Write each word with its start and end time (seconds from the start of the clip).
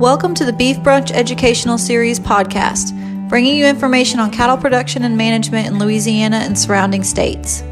Welcome 0.00 0.32
to 0.36 0.46
the 0.46 0.52
Beef 0.54 0.78
Brunch 0.78 1.10
Educational 1.10 1.76
Series 1.76 2.18
podcast, 2.18 3.28
bringing 3.28 3.54
you 3.54 3.66
information 3.66 4.18
on 4.18 4.30
cattle 4.30 4.56
production 4.56 5.04
and 5.04 5.14
management 5.14 5.66
in 5.66 5.78
Louisiana 5.78 6.38
and 6.38 6.58
surrounding 6.58 7.04
states. 7.04 7.62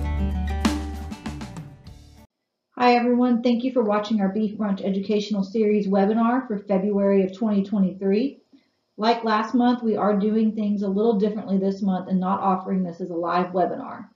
Hi, 2.76 2.96
everyone. 2.96 3.42
Thank 3.42 3.64
you 3.64 3.72
for 3.72 3.82
watching 3.82 4.20
our 4.20 4.28
Beef 4.28 4.58
Brunch 4.58 4.84
Educational 4.84 5.42
Series 5.42 5.88
webinar 5.88 6.46
for 6.46 6.58
February 6.58 7.22
of 7.22 7.32
2023. 7.32 8.42
Like 8.98 9.24
last 9.24 9.54
month, 9.54 9.82
we 9.82 9.96
are 9.96 10.18
doing 10.18 10.54
things 10.54 10.82
a 10.82 10.88
little 10.88 11.18
differently 11.18 11.56
this 11.56 11.80
month 11.80 12.10
and 12.10 12.20
not 12.20 12.40
offering 12.40 12.82
this 12.82 13.00
as 13.00 13.08
a 13.08 13.16
live 13.16 13.52
webinar. 13.52 14.06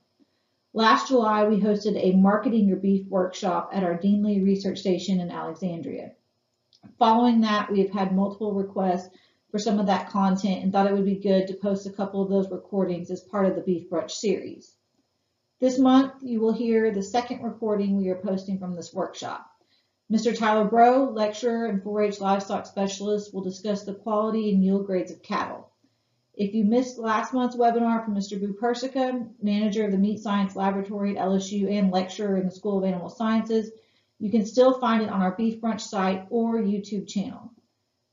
Last 0.74 1.09
July, 1.09 1.48
we 1.48 1.59
hosted 1.59 1.97
a 1.97 2.15
Marketing 2.15 2.69
Your 2.69 2.77
Beef 2.77 3.06
workshop 3.06 3.70
at 3.73 3.83
our 3.83 3.95
Dean 3.95 4.23
Lee 4.23 4.42
Research 4.42 4.80
Station 4.80 5.19
in 5.19 5.30
Alexandria. 5.30 6.12
Following 6.98 7.41
that, 7.41 7.70
we 7.70 7.80
have 7.80 7.91
had 7.91 8.14
multiple 8.14 8.54
requests 8.54 9.09
for 9.50 9.59
some 9.59 9.78
of 9.78 9.86
that 9.86 10.09
content 10.09 10.62
and 10.62 10.72
thought 10.72 10.86
it 10.86 10.95
would 10.95 11.05
be 11.05 11.16
good 11.16 11.46
to 11.46 11.55
post 11.55 11.86
a 11.86 11.92
couple 11.92 12.22
of 12.22 12.30
those 12.30 12.50
recordings 12.50 13.10
as 13.10 13.20
part 13.20 13.46
of 13.46 13.55
the 13.55 13.60
Beef 13.60 13.91
Brunch 13.91 14.12
series. 14.12 14.74
This 15.60 15.78
month, 15.78 16.14
you 16.22 16.41
will 16.41 16.52
hear 16.52 16.91
the 16.91 17.02
second 17.02 17.42
recording 17.42 17.96
we 17.96 18.08
are 18.08 18.16
posting 18.16 18.58
from 18.58 18.74
this 18.74 18.92
workshop. 18.92 19.48
Mr. 20.10 20.36
Tyler 20.36 20.64
Braud, 20.64 21.14
lecturer 21.14 21.66
and 21.66 21.82
4-H 21.82 22.20
livestock 22.20 22.66
specialist, 22.66 23.33
will 23.33 23.42
discuss 23.42 23.84
the 23.84 23.94
quality 23.94 24.50
and 24.50 24.64
yield 24.64 24.86
grades 24.86 25.12
of 25.12 25.22
cattle. 25.22 25.70
If 26.34 26.55
you 26.55 26.64
missed 26.64 26.98
last 26.98 27.33
month's 27.33 27.56
webinar 27.56 28.05
from 28.05 28.14
Mr. 28.14 28.41
Boo 28.41 28.55
Persica, 28.55 29.28
manager 29.42 29.84
of 29.84 29.92
the 29.92 29.98
Meat 29.98 30.20
Science 30.20 30.56
Laboratory 30.56 31.16
at 31.16 31.27
LSU 31.27 31.70
and 31.70 31.91
lecturer 31.91 32.36
in 32.39 32.46
the 32.46 32.50
School 32.50 32.78
of 32.78 32.84
Animal 32.84 33.11
Sciences, 33.11 33.70
you 34.23 34.31
can 34.31 34.47
still 34.47 34.78
find 34.78 35.03
it 35.03 35.09
on 35.09 35.20
our 35.20 35.33
Beef 35.33 35.61
Brunch 35.61 35.81
site 35.81 36.28
or 36.31 36.55
YouTube 36.55 37.09
channel. 37.09 37.53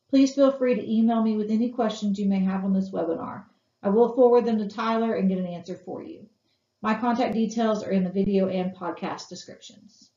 Please 0.10 0.34
feel 0.34 0.52
free 0.52 0.74
to 0.74 0.92
email 0.92 1.22
me 1.22 1.38
with 1.38 1.52
any 1.52 1.70
questions 1.70 2.18
you 2.18 2.26
may 2.26 2.40
have 2.40 2.66
on 2.66 2.74
this 2.74 2.90
webinar. 2.90 3.44
I 3.84 3.90
will 3.90 4.16
forward 4.16 4.44
them 4.44 4.58
to 4.58 4.68
Tyler 4.68 5.14
and 5.14 5.30
get 5.30 5.38
an 5.38 5.46
answer 5.46 5.76
for 5.76 6.02
you. 6.02 6.26
My 6.82 6.96
contact 6.96 7.36
details 7.36 7.84
are 7.84 7.92
in 7.92 8.04
the 8.04 8.10
video 8.10 8.48
and 8.48 8.76
podcast 8.76 9.30
descriptions. 9.30 10.10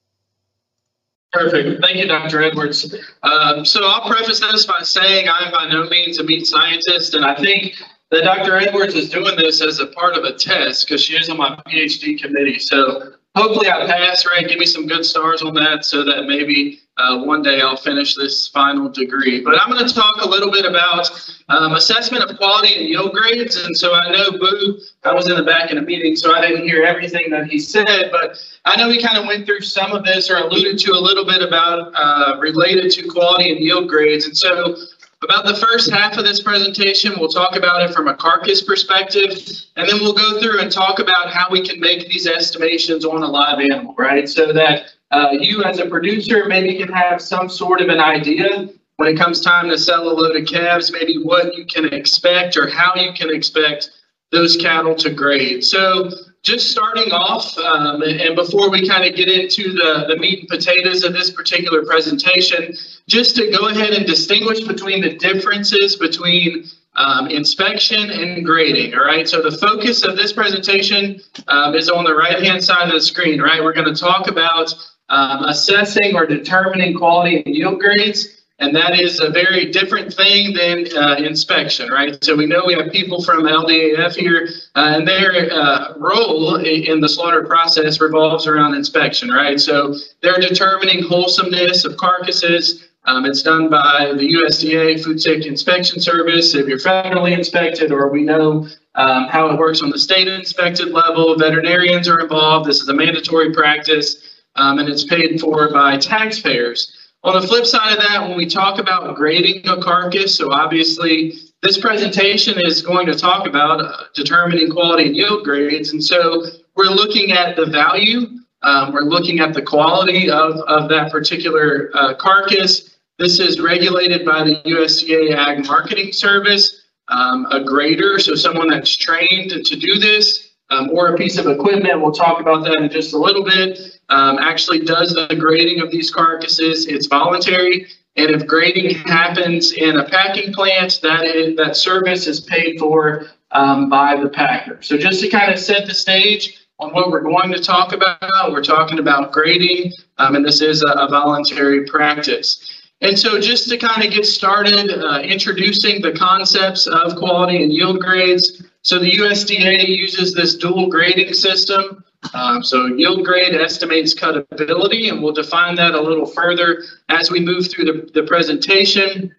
Perfect. 1.30 1.82
Thank 1.82 1.98
you, 1.98 2.08
Dr. 2.08 2.42
Edwards. 2.42 2.94
Um, 3.22 3.66
so 3.66 3.84
I'll 3.84 4.08
preface 4.08 4.40
this 4.40 4.64
by 4.64 4.80
saying 4.80 5.28
I'm 5.28 5.52
by 5.52 5.68
no 5.68 5.90
means 5.90 6.18
a 6.18 6.24
meat 6.24 6.46
scientist, 6.46 7.12
and 7.12 7.22
I 7.22 7.34
think 7.34 7.74
that 8.10 8.24
Dr. 8.24 8.56
Edwards 8.56 8.94
is 8.94 9.10
doing 9.10 9.36
this 9.36 9.60
as 9.60 9.78
a 9.78 9.88
part 9.88 10.16
of 10.16 10.24
a 10.24 10.32
test 10.32 10.86
because 10.86 11.04
she 11.04 11.16
is 11.16 11.28
on 11.28 11.36
my 11.36 11.54
PhD 11.66 12.18
committee. 12.18 12.58
So 12.58 13.12
hopefully 13.34 13.70
I 13.70 13.86
pass, 13.86 14.26
right? 14.26 14.46
Give 14.46 14.58
me 14.58 14.66
some 14.66 14.86
good 14.86 15.04
stars 15.04 15.42
on 15.42 15.54
that 15.54 15.84
so 15.84 16.04
that 16.04 16.26
maybe 16.26 16.80
uh, 16.98 17.24
one 17.24 17.42
day 17.42 17.60
I'll 17.60 17.76
finish 17.76 18.14
this 18.14 18.48
final 18.48 18.88
degree. 18.88 19.40
But 19.40 19.60
I'm 19.60 19.70
going 19.70 19.86
to 19.86 19.94
talk 19.94 20.14
a 20.20 20.28
little 20.28 20.50
bit 20.50 20.66
about 20.66 21.10
um, 21.48 21.72
assessment 21.72 22.22
of 22.28 22.36
quality 22.36 22.74
and 22.74 22.86
yield 22.86 23.12
grades. 23.12 23.56
And 23.56 23.76
so 23.76 23.94
I 23.94 24.10
know 24.10 24.30
Boo, 24.32 24.78
I 25.04 25.14
was 25.14 25.28
in 25.28 25.36
the 25.36 25.42
back 25.42 25.70
in 25.70 25.78
a 25.78 25.82
meeting, 25.82 26.16
so 26.16 26.34
I 26.34 26.40
didn't 26.42 26.68
hear 26.68 26.84
everything 26.84 27.30
that 27.30 27.46
he 27.46 27.58
said, 27.58 28.10
but 28.12 28.38
I 28.66 28.76
know 28.76 28.90
he 28.90 29.00
kind 29.00 29.16
of 29.16 29.26
went 29.26 29.46
through 29.46 29.62
some 29.62 29.92
of 29.92 30.04
this 30.04 30.30
or 30.30 30.36
alluded 30.36 30.78
to 30.80 30.92
a 30.92 31.00
little 31.00 31.24
bit 31.24 31.42
about 31.42 31.92
uh, 31.94 32.36
related 32.38 32.90
to 32.92 33.08
quality 33.08 33.50
and 33.50 33.60
yield 33.60 33.88
grades. 33.88 34.26
And 34.26 34.36
so 34.36 34.76
about 35.22 35.44
the 35.44 35.54
first 35.54 35.90
half 35.90 36.16
of 36.16 36.24
this 36.24 36.42
presentation, 36.42 37.14
we'll 37.18 37.28
talk 37.28 37.56
about 37.56 37.82
it 37.82 37.94
from 37.94 38.08
a 38.08 38.14
carcass 38.14 38.62
perspective, 38.62 39.30
and 39.76 39.88
then 39.88 40.00
we'll 40.00 40.14
go 40.14 40.40
through 40.40 40.60
and 40.60 40.70
talk 40.70 40.98
about 40.98 41.32
how 41.32 41.48
we 41.50 41.66
can 41.66 41.78
make 41.80 42.08
these 42.08 42.26
estimations 42.26 43.04
on 43.04 43.22
a 43.22 43.26
live 43.26 43.58
animal, 43.60 43.94
right? 43.96 44.28
So 44.28 44.52
that 44.52 44.92
uh, 45.10 45.28
you 45.32 45.62
as 45.64 45.78
a 45.78 45.86
producer 45.86 46.46
maybe 46.46 46.76
can 46.76 46.92
have 46.92 47.20
some 47.20 47.48
sort 47.48 47.80
of 47.80 47.88
an 47.88 48.00
idea 48.00 48.68
when 48.96 49.08
it 49.08 49.18
comes 49.18 49.40
time 49.40 49.68
to 49.68 49.78
sell 49.78 50.08
a 50.08 50.12
load 50.12 50.36
of 50.36 50.46
calves, 50.46 50.92
maybe 50.92 51.22
what 51.22 51.54
you 51.56 51.64
can 51.66 51.86
expect 51.92 52.56
or 52.56 52.68
how 52.68 52.94
you 52.94 53.12
can 53.12 53.34
expect 53.34 53.90
those 54.30 54.56
cattle 54.56 54.94
to 54.94 55.10
grade. 55.10 55.64
So 55.64 56.10
just 56.42 56.70
starting 56.70 57.12
off, 57.12 57.56
um, 57.58 58.02
and 58.02 58.34
before 58.34 58.68
we 58.68 58.88
kind 58.88 59.04
of 59.04 59.14
get 59.14 59.28
into 59.28 59.72
the, 59.72 60.06
the 60.08 60.16
meat 60.16 60.40
and 60.40 60.48
potatoes 60.48 61.04
of 61.04 61.12
this 61.12 61.30
particular 61.30 61.84
presentation, 61.84 62.76
just 63.06 63.36
to 63.36 63.50
go 63.50 63.68
ahead 63.68 63.92
and 63.92 64.06
distinguish 64.06 64.60
between 64.66 65.00
the 65.00 65.14
differences 65.14 65.94
between 65.94 66.64
um, 66.96 67.28
inspection 67.28 68.10
and 68.10 68.44
grading, 68.44 68.94
all 68.94 69.04
right? 69.04 69.28
So 69.28 69.40
the 69.40 69.56
focus 69.56 70.04
of 70.04 70.16
this 70.16 70.32
presentation 70.32 71.20
um, 71.46 71.74
is 71.74 71.88
on 71.88 72.04
the 72.04 72.14
right-hand 72.14 72.62
side 72.62 72.88
of 72.88 72.92
the 72.92 73.00
screen, 73.00 73.40
right? 73.40 73.62
We're 73.62 73.72
going 73.72 73.92
to 73.92 73.98
talk 73.98 74.28
about 74.28 74.74
um, 75.08 75.44
assessing 75.44 76.16
or 76.16 76.26
determining 76.26 76.98
quality 76.98 77.42
and 77.44 77.54
yield 77.54 77.78
grades 77.80 78.41
and 78.58 78.74
that 78.76 78.98
is 78.98 79.20
a 79.20 79.30
very 79.30 79.70
different 79.72 80.12
thing 80.12 80.54
than 80.54 80.86
uh, 80.96 81.16
inspection, 81.16 81.90
right? 81.90 82.22
So 82.22 82.36
we 82.36 82.46
know 82.46 82.62
we 82.66 82.74
have 82.74 82.92
people 82.92 83.22
from 83.22 83.42
LDAF 83.42 84.14
here, 84.14 84.48
uh, 84.74 84.94
and 84.96 85.08
their 85.08 85.52
uh, 85.52 85.94
role 85.96 86.56
in 86.56 87.00
the 87.00 87.08
slaughter 87.08 87.44
process 87.44 88.00
revolves 88.00 88.46
around 88.46 88.74
inspection, 88.74 89.30
right? 89.30 89.60
So 89.60 89.96
they're 90.20 90.40
determining 90.40 91.02
wholesomeness 91.02 91.84
of 91.84 91.96
carcasses. 91.96 92.88
Um, 93.04 93.24
it's 93.24 93.42
done 93.42 93.68
by 93.68 94.12
the 94.16 94.34
USDA 94.34 95.02
Food 95.02 95.20
Safety 95.20 95.48
Inspection 95.48 95.98
Service 95.98 96.54
if 96.54 96.68
you're 96.68 96.78
federally 96.78 97.36
inspected, 97.36 97.90
or 97.90 98.10
we 98.10 98.22
know 98.22 98.68
um, 98.94 99.26
how 99.26 99.50
it 99.50 99.58
works 99.58 99.82
on 99.82 99.90
the 99.90 99.98
state 99.98 100.28
inspected 100.28 100.90
level. 100.92 101.36
Veterinarians 101.36 102.06
are 102.06 102.20
involved. 102.20 102.68
This 102.68 102.80
is 102.80 102.88
a 102.88 102.94
mandatory 102.94 103.52
practice, 103.52 104.38
um, 104.54 104.78
and 104.78 104.88
it's 104.88 105.02
paid 105.02 105.40
for 105.40 105.72
by 105.72 105.96
taxpayers. 105.96 107.01
On 107.24 107.40
the 107.40 107.46
flip 107.46 107.64
side 107.64 107.92
of 107.92 107.98
that, 108.02 108.28
when 108.28 108.36
we 108.36 108.46
talk 108.46 108.80
about 108.80 109.14
grading 109.14 109.68
a 109.68 109.80
carcass, 109.80 110.36
so 110.36 110.52
obviously 110.52 111.38
this 111.62 111.78
presentation 111.78 112.60
is 112.60 112.82
going 112.82 113.06
to 113.06 113.14
talk 113.14 113.46
about 113.46 113.80
uh, 113.80 114.04
determining 114.12 114.68
quality 114.68 115.06
and 115.06 115.16
yield 115.16 115.44
grades. 115.44 115.92
And 115.92 116.02
so 116.02 116.44
we're 116.74 116.86
looking 116.86 117.30
at 117.30 117.54
the 117.54 117.66
value, 117.66 118.22
um, 118.62 118.92
we're 118.92 119.02
looking 119.02 119.38
at 119.38 119.54
the 119.54 119.62
quality 119.62 120.28
of, 120.28 120.56
of 120.66 120.88
that 120.88 121.12
particular 121.12 121.90
uh, 121.94 122.14
carcass. 122.14 122.96
This 123.18 123.38
is 123.38 123.60
regulated 123.60 124.26
by 124.26 124.42
the 124.42 124.56
USDA 124.66 125.36
Ag 125.36 125.64
Marketing 125.64 126.12
Service. 126.12 126.80
Um, 127.08 127.46
a 127.50 127.62
grader, 127.62 128.18
so 128.18 128.34
someone 128.34 128.68
that's 128.68 128.96
trained 128.96 129.50
to 129.50 129.76
do 129.76 129.98
this, 129.98 130.51
um, 130.72 130.90
or 130.90 131.14
a 131.14 131.16
piece 131.16 131.38
of 131.38 131.46
equipment, 131.46 132.00
we'll 132.00 132.12
talk 132.12 132.40
about 132.40 132.64
that 132.64 132.74
in 132.74 132.90
just 132.90 133.12
a 133.12 133.18
little 133.18 133.44
bit, 133.44 134.00
um, 134.08 134.38
actually 134.38 134.80
does 134.80 135.14
the 135.14 135.36
grading 135.36 135.80
of 135.80 135.90
these 135.90 136.10
carcasses. 136.10 136.86
It's 136.86 137.06
voluntary. 137.06 137.86
And 138.16 138.30
if 138.30 138.46
grading 138.46 138.96
happens 138.96 139.72
in 139.72 139.96
a 139.96 140.04
packing 140.04 140.52
plant, 140.52 141.00
that 141.02 141.24
is, 141.24 141.56
that 141.56 141.76
service 141.76 142.26
is 142.26 142.40
paid 142.40 142.78
for 142.78 143.26
um, 143.50 143.88
by 143.88 144.20
the 144.20 144.28
packer. 144.28 144.80
So 144.82 144.96
just 144.96 145.20
to 145.20 145.28
kind 145.28 145.52
of 145.52 145.58
set 145.58 145.86
the 145.86 145.94
stage 145.94 146.66
on 146.78 146.92
what 146.92 147.10
we're 147.10 147.20
going 147.20 147.52
to 147.52 147.60
talk 147.60 147.92
about, 147.92 148.50
we're 148.50 148.62
talking 148.62 148.98
about 148.98 149.32
grading, 149.32 149.92
um, 150.18 150.34
and 150.34 150.44
this 150.44 150.60
is 150.60 150.82
a, 150.82 150.90
a, 150.92 151.08
voluntary 151.08 151.84
practice. 151.84 152.82
And 153.00 153.18
so 153.18 153.40
just 153.40 153.68
to 153.68 153.78
kind 153.78 154.04
of 154.04 154.12
get 154.12 154.26
started, 154.26 154.90
uh, 154.90 155.20
introducing 155.20 156.02
the 156.02 156.12
concepts 156.12 156.86
of 156.86 157.16
quality 157.16 157.62
and 157.62 157.72
yield 157.72 158.00
grades. 158.00 158.62
So 158.82 158.98
the 158.98 159.10
USDA 159.10 159.88
uses 159.88 160.34
this 160.34 160.56
dual 160.56 160.88
grading 160.88 161.34
system. 161.34 162.04
Um, 162.34 162.62
so 162.62 162.86
yield 162.86 163.24
grade 163.24 163.54
estimates 163.54 164.14
cutability, 164.14 165.08
and 165.08 165.22
we'll 165.22 165.32
define 165.32 165.76
that 165.76 165.94
a 165.94 166.00
little 166.00 166.26
further 166.26 166.82
as 167.08 167.30
we 167.30 167.40
move 167.40 167.70
through 167.70 167.84
the, 167.84 168.10
the 168.12 168.22
presentation. 168.24 169.34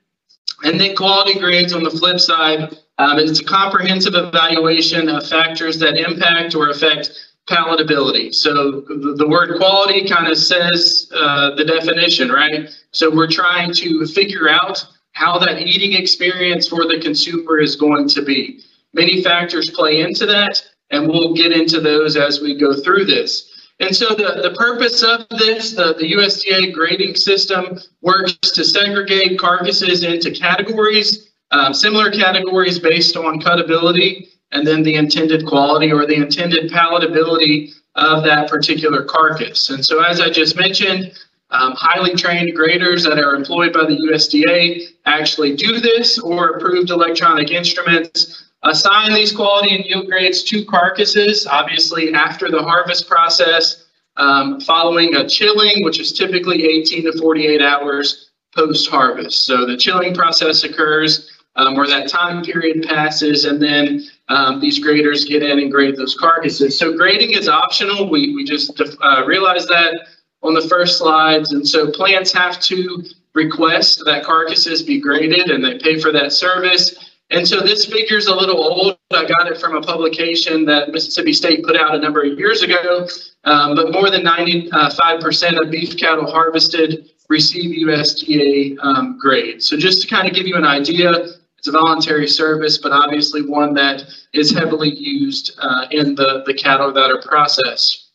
And 0.63 0.79
then 0.79 0.95
quality 0.95 1.39
grades 1.39 1.73
on 1.73 1.83
the 1.83 1.91
flip 1.91 2.19
side, 2.19 2.77
um, 2.97 3.19
it's 3.19 3.41
a 3.41 3.43
comprehensive 3.43 4.15
evaluation 4.15 5.09
of 5.09 5.27
factors 5.27 5.77
that 5.79 5.97
impact 5.97 6.55
or 6.55 6.69
affect 6.69 7.11
palatability. 7.47 8.33
So 8.33 8.81
the, 8.81 9.27
word 9.27 9.57
quality 9.57 10.07
kind 10.07 10.27
of 10.27 10.37
says 10.37 11.11
uh, 11.13 11.55
the 11.55 11.65
definition, 11.65 12.31
right? 12.31 12.69
So 12.91 13.13
we're 13.13 13.29
trying 13.29 13.73
to 13.73 14.05
figure 14.07 14.47
out 14.47 14.85
how 15.11 15.37
that 15.39 15.59
eating 15.61 15.93
experience 15.93 16.69
for 16.69 16.87
the 16.87 16.99
consumer 17.01 17.59
is 17.59 17.75
going 17.75 18.07
to 18.09 18.21
be. 18.21 18.61
Many 18.93 19.23
factors 19.23 19.69
play 19.71 20.01
into 20.01 20.25
that, 20.27 20.61
and 20.91 21.07
we'll 21.07 21.33
get 21.33 21.51
into 21.51 21.79
those 21.79 22.15
as 22.15 22.41
we 22.41 22.57
go 22.57 22.73
through 22.73 23.05
this. 23.05 23.49
And 23.79 23.95
so 23.95 24.09
the, 24.09 24.39
the 24.41 24.55
purpose 24.57 25.03
of 25.03 25.27
this, 25.29 25.71
the, 25.71 25.95
the 25.95 26.13
USDA 26.13 26.73
grading 26.73 27.15
system 27.15 27.79
works 28.01 28.33
to 28.51 28.63
segregate 28.63 29.39
carcasses 29.39 30.03
into 30.03 30.31
categories, 30.31 31.31
um, 31.51 31.73
similar 31.73 32.11
categories 32.11 32.79
based 32.79 33.17
on 33.17 33.39
cutability, 33.39 34.29
and 34.51 34.65
then 34.65 34.83
the 34.83 34.95
intended 34.95 35.45
quality 35.45 35.91
or 35.91 36.05
the 36.05 36.15
intended 36.15 36.71
palatability 36.71 37.71
of 37.95 38.23
that 38.23 38.49
particular 38.49 39.03
carcass. 39.03 39.69
And 39.69 39.83
so 39.83 40.03
as 40.03 40.21
I 40.21 40.29
just 40.29 40.55
mentioned, 40.55 41.13
um, 41.49 41.73
highly 41.75 42.15
trained 42.15 42.55
graders 42.55 43.03
that 43.03 43.19
are 43.19 43.35
employed 43.35 43.73
by 43.73 43.85
the 43.85 43.97
USDA 44.11 44.87
actually 45.05 45.55
do 45.55 45.79
this 45.79 46.17
or 46.17 46.51
approved 46.51 46.89
electronic 46.89 47.51
instruments 47.51 48.42
Assign 48.63 49.13
these 49.13 49.33
quality 49.33 49.75
and 49.75 49.85
yield 49.85 50.07
grades 50.07 50.41
to 50.43 50.63
carcasses, 50.65 51.45
obviously 51.45 52.13
after 52.13 52.49
the 52.49 52.61
harvest 52.61 53.09
process, 53.09 53.85
um, 54.15 54.61
following 54.61 55.15
a 55.15 55.27
chilling, 55.27 55.83
which 55.83 55.99
is 55.99 56.13
typically 56.13 56.65
18 56.65 57.11
to 57.11 57.19
48 57.19 57.61
hours 57.61 58.31
post-harvest. 58.55 59.45
So 59.45 59.65
the 59.65 59.75
chilling 59.75 60.13
process 60.13 60.63
occurs 60.63 61.29
um, 61.55 61.75
where 61.75 61.87
that 61.87 62.07
time 62.07 62.43
period 62.43 62.87
passes 62.87 63.45
and 63.45 63.61
then 63.61 64.03
um, 64.29 64.59
these 64.59 64.79
graders 64.79 65.25
get 65.25 65.43
in 65.43 65.59
and 65.59 65.71
grade 65.71 65.97
those 65.97 66.15
carcasses. 66.15 66.77
So 66.77 66.95
grading 66.95 67.31
is 67.31 67.47
optional. 67.47 68.09
We, 68.09 68.33
we 68.35 68.43
just 68.43 68.79
uh, 68.79 69.23
realized 69.25 69.67
that 69.69 70.07
on 70.41 70.53
the 70.53 70.61
first 70.61 70.97
slides. 70.97 71.53
And 71.53 71.67
so 71.67 71.91
plants 71.91 72.31
have 72.33 72.59
to 72.61 73.03
request 73.33 74.03
that 74.05 74.23
carcasses 74.23 74.83
be 74.83 74.99
graded 74.99 75.49
and 75.49 75.63
they 75.63 75.77
pay 75.79 75.99
for 75.99 76.11
that 76.11 76.31
service. 76.31 77.12
And 77.29 77.47
so 77.47 77.61
this 77.61 77.85
figure 77.85 78.17
is 78.17 78.27
a 78.27 78.35
little 78.35 78.63
old. 78.63 78.97
I 79.11 79.25
got 79.25 79.51
it 79.51 79.59
from 79.59 79.75
a 79.75 79.81
publication 79.81 80.65
that 80.65 80.89
Mississippi 80.89 81.33
State 81.33 81.63
put 81.63 81.75
out 81.75 81.95
a 81.95 81.99
number 81.99 82.21
of 82.21 82.37
years 82.37 82.61
ago. 82.61 83.07
Um, 83.45 83.75
but 83.75 83.91
more 83.91 84.09
than 84.09 84.23
95% 84.23 85.63
of 85.63 85.71
beef 85.71 85.97
cattle 85.97 86.29
harvested 86.29 87.09
receive 87.29 87.87
USDA 87.87 88.77
um, 88.81 89.17
grade. 89.19 89.63
So 89.63 89.77
just 89.77 90.01
to 90.03 90.07
kind 90.07 90.27
of 90.27 90.35
give 90.35 90.47
you 90.47 90.55
an 90.55 90.65
idea, 90.65 91.11
it's 91.57 91.67
a 91.67 91.71
voluntary 91.71 92.27
service, 92.27 92.77
but 92.77 92.91
obviously 92.91 93.41
one 93.41 93.73
that 93.75 94.03
is 94.33 94.51
heavily 94.51 94.93
used 94.93 95.57
uh, 95.59 95.87
in 95.91 96.15
the, 96.15 96.43
the 96.45 96.53
cattle 96.53 96.91
that 96.93 97.09
are 97.09 97.21
processed. 97.21 98.11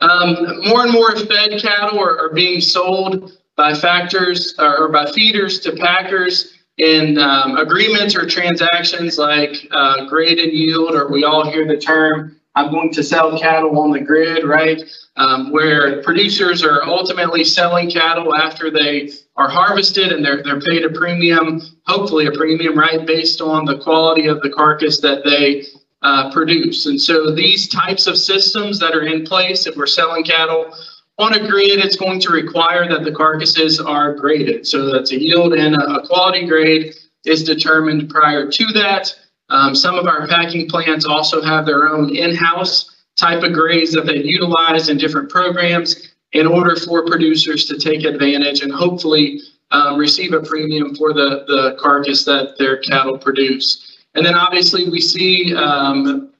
Um, 0.00 0.60
more 0.68 0.84
and 0.84 0.92
more 0.92 1.16
fed 1.16 1.60
cattle 1.60 1.98
are, 1.98 2.26
are 2.26 2.32
being 2.32 2.60
sold 2.60 3.32
by 3.56 3.74
factors 3.74 4.54
or, 4.58 4.84
or 4.84 4.88
by 4.88 5.10
feeders 5.10 5.58
to 5.60 5.72
packers 5.72 6.57
in 6.78 7.18
um, 7.18 7.56
agreements 7.56 8.16
or 8.16 8.26
transactions 8.26 9.18
like 9.18 9.68
uh, 9.72 10.06
grade 10.06 10.38
and 10.38 10.52
yield, 10.52 10.94
or 10.94 11.10
we 11.10 11.24
all 11.24 11.50
hear 11.50 11.66
the 11.66 11.76
term, 11.76 12.36
I'm 12.54 12.72
going 12.72 12.92
to 12.92 13.04
sell 13.04 13.38
cattle 13.38 13.78
on 13.78 13.90
the 13.90 14.00
grid, 14.00 14.44
right? 14.44 14.82
Um, 15.16 15.52
where 15.52 16.02
producers 16.02 16.64
are 16.64 16.84
ultimately 16.84 17.44
selling 17.44 17.90
cattle 17.90 18.36
after 18.36 18.70
they 18.70 19.10
are 19.36 19.48
harvested 19.48 20.12
and 20.12 20.24
they're, 20.24 20.42
they're 20.42 20.60
paid 20.60 20.84
a 20.84 20.90
premium, 20.90 21.60
hopefully 21.86 22.26
a 22.26 22.32
premium, 22.32 22.78
right, 22.78 23.06
based 23.06 23.40
on 23.40 23.64
the 23.64 23.78
quality 23.78 24.26
of 24.26 24.40
the 24.42 24.50
carcass 24.50 25.00
that 25.00 25.24
they 25.24 25.66
uh, 26.02 26.32
produce. 26.32 26.86
And 26.86 27.00
so 27.00 27.32
these 27.32 27.68
types 27.68 28.06
of 28.06 28.16
systems 28.16 28.78
that 28.78 28.94
are 28.94 29.02
in 29.02 29.24
place, 29.24 29.66
if 29.66 29.76
we're 29.76 29.86
selling 29.86 30.24
cattle 30.24 30.72
on 31.18 31.34
a 31.34 31.48
grid, 31.48 31.80
it's 31.80 31.96
going 31.96 32.20
to 32.20 32.30
require 32.30 32.88
that 32.88 33.04
the 33.04 33.12
carcasses 33.12 33.80
are 33.80 34.14
graded. 34.14 34.66
So 34.66 34.92
that's 34.92 35.12
a 35.12 35.20
yield 35.20 35.54
and 35.54 35.74
a 35.74 36.06
quality 36.06 36.46
grade 36.46 36.94
is 37.24 37.42
determined 37.42 38.08
prior 38.08 38.50
to 38.50 38.66
that. 38.74 39.14
Um, 39.50 39.74
some 39.74 39.96
of 39.96 40.06
our 40.06 40.26
packing 40.28 40.68
plants 40.68 41.04
also 41.04 41.42
have 41.42 41.66
their 41.66 41.88
own 41.88 42.14
in-house 42.14 43.04
type 43.16 43.42
of 43.42 43.52
grades 43.52 43.92
that 43.92 44.06
they 44.06 44.22
utilize 44.22 44.88
in 44.88 44.96
different 44.96 45.28
programs 45.28 46.14
in 46.32 46.46
order 46.46 46.76
for 46.76 47.04
producers 47.04 47.64
to 47.64 47.78
take 47.78 48.04
advantage 48.04 48.60
and 48.60 48.70
hopefully 48.70 49.40
um, 49.70 49.98
receive 49.98 50.32
a 50.32 50.40
premium 50.40 50.94
for 50.94 51.12
the, 51.12 51.44
the 51.48 51.76
carcass 51.80 52.24
that 52.24 52.56
their 52.58 52.78
cattle 52.78 53.18
produce. 53.18 53.98
And 54.14 54.24
then 54.24 54.34
obviously 54.34 54.88
we 54.88 55.00
see 55.00 55.54
um, 55.56 56.32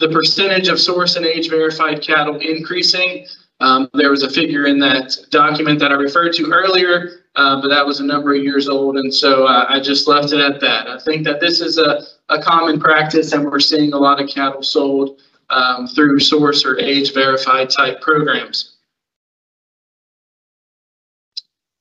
the 0.00 0.08
percentage 0.08 0.68
of 0.68 0.80
source 0.80 1.16
and 1.16 1.24
age 1.24 1.48
verified 1.48 2.02
cattle 2.02 2.38
increasing. 2.38 3.26
Um, 3.60 3.88
there 3.94 4.10
was 4.10 4.22
a 4.22 4.30
figure 4.30 4.66
in 4.66 4.78
that 4.80 5.16
document 5.30 5.78
that 5.80 5.92
I 5.92 5.94
referred 5.94 6.32
to 6.34 6.50
earlier, 6.50 7.24
uh, 7.36 7.60
but 7.60 7.68
that 7.68 7.86
was 7.86 8.00
a 8.00 8.04
number 8.04 8.34
of 8.34 8.42
years 8.42 8.68
old, 8.68 8.96
and 8.96 9.14
so 9.14 9.46
uh, 9.46 9.66
I 9.68 9.80
just 9.80 10.08
left 10.08 10.32
it 10.32 10.40
at 10.40 10.60
that. 10.60 10.88
I 10.88 10.98
think 10.98 11.24
that 11.24 11.40
this 11.40 11.60
is 11.60 11.78
a, 11.78 12.02
a 12.28 12.42
common 12.42 12.80
practice, 12.80 13.32
and 13.32 13.44
we're 13.44 13.60
seeing 13.60 13.92
a 13.92 13.98
lot 13.98 14.20
of 14.20 14.28
cattle 14.28 14.62
sold 14.62 15.20
um, 15.50 15.86
through 15.86 16.20
source 16.20 16.64
or 16.64 16.78
age 16.78 17.14
verified 17.14 17.70
type 17.70 18.00
programs. 18.00 18.74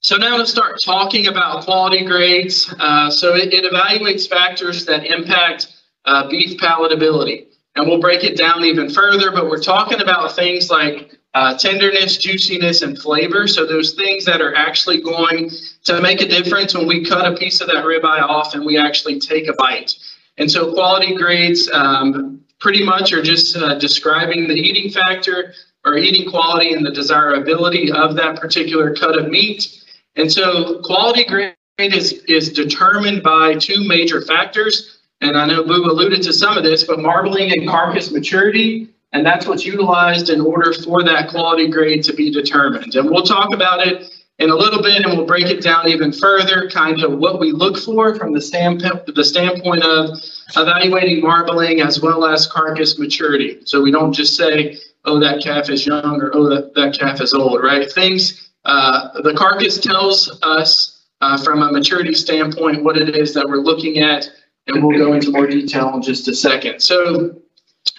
So 0.03 0.17
now 0.17 0.37
to 0.37 0.45
start 0.45 0.81
talking 0.83 1.27
about 1.27 1.63
quality 1.63 2.03
grades. 2.03 2.73
Uh, 2.77 3.09
so 3.09 3.35
it, 3.35 3.53
it, 3.53 3.63
evaluates 3.63 4.27
factors 4.27 4.85
that 4.85 5.05
impact 5.05 5.81
uh, 6.03 6.29
beef 6.29 6.59
palatability. 6.59 7.47
And 7.75 7.87
we'll 7.87 8.01
break 8.01 8.25
it 8.25 8.37
down 8.37 8.65
even 8.65 8.89
further, 8.89 9.31
but 9.31 9.49
we're 9.49 9.61
talking 9.61 10.01
about 10.01 10.35
things 10.35 10.69
like 10.69 11.17
uh, 11.33 11.57
tenderness, 11.57 12.17
juiciness, 12.17 12.81
and 12.81 12.97
flavor. 12.97 13.47
So 13.47 13.65
those 13.65 13.93
things 13.93 14.25
that 14.25 14.41
are 14.41 14.55
actually 14.55 15.01
going 15.01 15.49
to 15.85 16.01
make 16.01 16.21
a 16.21 16.27
difference 16.27 16.75
when 16.75 16.87
we 16.87 17.03
cut 17.03 17.25
a 17.25 17.35
piece 17.35 17.59
of 17.61 17.67
that 17.67 17.83
ribeye 17.83 18.21
off 18.21 18.53
and 18.53 18.65
we 18.65 18.77
actually 18.77 19.19
take 19.19 19.47
a 19.47 19.53
bite. 19.57 19.95
And 20.37 20.51
so 20.51 20.73
quality 20.73 21.15
grades 21.15 21.69
um, 21.71 22.41
pretty 22.59 22.83
much 22.83 23.13
are 23.13 23.21
just 23.21 23.57
uh, 23.57 23.75
describing 23.75 24.47
the 24.47 24.55
eating 24.55 24.91
factor 24.91 25.53
or 25.85 25.97
eating 25.97 26.29
quality 26.29 26.73
and 26.73 26.85
the 26.85 26.91
desirability 26.91 27.91
of 27.91 28.15
that 28.15 28.39
particular 28.39 28.95
cut 28.95 29.17
of 29.17 29.29
meat. 29.29 29.83
And 30.15 30.31
so 30.31 30.79
quality 30.81 31.25
grade 31.25 31.55
is, 31.79 32.13
is 32.27 32.51
determined 32.53 33.23
by 33.23 33.55
two 33.55 33.87
major 33.87 34.21
factors. 34.21 34.99
And 35.21 35.37
I 35.37 35.45
know 35.45 35.63
Boo 35.63 35.85
alluded 35.85 36.21
to 36.23 36.33
some 36.33 36.57
of 36.57 36.63
this, 36.63 36.83
but 36.83 36.99
marbling 36.99 37.51
and 37.51 37.67
carcass 37.67 38.11
maturity, 38.11 38.89
and 39.13 39.25
that's 39.25 39.45
what's 39.47 39.65
utilized 39.65 40.29
in 40.29 40.41
order 40.41 40.73
for 40.73 41.03
that 41.03 41.29
quality 41.29 41.69
grade 41.69 42.03
to 42.03 42.13
be 42.13 42.31
determined. 42.31 42.95
And 42.95 43.09
we'll 43.09 43.23
talk 43.23 43.53
about 43.53 43.85
it 43.85 44.11
in 44.39 44.49
a 44.49 44.55
little 44.55 44.81
bit 44.81 45.05
and 45.05 45.15
we'll 45.15 45.27
break 45.27 45.45
it 45.45 45.61
down 45.61 45.87
even 45.87 46.11
further, 46.11 46.69
kind 46.69 47.01
of 47.03 47.19
what 47.19 47.39
we 47.39 47.51
look 47.51 47.77
for 47.77 48.15
from 48.15 48.33
the 48.33 48.41
standpoint, 48.41 49.05
the 49.15 49.23
standpoint 49.23 49.83
of 49.83 50.19
evaluating 50.57 51.21
marbling 51.21 51.81
as 51.81 52.01
well 52.01 52.25
as 52.25 52.47
carcass 52.47 52.97
maturity. 52.97 53.59
So 53.65 53.81
we 53.81 53.91
don't 53.91 54.11
just 54.11 54.35
say, 54.35 54.79
oh, 55.05 55.19
that 55.19 55.43
calf 55.43 55.69
is 55.69 55.85
young 55.85 56.19
or 56.19 56.31
oh, 56.35 56.49
that, 56.49 56.73
that 56.73 56.97
calf 56.97 57.21
is 57.21 57.33
old, 57.33 57.61
right? 57.61 57.89
Things 57.91 58.49
uh, 58.65 59.21
the 59.21 59.33
carcass 59.33 59.77
tells 59.79 60.39
us 60.41 61.05
uh, 61.21 61.41
from 61.41 61.61
a 61.61 61.71
maturity 61.71 62.13
standpoint 62.13 62.83
what 62.83 62.97
it 62.97 63.15
is 63.15 63.33
that 63.33 63.45
we're 63.47 63.57
looking 63.57 63.99
at, 63.99 64.29
and 64.67 64.83
we'll 64.83 64.97
go 64.97 65.13
into 65.13 65.31
more 65.31 65.47
detail 65.47 65.93
in 65.95 66.01
just 66.01 66.27
a 66.27 66.35
second. 66.35 66.79
So 66.81 67.41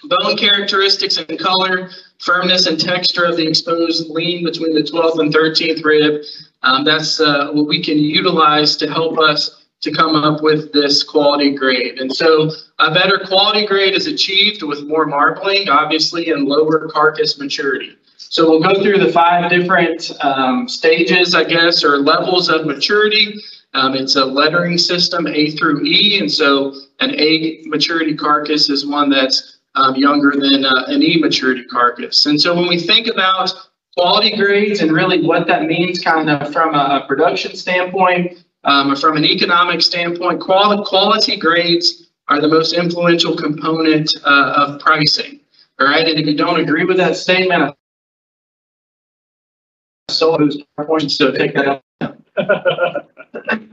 bone 0.03 0.37
characteristics 0.37 1.17
and 1.17 1.39
color, 1.39 1.89
firmness 2.19 2.67
and 2.67 2.79
texture 2.79 3.25
of 3.25 3.37
the 3.37 3.47
exposed 3.47 4.09
lean 4.09 4.43
between 4.43 4.73
the 4.73 4.81
12th 4.81 5.19
and 5.19 5.33
13th 5.33 5.83
rib. 5.83 6.21
Um, 6.63 6.83
that's 6.83 7.19
uh, 7.19 7.51
what 7.51 7.67
we 7.67 7.81
can 7.83 7.97
utilize 7.97 8.75
to 8.77 8.89
help 8.89 9.19
us 9.19 9.65
to 9.81 9.91
come 9.91 10.15
up 10.15 10.41
with 10.41 10.73
this 10.73 11.03
quality 11.03 11.53
grade. 11.53 11.99
And 11.99 12.13
so 12.13 12.49
a 12.79 12.93
better 12.93 13.19
quality 13.25 13.65
grade 13.65 13.93
is 13.93 14.07
achieved 14.07 14.63
with 14.63 14.87
more 14.87 15.05
marbling, 15.05 15.69
obviously, 15.69 16.31
and 16.31 16.47
lower 16.47 16.87
carcass 16.89 17.37
maturity. 17.37 17.95
So 18.17 18.49
we'll 18.49 18.61
go 18.61 18.81
through 18.81 18.97
the 18.97 19.11
five 19.11 19.49
different 19.51 20.11
um, 20.23 20.67
stages, 20.67 21.35
I 21.35 21.43
guess, 21.43 21.83
or 21.83 21.97
levels 21.99 22.49
of 22.49 22.65
maturity. 22.65 23.39
Um, 23.75 23.93
it's 23.93 24.15
a 24.15 24.25
lettering 24.25 24.77
system, 24.77 25.27
A 25.27 25.51
through 25.51 25.85
E, 25.85 26.17
and 26.19 26.31
so 26.31 26.73
an 27.01 27.13
A 27.19 27.61
maturity 27.65 28.15
carcass 28.15 28.69
is 28.69 28.85
one 28.85 29.09
that's 29.09 29.54
um, 29.75 29.95
younger 29.95 30.31
than 30.31 30.65
uh, 30.65 30.85
an 30.87 31.01
E 31.01 31.17
maturity 31.19 31.63
carcass. 31.65 32.25
And 32.25 32.39
so 32.39 32.55
when 32.55 32.67
we 32.67 32.79
think 32.79 33.07
about 33.07 33.53
quality 33.97 34.35
grades 34.35 34.81
and 34.81 34.91
really 34.91 35.25
what 35.25 35.47
that 35.47 35.63
means 35.63 35.99
kind 35.99 36.29
of 36.29 36.51
from 36.51 36.75
a 36.75 37.05
production 37.07 37.55
standpoint, 37.55 38.43
um, 38.63 38.95
from 38.95 39.15
an 39.15 39.25
economic 39.25 39.81
standpoint, 39.81 40.41
quality, 40.41 40.83
quality 40.85 41.37
grades 41.37 42.07
are 42.27 42.41
the 42.41 42.47
most 42.47 42.73
influential 42.73 43.35
component 43.35 44.11
uh, 44.23 44.53
of 44.57 44.79
pricing. 44.79 45.39
All 45.79 45.87
right, 45.87 46.07
and 46.07 46.19
if 46.19 46.25
you 46.25 46.35
don't 46.35 46.59
agree 46.59 46.85
with 46.85 46.97
that 46.97 47.15
statement, 47.15 47.75
so 50.09 50.37
who's 50.37 50.61
points 50.85 51.17
to 51.17 51.31
pick 51.31 51.53
that 51.53 51.83
up. 52.01 52.17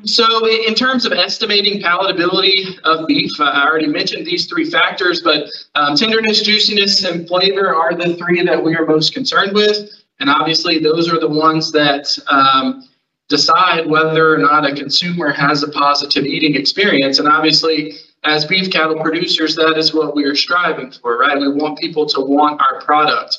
so 0.04 0.46
in 0.48 0.74
terms 0.74 1.04
of 1.06 1.12
estimating 1.12 1.80
palatability 1.80 2.78
of 2.84 3.06
beef, 3.06 3.30
uh, 3.40 3.44
I 3.44 3.66
already 3.66 3.86
mentioned 3.86 4.26
these 4.26 4.46
three 4.46 4.68
factors, 4.70 5.22
but 5.22 5.46
um, 5.74 5.96
tenderness, 5.96 6.42
juiciness, 6.42 7.04
and 7.04 7.26
flavor 7.28 7.74
are 7.74 7.94
the 7.94 8.16
three 8.16 8.42
that 8.42 8.62
we 8.62 8.74
are 8.76 8.86
most 8.86 9.14
concerned 9.14 9.54
with. 9.54 9.90
And 10.20 10.30
obviously 10.30 10.78
those 10.78 11.12
are 11.12 11.18
the 11.18 11.28
ones 11.28 11.72
that 11.72 12.16
um, 12.28 12.88
decide 13.28 13.86
whether 13.86 14.34
or 14.34 14.38
not 14.38 14.70
a 14.70 14.74
consumer 14.74 15.32
has 15.32 15.62
a 15.62 15.68
positive 15.68 16.24
eating 16.24 16.54
experience. 16.54 17.18
And 17.18 17.28
obviously 17.28 17.94
as 18.24 18.44
beef 18.44 18.70
cattle 18.70 19.00
producers, 19.00 19.56
that 19.56 19.76
is 19.76 19.92
what 19.92 20.14
we 20.14 20.24
are 20.24 20.34
striving 20.34 20.92
for, 20.92 21.18
right? 21.18 21.38
We 21.38 21.52
want 21.52 21.78
people 21.78 22.06
to 22.06 22.20
want 22.20 22.60
our 22.60 22.80
product. 22.80 23.38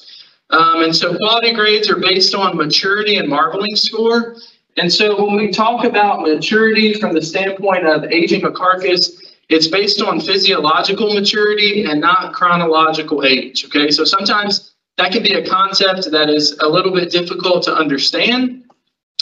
Um, 0.50 0.84
and 0.84 0.96
so 0.96 1.16
quality 1.18 1.54
grades 1.54 1.90
are 1.90 1.96
based 1.96 2.36
on 2.36 2.58
maturity 2.58 3.16
and 3.16 3.30
marbling 3.30 3.76
score. 3.76 4.36
And 4.78 4.92
so 4.92 5.24
when 5.24 5.36
we 5.36 5.52
talk 5.52 5.86
about 5.86 6.22
maturity 6.22 6.94
from 6.94 7.14
the 7.14 7.22
standpoint 7.22 7.86
of 7.86 8.06
aging 8.06 8.44
a 8.44 8.52
carcass, 8.52 9.22
it's 9.50 9.68
based 9.68 10.02
on 10.02 10.20
physiological 10.20 11.14
maturity 11.14 11.84
and 11.84 12.02
not 12.02 12.34
chronological 12.34 13.24
age. 13.24 13.66
Okay, 13.66 13.92
so 13.92 14.04
sometimes 14.04 14.74
that 14.98 15.12
can 15.12 15.24
be 15.24 15.34
a 15.34 15.46
concept 15.46 16.10
that 16.12 16.30
is 16.30 16.58
a 16.60 16.68
little 16.68 16.94
bit 16.94 17.12
difficult 17.12 17.64
to 17.64 17.76
understand. 17.76 18.64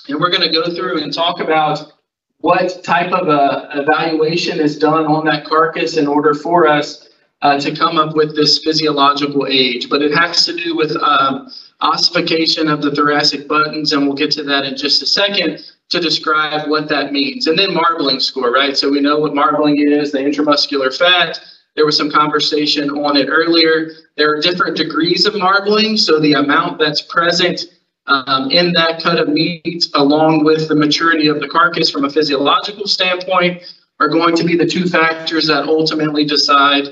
And 0.08 0.20
we're 0.20 0.30
going 0.30 0.48
to 0.48 0.52
go 0.52 0.74
through 0.74 1.02
and 1.02 1.14
talk 1.14 1.40
about 1.40 1.94
what 2.40 2.84
type 2.84 3.12
of 3.12 3.28
a 3.28 3.70
evaluation 3.74 4.60
is 4.60 4.78
done 4.78 5.06
on 5.06 5.26
that 5.26 5.46
carcass 5.46 5.98
in 5.98 6.08
order 6.08 6.34
for 6.34 6.68
us 6.68 7.10
uh, 7.42 7.60
to 7.60 7.76
come 7.76 7.98
up 7.98 8.16
with 8.16 8.36
this 8.36 8.64
physiological 8.64 9.48
age, 9.50 9.90
but 9.90 10.02
it 10.02 10.14
has 10.14 10.46
to 10.46 10.56
do 10.56 10.76
with 10.76 10.96
um, 10.98 11.52
ossification 11.82 12.68
of 12.68 12.82
the 12.82 12.92
thoracic 12.92 13.48
buttons, 13.48 13.94
and 13.94 14.06
we'll 14.06 14.16
get 14.16 14.32
to 14.32 14.44
that 14.44 14.66
in 14.66 14.78
just 14.78 15.02
a 15.02 15.06
second, 15.06 15.64
to 15.90 16.00
describe 16.00 16.70
what 16.70 16.88
that 16.90 17.12
means. 17.12 17.48
And 17.48 17.58
then 17.58 17.74
marbling 17.74 18.20
score, 18.20 18.52
right? 18.52 18.78
So 18.78 18.90
we 18.90 19.02
know 19.02 19.20
what 19.20 19.36
marbling 19.36 19.80
is, 19.80 20.12
the 20.12 20.20
intramuscular 20.20 20.96
fat. 20.98 21.40
There 21.76 21.86
was 21.86 21.98
some 21.98 22.12
conversation 22.12 22.90
on 22.90 23.18
it 23.18 23.28
earlier. 23.30 23.92
There 24.18 24.30
are 24.36 24.42
different 24.42 24.78
degrees 24.78 25.26
of 25.26 25.36
marbling. 25.36 25.98
So 25.98 26.20
the 26.20 26.34
amount 26.34 26.80
that's 26.80 27.02
present 27.02 27.66
um, 28.08 28.52
in 28.52 28.74
that 28.74 29.02
cut 29.02 29.20
of 29.20 29.30
meat, 29.30 29.88
along 29.96 30.44
with 30.44 30.68
the 30.68 30.76
maturity 30.76 31.28
of 31.28 31.40
the 31.40 31.48
carcass 31.48 31.90
from 31.90 32.06
a 32.06 32.10
physiological 32.10 32.88
standpoint, 32.88 33.64
are 34.00 34.10
going 34.10 34.36
to 34.36 34.44
be 34.44 34.58
the 34.58 34.66
two 34.66 34.88
factors 34.88 35.48
that 35.48 35.66
ultimately 35.66 36.26
decide 36.26 36.88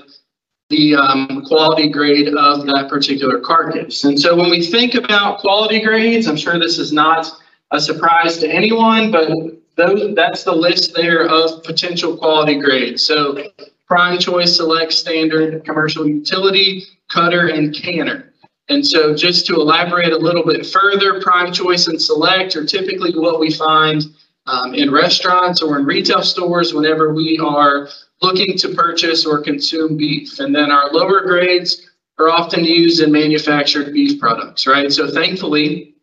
the 0.70 0.96
um, 0.96 1.44
quality 1.46 1.90
grade 1.90 2.28
of 2.36 2.66
that 2.68 2.88
particular 2.90 3.40
carcass. 3.40 4.04
And 4.04 4.20
so 4.20 4.36
when 4.36 4.52
we 4.52 4.64
think 4.64 4.94
about 4.94 5.40
quality 5.40 5.82
grades, 5.82 6.28
I'm 6.28 6.38
sure 6.38 6.60
this 6.60 6.78
is 6.78 6.94
not 6.94 7.32
a 7.72 7.80
surprise 7.80 8.38
to 8.40 8.50
anyone, 8.50 9.12
but 9.12 9.32
those, 9.76 10.14
that's 10.16 10.44
the 10.44 10.54
list 10.54 10.94
there 10.94 11.28
of 11.28 11.64
potential 11.64 12.16
quality 12.16 12.60
grades. 12.60 13.04
So 13.04 13.44
prime 13.88 14.20
choice, 14.20 14.56
select, 14.56 14.94
standard, 14.94 15.66
commercial 15.66 16.08
utility, 16.08 16.84
cutter, 17.08 17.48
and 17.48 17.74
canner. 17.74 18.32
And 18.70 18.86
so 18.86 19.16
just 19.16 19.48
to 19.48 19.56
elaborate 19.56 20.14
a 20.14 20.18
little 20.18 20.46
bit 20.46 20.68
further, 20.68 21.20
prime 21.20 21.52
choice 21.52 21.88
and 21.88 22.00
select 22.00 22.56
are 22.56 22.66
typically 22.66 23.18
what 23.18 23.40
we 23.40 23.52
find 23.52 24.04
um, 24.46 24.76
in 24.76 24.92
restaurants 24.92 25.64
or 25.64 25.80
in 25.80 25.86
retail 25.86 26.22
stores 26.22 26.74
whenever 26.74 27.12
we 27.12 27.40
are 27.40 27.90
looking 28.22 28.58
to 28.58 28.70
purchase 28.70 29.26
or 29.26 29.42
consume 29.42 29.98
beef. 29.98 30.40
And 30.40 30.54
then 30.54 30.72
our 30.72 30.92
lower 30.92 31.22
grades 31.22 31.90
are 32.18 32.30
often 32.30 32.66
used 32.66 33.02
in 33.02 33.12
manufactured 33.12 33.94
beef 33.94 34.20
products, 34.20 34.68
right? 34.68 34.92
So 34.92 35.10
thankfully, 35.10 35.96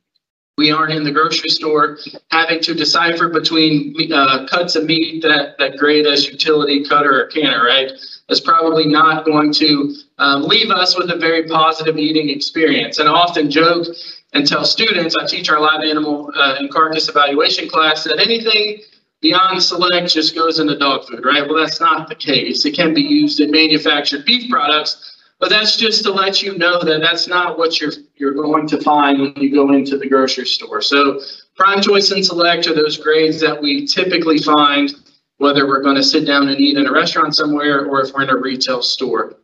we 0.56 0.70
aren't 0.70 0.92
in 0.92 1.04
the 1.04 1.12
grocery 1.12 1.50
store 1.50 1.99
having 2.30 2.61
to 2.62 2.75
decipher 2.75 3.28
between 3.28 3.94
uh, 4.11 4.46
cuts 4.49 4.75
of 4.75 4.87
meat 4.87 5.23
that, 5.23 5.58
that 5.58 5.76
grade 5.76 6.06
as 6.06 6.26
utility, 6.26 6.82
cutter, 6.88 7.23
or 7.23 7.26
canner, 7.26 7.62
right? 7.62 7.92
That's 8.28 8.40
probably 8.40 8.87
not 8.87 9.26
going 9.26 9.52
to 9.54 9.94
um, 10.18 10.42
leave 10.44 10.70
us 10.70 10.96
with 10.96 11.11
a 11.11 11.16
very 11.16 11.46
positive 11.46 11.99
eating 11.99 12.30
experience. 12.30 12.99
And 12.99 13.08
I 13.08 13.12
often 13.12 13.50
joke 13.50 13.87
and 14.32 14.46
tell 14.46 14.64
students, 14.64 15.14
I 15.20 15.26
teach 15.26 15.50
our 15.50 15.61
live 15.61 15.82
animal 15.82 16.32
uh, 16.35 16.56
and 16.58 16.70
carcass 16.70 17.08
evaluation 17.11 17.68
class, 17.68 18.04
that 18.04 18.18
anything 18.18 18.80
beyond 19.20 19.62
select 19.62 20.12
just 20.12 20.35
goes 20.35 20.58
into 20.58 20.78
dog 20.78 21.06
food, 21.06 21.25
right? 21.25 21.46
Well, 21.46 21.58
that's 21.58 21.80
not 21.80 22.08
the 22.08 22.14
case. 22.14 22.64
It 22.64 22.75
can 22.75 22.94
be 22.94 23.02
used 23.02 23.40
in 23.40 23.50
manufactured 23.50 24.25
beef 24.25 24.50
products, 24.50 25.16
but 25.38 25.50
that's 25.50 25.76
just 25.76 26.04
to 26.04 26.12
let 26.12 26.42
you 26.42 26.56
know 26.56 26.82
that 26.82 27.00
that's 27.00 27.26
not 27.28 27.58
what 27.58 27.80
you're 27.80 27.92
you're 28.16 28.35
going 28.35 28.66
to 28.68 28.80
find 28.80 29.20
when 29.20 29.35
you 29.37 29.52
go 29.52 29.73
into 29.73 29.99
the 29.99 30.08
grocery 30.08 30.46
store. 30.46 30.80
So 30.80 31.20
prime 31.56 31.82
choice 31.82 32.11
and 32.11 32.25
select 32.25 32.66
are 32.66 32.75
those 32.75 32.96
grades 32.96 33.40
that 33.40 33.61
we 33.61 33.87
typically 33.87 34.38
find 34.38 34.94
whether 35.38 35.66
we're 35.66 35.82
going 35.82 35.96
to 35.96 36.02
sit 36.02 36.26
down 36.26 36.49
and 36.49 36.58
eat 36.58 36.78
in 36.78 36.87
a 36.87 36.92
restaurant 36.92 37.35
somewhere 37.35 37.87
or 37.87 38.02
if 38.02 38.12
we're 38.14 38.23
in 38.23 38.30
a 38.30 38.37
retail 38.37 38.82
store. 38.82 39.37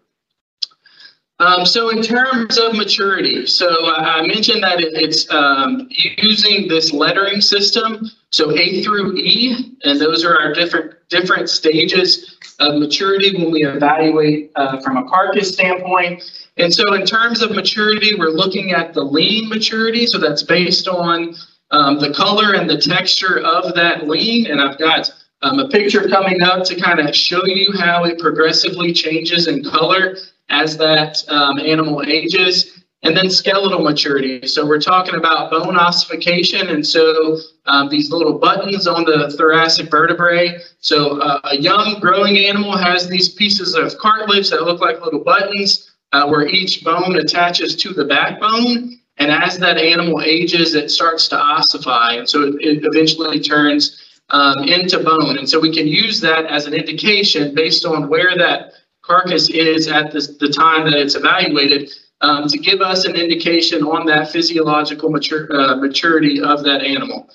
Um, 1.42 1.66
so 1.66 1.88
in 1.88 2.02
terms 2.02 2.56
of 2.56 2.74
maturity, 2.76 3.46
so 3.46 3.68
I 3.96 4.24
mentioned 4.24 4.62
that 4.62 4.80
it, 4.80 4.94
it's 4.94 5.28
um, 5.32 5.88
using 5.90 6.68
this 6.68 6.92
lettering 6.92 7.40
system, 7.40 8.08
so 8.30 8.56
A 8.56 8.80
through 8.84 9.16
E, 9.16 9.74
and 9.82 10.00
those 10.00 10.24
are 10.24 10.40
our 10.40 10.52
different 10.52 10.94
different 11.08 11.50
stages 11.50 12.38
of 12.60 12.78
maturity 12.78 13.36
when 13.36 13.50
we 13.50 13.64
evaluate 13.64 14.52
uh, 14.54 14.80
from 14.82 14.96
a 14.98 15.08
carcass 15.08 15.52
standpoint. 15.52 16.22
And 16.58 16.72
so 16.72 16.94
in 16.94 17.04
terms 17.04 17.42
of 17.42 17.50
maturity, 17.50 18.14
we're 18.14 18.30
looking 18.30 18.70
at 18.70 18.94
the 18.94 19.02
lean 19.02 19.48
maturity, 19.48 20.06
so 20.06 20.18
that's 20.18 20.44
based 20.44 20.86
on 20.86 21.34
um, 21.72 21.98
the 21.98 22.14
color 22.14 22.52
and 22.54 22.70
the 22.70 22.78
texture 22.78 23.40
of 23.40 23.74
that 23.74 24.06
lean, 24.06 24.46
and 24.46 24.60
I've 24.60 24.78
got 24.78 25.10
um, 25.42 25.58
a 25.58 25.68
picture 25.68 26.08
coming 26.08 26.40
up 26.40 26.62
to 26.66 26.80
kind 26.80 27.00
of 27.00 27.16
show 27.16 27.44
you 27.46 27.72
how 27.76 28.04
it 28.04 28.20
progressively 28.20 28.92
changes 28.92 29.48
in 29.48 29.64
color 29.64 30.16
as 30.52 30.76
that 30.76 31.24
um, 31.28 31.58
animal 31.58 32.02
ages. 32.06 32.78
And 33.04 33.16
then 33.16 33.30
skeletal 33.30 33.82
maturity. 33.82 34.46
So 34.46 34.64
we're 34.64 34.80
talking 34.80 35.16
about 35.16 35.50
bone 35.50 35.76
ossification. 35.76 36.68
And 36.68 36.86
so 36.86 37.36
um, 37.66 37.88
these 37.88 38.12
little 38.12 38.38
buttons 38.38 38.86
on 38.86 39.04
the 39.04 39.34
thoracic 39.36 39.90
vertebrae. 39.90 40.60
So 40.78 41.20
uh, 41.20 41.40
a 41.42 41.56
young 41.56 41.98
growing 42.00 42.36
animal 42.38 42.76
has 42.76 43.08
these 43.08 43.30
pieces 43.30 43.74
of 43.74 43.98
cartilage 43.98 44.50
that 44.50 44.62
look 44.62 44.80
like 44.80 45.00
little 45.00 45.24
buttons 45.24 45.90
uh, 46.12 46.28
where 46.28 46.46
each 46.46 46.84
bone 46.84 47.16
attaches 47.16 47.74
to 47.74 47.92
the 47.92 48.04
backbone. 48.04 49.00
And 49.16 49.32
as 49.32 49.58
that 49.58 49.78
animal 49.78 50.22
ages, 50.22 50.76
it 50.76 50.88
starts 50.88 51.26
to 51.28 51.36
ossify. 51.36 52.18
And 52.18 52.28
so 52.28 52.42
it, 52.42 52.54
it 52.60 52.84
eventually 52.84 53.40
turns 53.40 54.00
um, 54.30 54.60
into 54.64 55.02
bone. 55.02 55.38
And 55.38 55.48
so 55.48 55.58
we 55.58 55.72
can 55.74 55.88
use 55.88 56.20
that 56.20 56.46
as 56.46 56.66
an 56.66 56.74
indication 56.74 57.52
based 57.52 57.84
on 57.84 58.08
where 58.08 58.36
that 58.38 58.74
carcass 59.02 59.50
is 59.50 59.88
at 59.88 60.12
the 60.12 60.52
time 60.56 60.84
that 60.84 60.94
it's 60.94 61.14
evaluated 61.14 61.92
um, 62.20 62.48
to 62.48 62.58
give 62.58 62.80
us 62.80 63.04
an 63.04 63.16
indication 63.16 63.82
on 63.82 64.06
that 64.06 64.30
physiological 64.30 65.10
mature, 65.10 65.48
uh, 65.52 65.76
maturity 65.76 66.40
of 66.40 66.62
that 66.64 66.82
animal. 66.82 67.28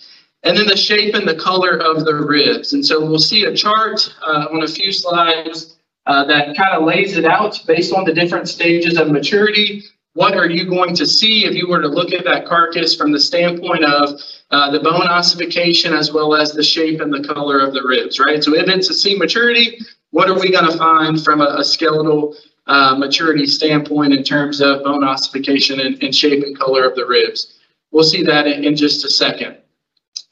And 0.43 0.57
then 0.57 0.67
the 0.67 0.77
shape 0.77 1.13
and 1.13 1.27
the 1.27 1.35
color 1.35 1.77
of 1.77 2.05
the 2.05 2.15
ribs. 2.15 2.73
And 2.73 2.85
so 2.85 3.05
we'll 3.05 3.19
see 3.19 3.43
a 3.45 3.53
chart 3.53 4.13
uh, 4.25 4.47
on 4.51 4.63
a 4.63 4.67
few 4.67 4.91
slides 4.91 5.77
uh, 6.05 6.23
that 6.25 6.55
kind 6.55 6.73
of 6.73 6.83
lays 6.83 7.17
it 7.17 7.25
out 7.25 7.61
based 7.67 7.93
on 7.93 8.05
the 8.05 8.13
different 8.13 8.47
stages 8.47 8.97
of 8.97 9.11
maturity. 9.11 9.83
What 10.13 10.35
are 10.35 10.49
you 10.49 10.65
going 10.65 10.95
to 10.95 11.05
see 11.05 11.45
if 11.45 11.53
you 11.53 11.67
were 11.67 11.81
to 11.81 11.87
look 11.87 12.13
at 12.13 12.23
that 12.23 12.45
carcass 12.45 12.95
from 12.95 13.11
the 13.11 13.19
standpoint 13.19 13.83
of 13.83 14.19
uh, 14.51 14.71
the 14.71 14.79
bone 14.79 15.07
ossification 15.07 15.93
as 15.93 16.13
well 16.13 16.33
as 16.33 16.53
the 16.53 16.63
shape 16.63 17.01
and 17.01 17.13
the 17.13 17.27
color 17.27 17.59
of 17.59 17.73
the 17.73 17.83
ribs, 17.83 18.19
right? 18.19 18.41
So 18.41 18.55
if 18.55 18.67
it's 18.69 18.89
a 18.89 18.93
C 18.93 19.17
maturity, 19.17 19.79
what 20.11 20.29
are 20.29 20.39
we 20.39 20.51
going 20.51 20.69
to 20.69 20.77
find 20.77 21.23
from 21.23 21.41
a, 21.41 21.57
a 21.59 21.63
skeletal 21.63 22.35
uh, 22.67 22.95
maturity 22.97 23.45
standpoint 23.45 24.13
in 24.13 24.23
terms 24.23 24.61
of 24.61 24.83
bone 24.83 25.03
ossification 25.03 25.79
and, 25.79 26.01
and, 26.03 26.13
shape 26.13 26.43
and 26.43 26.57
color 26.57 26.85
of 26.85 26.95
the 26.95 27.05
ribs? 27.05 27.59
We'll 27.91 28.03
see 28.03 28.23
that 28.23 28.47
in, 28.47 28.63
in 28.63 28.75
just 28.75 29.05
a 29.05 29.09
second. 29.09 29.57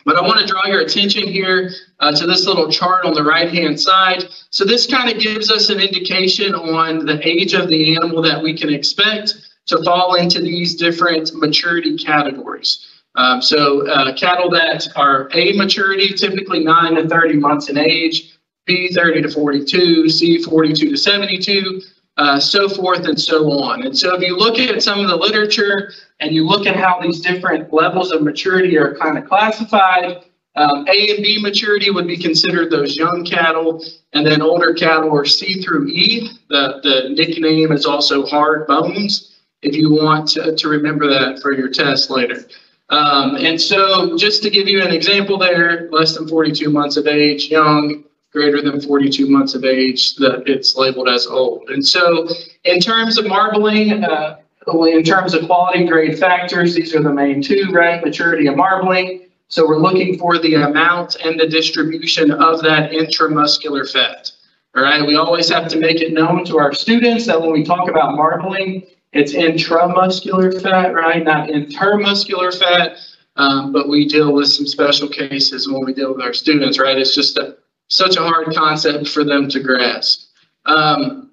But 0.06 0.18
I 0.18 0.22
want 0.22 0.40
to 0.40 0.46
draw 0.46 0.66
your 0.68 0.82
attention 0.82 1.28
here 1.28 1.72
uh, 2.00 2.12
to 2.12 2.28
this 2.28 2.46
little 2.46 2.70
chart 2.70 3.06
on 3.06 3.14
the 3.14 3.24
right-hand 3.24 3.80
side. 3.80 4.26
So 4.52 4.64
this 4.64 4.86
kind 4.86 5.10
of 5.10 5.20
gives 5.20 5.52
us 5.52 5.70
an 5.70 5.80
indication 5.80 6.54
on 6.54 7.06
the 7.06 7.28
age 7.28 7.54
of 7.54 7.70
the 7.70 7.96
animal 7.96 8.22
that 8.22 8.42
we 8.42 8.56
can 8.56 8.72
expect 8.72 9.34
to 9.66 9.82
fall 9.84 10.14
into 10.14 10.42
these 10.42 10.76
different 10.76 11.34
maturity 11.34 11.98
categories. 11.98 12.86
Um, 13.16 13.42
so 13.42 13.88
uh, 13.88 14.14
cattle 14.14 14.50
that 14.52 14.88
are 14.96 15.30
A 15.34 15.54
maturity, 15.54 16.14
typically 16.14 16.64
9 16.64 16.96
to 16.96 17.08
30 17.08 17.38
months 17.38 17.70
in 17.70 17.78
age, 17.78 18.35
B 18.66 18.90
30 18.90 19.24
to 19.24 19.30
42, 19.30 20.10
C 20.10 20.42
42 20.42 20.92
to 20.92 20.98
72, 20.98 21.82
uh, 22.18 22.40
so 22.40 22.68
forth 22.68 23.06
and 23.06 23.20
so 23.20 23.52
on. 23.52 23.84
And 23.84 23.98
so 23.98 24.16
if 24.16 24.22
you 24.22 24.38
look 24.38 24.58
at 24.58 24.82
some 24.82 25.00
of 25.00 25.08
the 25.08 25.16
literature 25.16 25.92
and 26.20 26.34
you 26.34 26.48
look 26.48 26.66
at 26.66 26.76
how 26.76 27.00
these 27.00 27.20
different 27.20 27.72
levels 27.74 28.12
of 28.12 28.22
maturity 28.24 28.78
are 28.78 28.96
kind 28.96 29.18
of 29.18 29.26
classified, 29.28 30.24
um, 30.56 30.88
A 30.88 31.16
and 31.16 31.24
B 31.24 31.38
maturity 31.42 31.92
would 31.92 32.08
be 32.08 32.18
considered 32.18 32.72
those 32.72 32.96
young 32.96 33.26
cattle, 33.26 33.84
and 34.14 34.26
then 34.26 34.42
older 34.42 34.74
cattle 34.74 35.14
are 35.16 35.26
C 35.26 35.62
through 35.62 35.90
E. 35.90 36.30
The, 36.50 36.80
the 36.82 37.10
nickname 37.10 37.74
is 37.74 37.86
also 37.86 38.26
hard 38.26 38.66
bones, 38.66 39.42
if 39.62 39.76
you 39.76 39.92
want 39.92 40.30
to, 40.30 40.56
to 40.56 40.70
remember 40.70 41.08
that 41.08 41.42
for 41.42 41.54
your 41.54 41.70
test 41.70 42.10
later. 42.10 42.46
Um, 42.90 43.36
and 43.36 43.60
so 43.60 44.16
just 44.16 44.44
to 44.44 44.50
give 44.50 44.70
you 44.70 44.82
an 44.82 44.92
example 44.92 45.38
there, 45.38 45.90
less 45.92 46.16
than 46.16 46.28
42 46.28 46.70
months 46.70 46.96
of 46.96 47.08
age, 47.08 47.50
young, 47.50 48.05
greater 48.36 48.62
than 48.62 48.82
42 48.82 49.30
months 49.30 49.56
of 49.56 49.64
age 49.64 50.16
that 50.18 50.44
it's 50.46 50.76
labeled 50.76 51.08
as 51.08 51.26
old. 51.26 51.70
And 51.70 51.84
so 51.84 52.28
in 52.66 52.82
terms 52.82 53.18
of 53.18 53.26
marbling, 53.26 54.04
uh, 54.04 54.38
in 54.68 55.04
terms 55.04 55.34
of 55.34 55.46
quality 55.46 55.86
grade 55.86 56.20
factors, 56.20 56.76
these 56.76 56.94
are 56.94 57.02
the 57.02 57.14
main 57.14 57.42
two, 57.42 57.72
right? 57.72 58.04
Maturity 58.04 58.48
and 58.48 58.58
marbling. 58.58 59.28
So 59.48 59.66
we're 59.66 59.78
looking 59.78 60.18
for 60.18 60.38
the 60.38 60.56
amount 60.56 61.16
and 61.24 61.40
the 61.40 61.48
distribution 61.48 62.32
of 62.32 62.62
that 62.64 62.92
intramuscular 62.92 63.90
fat. 63.90 64.32
All 64.76 64.84
right, 64.84 65.08
we 65.08 65.16
always 65.16 65.48
have 65.50 65.70
to 65.70 65.80
make 65.80 66.02
it 66.02 66.12
known 66.12 66.44
to 66.46 66.58
our 66.58 66.74
students 66.74 67.26
that 67.28 67.40
when 67.40 67.54
we 67.54 67.64
talk 67.64 67.90
about 67.90 68.16
marbling, 68.16 68.86
it's 69.14 69.34
intramuscular 69.34 70.62
fat, 70.62 70.94
right? 70.94 71.24
Not 71.24 71.48
intermuscular 71.48 72.58
fat. 72.58 72.98
Um, 73.38 73.74
but 73.74 73.90
we 73.90 74.08
deal 74.08 74.34
with 74.34 74.48
some 74.48 74.66
special 74.66 75.10
cases 75.10 75.70
when 75.70 75.84
we 75.86 75.94
deal 75.94 76.14
with 76.14 76.22
our 76.22 76.34
students, 76.34 76.80
right? 76.80 76.98
It's 76.98 77.14
just 77.14 77.38
a 77.38 77.58
such 77.88 78.18
a 78.18 78.22
hard 78.22 78.56
concept 78.56 79.08
for 79.08 79.24
them 79.24 79.48
to 79.50 79.60
grasp. 79.60 80.30
Um, 80.66 81.32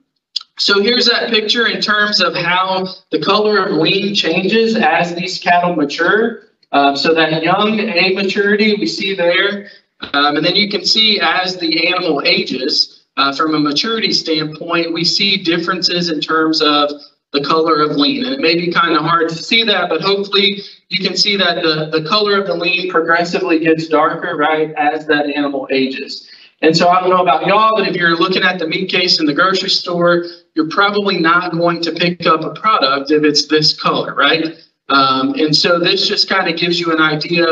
so 0.59 0.83
here's 0.83 1.07
that 1.07 1.31
picture 1.31 1.67
in 1.67 1.81
terms 1.81 2.21
of 2.21 2.35
how 2.35 2.87
the 3.11 3.21
color 3.21 3.65
of 3.65 3.73
lean 3.73 4.15
changes 4.15 4.77
as 4.77 5.15
these 5.15 5.39
cattle 5.39 5.75
mature. 5.75 6.43
Um, 6.73 6.97
so 6.97 7.15
that 7.15 7.43
young 7.43 7.81
A 7.81 8.15
maturity 8.15 8.75
we 8.75 8.87
see 8.87 9.15
there, 9.15 9.69
um, 10.13 10.37
and 10.37 10.45
then 10.45 10.57
you 10.57 10.69
can 10.71 10.85
see 10.85 11.21
as 11.21 11.57
the 11.57 11.89
animal 11.89 12.23
ages, 12.25 13.05
uh, 13.17 13.35
from 13.35 13.55
a 13.55 13.61
maturity 13.61 14.13
standpoint, 14.13 14.93
we 14.93 15.05
see 15.05 15.37
differences 15.37 16.11
in 16.11 16.21
terms 16.21 16.63
of 16.63 16.91
the 17.33 17.43
color 17.43 17.83
of 17.83 17.97
lean. 17.97 18.25
And 18.25 18.35
it 18.35 18.41
may 18.41 18.57
be 18.57 18.73
kind 18.73 18.95
of 18.95 19.03
hard 19.03 19.29
to 19.31 19.35
see 19.35 19.65
that, 19.65 19.89
but 19.89 20.01
hopefully 20.01 20.63
you 20.89 21.07
can 21.07 21.17
see 21.17 21.37
that 21.37 21.63
the, 21.63 21.89
the 21.91 22.07
color 22.09 22.41
of 22.41 22.47
the 22.47 22.55
lean 22.55 22.91
progressively 22.91 23.59
gets 23.59 23.89
darker, 23.89 24.37
right, 24.37 24.73
as 24.77 25.07
that 25.07 25.27
animal 25.27 25.69
ages. 25.71 26.29
And 26.63 26.77
so 26.77 26.89
I 26.89 27.01
don't 27.01 27.11
know 27.11 27.23
about 27.23 27.45
y'all, 27.47 27.73
but 27.77 27.89
if 27.89 27.97
you're 27.97 28.17
looking 28.17 28.45
at 28.45 28.61
the 28.61 28.69
meat 28.69 28.89
case 28.89 29.19
in 29.19 29.27
the 29.27 29.35
grocery 29.35 29.69
store, 29.69 30.25
you're 30.55 30.69
probably 30.69 31.19
not 31.19 31.53
going 31.53 31.83
to 31.83 31.93
pick 31.93 32.25
up 32.25 32.43
a 32.43 32.51
product 32.51 33.11
if 33.11 33.25
it's 33.25 33.49
this 33.49 33.79
color, 33.79 34.15
right? 34.15 34.47
Um, 34.89 35.35
and 35.35 35.55
so 35.55 35.81
this 35.81 36.07
just 36.07 36.29
kind 36.29 36.49
of 36.49 36.57
gives 36.57 36.79
you 36.79 36.93
an 36.93 37.01
idea 37.01 37.47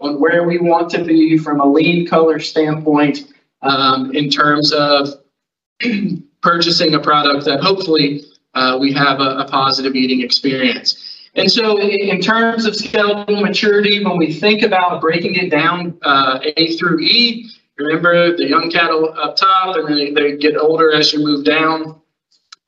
on 0.00 0.18
where 0.18 0.44
we 0.44 0.58
want 0.58 0.90
to 0.90 1.04
be 1.04 1.36
from 1.36 1.60
a 1.60 1.66
lean 1.66 2.06
color 2.06 2.38
standpoint 2.38 3.32
um, 3.62 4.14
in 4.14 4.30
terms 4.30 4.72
of 4.72 5.08
purchasing 6.42 6.94
a 6.94 7.00
product 7.00 7.44
that 7.44 7.60
hopefully 7.60 8.22
uh, 8.54 8.78
we 8.80 8.92
have 8.92 9.20
a, 9.20 9.38
a, 9.38 9.48
positive 9.48 9.96
eating 9.96 10.20
experience. 10.20 11.28
And 11.34 11.50
so 11.50 11.80
in 11.80 12.20
terms 12.20 12.66
of 12.66 12.76
skeletal 12.76 13.40
maturity, 13.40 14.04
when 14.04 14.16
we 14.16 14.32
think 14.32 14.62
about 14.62 15.00
breaking 15.00 15.34
it 15.34 15.50
down 15.50 15.98
uh, 16.02 16.38
A 16.56 16.76
through 16.76 17.00
E, 17.00 17.50
remember 17.78 18.36
the 18.36 18.48
young 18.48 18.70
cattle 18.70 19.14
up 19.16 19.36
top 19.36 19.76
and 19.76 19.88
then 19.88 20.14
they 20.14 20.36
get 20.36 20.56
older 20.56 20.92
as 20.92 21.12
you 21.12 21.20
move 21.20 21.44
down. 21.44 22.00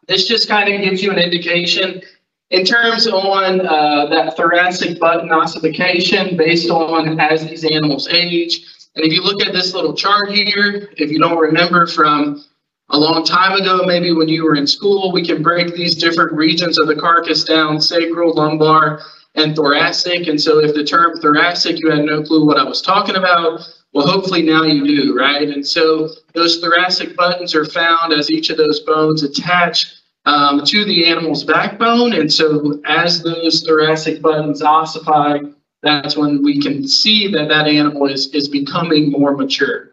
This 0.08 0.26
just 0.26 0.48
kind 0.48 0.72
of 0.72 0.80
gives 0.80 1.02
you 1.02 1.10
an 1.10 1.18
indication 1.18 2.02
in 2.50 2.64
terms 2.64 3.06
on 3.06 3.66
uh, 3.66 4.06
that 4.06 4.36
thoracic 4.36 5.00
button 5.00 5.32
ossification 5.32 6.36
based 6.36 6.70
on 6.70 7.18
as 7.18 7.46
these 7.46 7.64
animals 7.64 8.08
age. 8.08 8.64
And 8.94 9.04
if 9.04 9.12
you 9.12 9.22
look 9.22 9.44
at 9.44 9.52
this 9.52 9.74
little 9.74 9.94
chart 9.94 10.30
here, 10.30 10.88
if 10.96 11.10
you 11.10 11.18
don't 11.18 11.38
remember 11.38 11.86
from 11.86 12.44
a 12.90 12.98
long 12.98 13.24
time 13.24 13.60
ago, 13.60 13.82
maybe 13.84 14.12
when 14.12 14.28
you 14.28 14.44
were 14.44 14.54
in 14.54 14.66
school, 14.66 15.12
we 15.12 15.26
can 15.26 15.42
break 15.42 15.74
these 15.74 15.96
different 15.96 16.32
regions 16.32 16.78
of 16.78 16.86
the 16.86 16.94
carcass 16.94 17.44
down, 17.44 17.80
sacral, 17.80 18.34
lumbar, 18.34 19.00
and 19.34 19.56
thoracic. 19.56 20.28
And 20.28 20.40
so 20.40 20.60
if 20.60 20.74
the 20.74 20.84
term 20.84 21.16
thoracic, 21.20 21.78
you 21.80 21.90
had 21.90 22.04
no 22.04 22.22
clue 22.22 22.46
what 22.46 22.58
I 22.58 22.64
was 22.64 22.80
talking 22.80 23.16
about, 23.16 23.60
well, 23.96 24.06
hopefully 24.06 24.42
now 24.42 24.62
you 24.62 24.86
do, 24.86 25.16
right? 25.16 25.48
And 25.48 25.66
so 25.66 26.10
those 26.34 26.60
thoracic 26.60 27.16
buttons 27.16 27.54
are 27.54 27.64
found 27.64 28.12
as 28.12 28.30
each 28.30 28.50
of 28.50 28.58
those 28.58 28.80
bones 28.80 29.22
attach 29.22 29.94
um, 30.26 30.62
to 30.66 30.84
the 30.84 31.06
animal's 31.06 31.44
backbone. 31.44 32.12
And 32.12 32.30
so 32.30 32.78
as 32.84 33.22
those 33.22 33.62
thoracic 33.62 34.20
buttons 34.20 34.60
ossify, 34.60 35.38
that's 35.82 36.14
when 36.14 36.42
we 36.42 36.60
can 36.60 36.86
see 36.86 37.32
that 37.32 37.48
that 37.48 37.68
animal 37.68 38.06
is, 38.06 38.26
is 38.34 38.48
becoming 38.48 39.10
more 39.10 39.34
mature. 39.34 39.92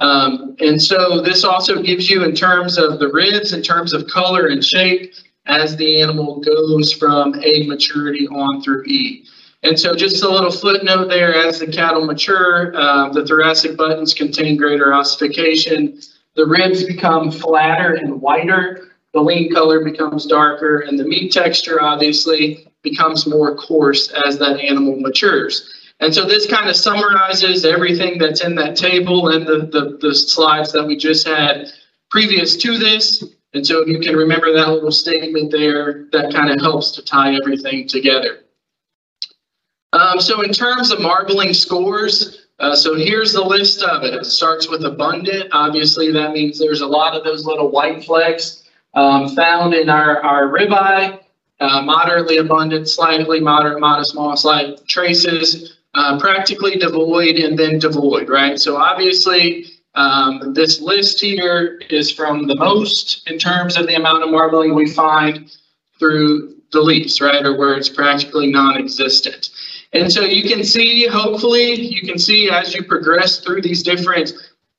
Um, 0.00 0.56
and 0.58 0.82
so 0.82 1.20
this 1.20 1.44
also 1.44 1.80
gives 1.80 2.10
you 2.10 2.24
in 2.24 2.34
terms 2.34 2.76
of 2.76 2.98
the 2.98 3.12
ribs, 3.12 3.52
in 3.52 3.62
terms 3.62 3.92
of 3.92 4.08
color 4.08 4.48
and 4.48 4.64
shape, 4.64 5.14
as 5.46 5.76
the 5.76 6.02
animal 6.02 6.40
goes 6.40 6.92
from 6.92 7.40
A 7.44 7.68
maturity 7.68 8.26
on 8.26 8.62
through 8.62 8.82
E. 8.86 9.28
And 9.64 9.80
so 9.80 9.96
just 9.96 10.22
a 10.22 10.28
little 10.28 10.52
footnote 10.52 11.08
there, 11.08 11.34
as 11.34 11.58
the 11.58 11.66
cattle 11.66 12.04
mature, 12.04 12.76
uh, 12.76 13.08
the 13.08 13.26
thoracic 13.26 13.76
buttons 13.76 14.12
contain 14.12 14.58
greater 14.58 14.92
ossification. 14.92 16.00
The 16.34 16.46
ribs 16.46 16.84
become 16.84 17.30
flatter 17.30 17.94
and 17.94 18.20
whiter 18.20 18.94
the 19.14 19.20
lean 19.20 19.52
color 19.54 19.82
becomes 19.82 20.26
darker 20.26 20.80
and 20.80 20.98
the 20.98 21.04
meat 21.04 21.32
texture 21.32 21.80
obviously 21.80 22.68
becomes 22.82 23.26
more 23.26 23.56
coarse 23.56 24.12
as 24.26 24.38
that 24.38 24.60
animal 24.60 24.98
matures. 24.98 25.72
And 26.00 26.12
so 26.12 26.26
this 26.26 26.46
kind 26.48 26.68
of 26.68 26.74
summarizes 26.74 27.64
everything 27.64 28.18
that's 28.18 28.42
in 28.42 28.56
that 28.56 28.76
table 28.76 29.28
and 29.28 29.46
the, 29.46 29.68
the, 29.70 29.98
the 30.00 30.14
slides 30.14 30.72
that 30.72 30.84
we 30.84 30.96
just 30.96 31.26
had 31.26 31.68
previous 32.10 32.56
to 32.56 32.76
this. 32.76 33.24
And 33.54 33.64
so 33.64 33.82
if 33.82 33.88
you 33.88 34.00
can 34.00 34.16
remember 34.16 34.52
that 34.52 34.68
little 34.68 34.90
statement 34.90 35.52
there, 35.52 36.06
that 36.10 36.34
kind 36.34 36.50
of 36.50 36.60
helps 36.60 36.90
to 36.92 37.02
tie 37.02 37.36
everything 37.36 37.86
together. 37.86 38.43
Um, 39.94 40.20
so 40.20 40.42
in 40.42 40.52
terms 40.52 40.90
of 40.90 41.00
marbling 41.00 41.54
scores, 41.54 42.48
uh, 42.58 42.74
so 42.74 42.96
here's 42.96 43.32
the 43.32 43.42
list 43.42 43.82
of 43.82 44.02
it. 44.02 44.12
It 44.12 44.24
starts 44.26 44.68
with 44.68 44.84
abundant. 44.84 45.50
Obviously, 45.52 46.10
that 46.10 46.32
means 46.32 46.58
there's 46.58 46.80
a 46.80 46.86
lot 46.86 47.14
of 47.14 47.22
those 47.22 47.46
little 47.46 47.70
white 47.70 48.04
flecks 48.04 48.64
um, 48.94 49.28
found 49.36 49.72
in 49.72 49.88
our, 49.88 50.20
our 50.22 50.48
ribeye, 50.48 51.20
uh, 51.60 51.82
moderately 51.82 52.38
abundant, 52.38 52.88
slightly 52.88 53.38
moderate, 53.38 53.78
modest, 53.78 54.10
small, 54.10 54.36
slight 54.36 54.84
traces, 54.88 55.78
uh, 55.94 56.18
practically 56.18 56.76
devoid, 56.76 57.36
and 57.36 57.56
then 57.56 57.78
devoid, 57.78 58.28
right? 58.28 58.58
So 58.58 58.76
obviously, 58.76 59.66
um, 59.94 60.54
this 60.54 60.80
list 60.80 61.20
here 61.20 61.80
is 61.88 62.10
from 62.10 62.48
the 62.48 62.56
most 62.56 63.28
in 63.30 63.38
terms 63.38 63.76
of 63.76 63.86
the 63.86 63.94
amount 63.94 64.24
of 64.24 64.30
marbling 64.30 64.74
we 64.74 64.90
find 64.90 65.56
through 66.00 66.56
the 66.72 66.80
least, 66.80 67.20
right, 67.20 67.46
or 67.46 67.56
where 67.56 67.74
it's 67.74 67.88
practically 67.88 68.50
non-existent. 68.50 69.50
And 69.94 70.12
so 70.12 70.22
you 70.22 70.42
can 70.42 70.64
see, 70.64 71.06
hopefully, 71.06 71.74
you 71.74 72.02
can 72.02 72.18
see 72.18 72.50
as 72.50 72.74
you 72.74 72.82
progress 72.82 73.38
through 73.38 73.62
these 73.62 73.82
different 73.82 74.32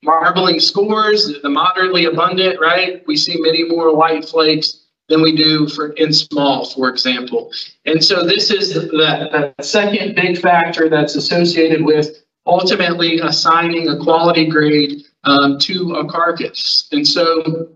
marbling 0.03 0.59
scores, 0.59 1.41
the 1.41 1.49
moderately 1.49 2.05
abundant, 2.05 2.59
right? 2.59 3.01
We 3.07 3.15
see 3.15 3.37
many 3.39 3.63
more 3.63 3.95
white 3.95 4.25
flakes 4.25 4.81
than 5.07 5.21
we 5.21 5.35
do 5.35 5.67
for 5.69 5.93
in 5.93 6.11
small, 6.11 6.65
for 6.65 6.89
example. 6.89 7.51
And 7.85 8.03
so 8.03 8.25
this 8.25 8.51
is 8.51 8.73
the, 8.73 9.53
the 9.57 9.63
second 9.63 10.15
big 10.15 10.37
factor 10.37 10.89
that's 10.89 11.15
associated 11.15 11.85
with 11.85 12.23
ultimately 12.45 13.19
assigning 13.19 13.87
a 13.87 13.97
quality 13.97 14.47
grade 14.47 15.03
um, 15.23 15.57
to 15.59 15.95
a 15.95 16.07
carcass. 16.07 16.87
And 16.91 17.07
so 17.07 17.69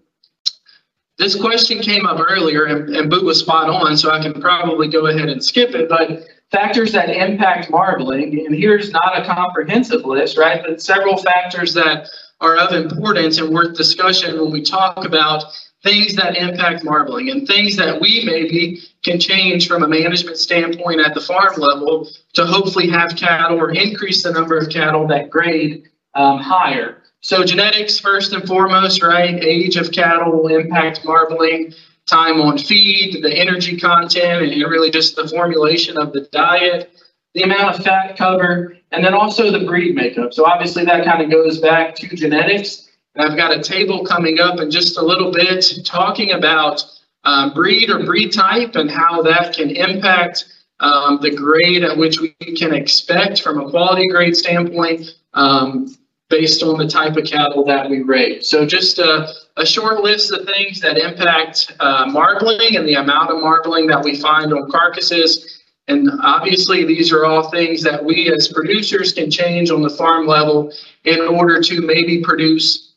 this 1.17 1.35
question 1.35 1.79
came 1.79 2.05
up 2.05 2.19
earlier, 2.19 2.65
and, 2.65 2.95
and 2.95 3.09
Boo 3.09 3.25
was 3.25 3.39
spot 3.39 3.69
on, 3.69 3.95
so 3.97 4.11
I 4.11 4.21
can 4.21 4.39
probably 4.41 4.89
go 4.89 5.07
ahead 5.07 5.29
and 5.29 5.43
skip 5.43 5.73
it. 5.73 5.89
But 5.89 6.27
factors 6.51 6.91
that 6.93 7.09
impact 7.09 7.69
marbling, 7.69 8.45
and 8.45 8.55
here's 8.55 8.91
not 8.91 9.19
a 9.19 9.25
comprehensive 9.25 10.05
list, 10.05 10.37
right? 10.37 10.61
But 10.65 10.81
several 10.81 11.17
factors 11.17 11.73
that 11.75 12.09
are 12.41 12.57
of 12.57 12.73
importance 12.73 13.37
and 13.37 13.49
worth 13.49 13.75
discussion 13.75 14.39
when 14.39 14.51
we 14.51 14.61
talk 14.61 15.05
about 15.05 15.43
things 15.83 16.15
that 16.15 16.37
impact 16.37 16.83
marbling 16.83 17.29
and 17.29 17.47
things 17.47 17.75
that 17.77 18.01
we 18.01 18.23
maybe 18.25 18.81
can 19.03 19.19
change 19.19 19.67
from 19.67 19.83
a 19.83 19.87
management 19.87 20.37
standpoint 20.37 20.99
at 20.99 21.13
the 21.13 21.21
farm 21.21 21.53
level 21.57 22.09
to 22.33 22.45
hopefully 22.45 22.89
have 22.89 23.15
cattle 23.15 23.57
or 23.57 23.71
increase 23.71 24.23
the 24.23 24.31
number 24.31 24.57
of 24.57 24.69
cattle 24.69 25.07
that 25.07 25.29
grade 25.29 25.89
um, 26.15 26.39
higher. 26.39 27.01
So 27.21 27.43
genetics 27.43 27.99
first 27.99 28.33
and 28.33 28.45
foremost, 28.47 29.01
right? 29.01 29.41
Age 29.41 29.75
of 29.77 29.91
cattle 29.91 30.31
will 30.31 30.47
impact 30.47 31.05
marbling 31.05 31.73
time 32.09 32.41
on 32.41 32.57
feed, 32.57 33.21
the 33.23 33.33
energy 33.33 33.77
content, 33.77 34.51
and 34.51 34.61
really 34.63 34.89
just 34.89 35.15
the 35.15 35.27
formulation 35.27 35.97
of 35.97 36.11
the 36.13 36.21
diet, 36.31 36.91
the 37.33 37.43
amount 37.43 37.75
of 37.75 37.83
fat 37.83 38.17
cover, 38.17 38.75
and 38.91 39.03
then 39.03 39.13
also 39.13 39.51
the 39.51 39.65
breed 39.65 39.95
makeup. 39.95 40.33
So 40.33 40.45
obviously 40.45 40.85
that 40.85 41.05
kind 41.05 41.21
of 41.21 41.29
goes 41.29 41.59
back 41.59 41.95
to 41.95 42.07
genetics. 42.15 42.89
And 43.15 43.29
I've 43.29 43.37
got 43.37 43.55
a 43.55 43.61
table 43.61 44.05
coming 44.05 44.39
up 44.39 44.59
in 44.59 44.71
just 44.71 44.97
a 44.97 45.01
little 45.01 45.31
bit 45.31 45.65
talking 45.85 46.31
about 46.31 46.83
um, 47.23 47.53
breed 47.53 47.89
or 47.89 48.05
breed 48.05 48.31
type 48.31 48.75
and 48.75 48.89
how 48.89 49.21
that 49.23 49.53
can 49.53 49.69
impact 49.69 50.45
um, 50.79 51.19
the 51.21 51.35
grade 51.35 51.83
at 51.83 51.97
which 51.97 52.19
we 52.19 52.29
can 52.55 52.73
expect 52.73 53.41
from 53.41 53.59
a 53.59 53.69
quality 53.69 54.07
grade 54.07 54.35
standpoint 54.35 55.15
um, 55.33 55.93
based 56.29 56.61
on 56.61 56.77
the 56.77 56.87
type 56.87 57.17
of 57.17 57.25
cattle 57.25 57.65
that 57.65 57.89
we 57.89 58.01
raise. 58.01 58.47
So 58.47 58.65
just 58.65 58.99
a, 58.99 59.33
a 59.57 59.65
short 59.65 60.01
list 60.01 60.31
of 60.31 60.45
things 60.45 60.79
that 60.81 60.97
impact 60.97 61.73
uh, 61.79 62.05
marbling 62.07 62.75
and 62.75 62.87
the 62.87 62.95
amount 62.95 63.31
of 63.31 63.41
marbling 63.41 63.87
that 63.87 64.03
we 64.03 64.15
find 64.15 64.53
on 64.53 64.69
carcasses. 64.69 65.63
And 65.87 66.07
obviously, 66.21 66.85
these 66.85 67.11
are 67.11 67.25
all 67.25 67.49
things 67.49 67.81
that 67.81 68.03
we 68.03 68.31
as 68.31 68.47
producers 68.47 69.11
can 69.11 69.31
change 69.31 69.71
on 69.71 69.81
the 69.81 69.89
farm 69.89 70.27
level 70.27 70.71
in 71.03 71.19
order 71.21 71.61
to 71.61 71.81
maybe 71.81 72.21
produce 72.21 72.93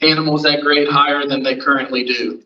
animals 0.00 0.42
that 0.44 0.62
grade 0.62 0.88
higher 0.88 1.26
than 1.26 1.42
they 1.42 1.56
currently 1.56 2.04
do. 2.04 2.42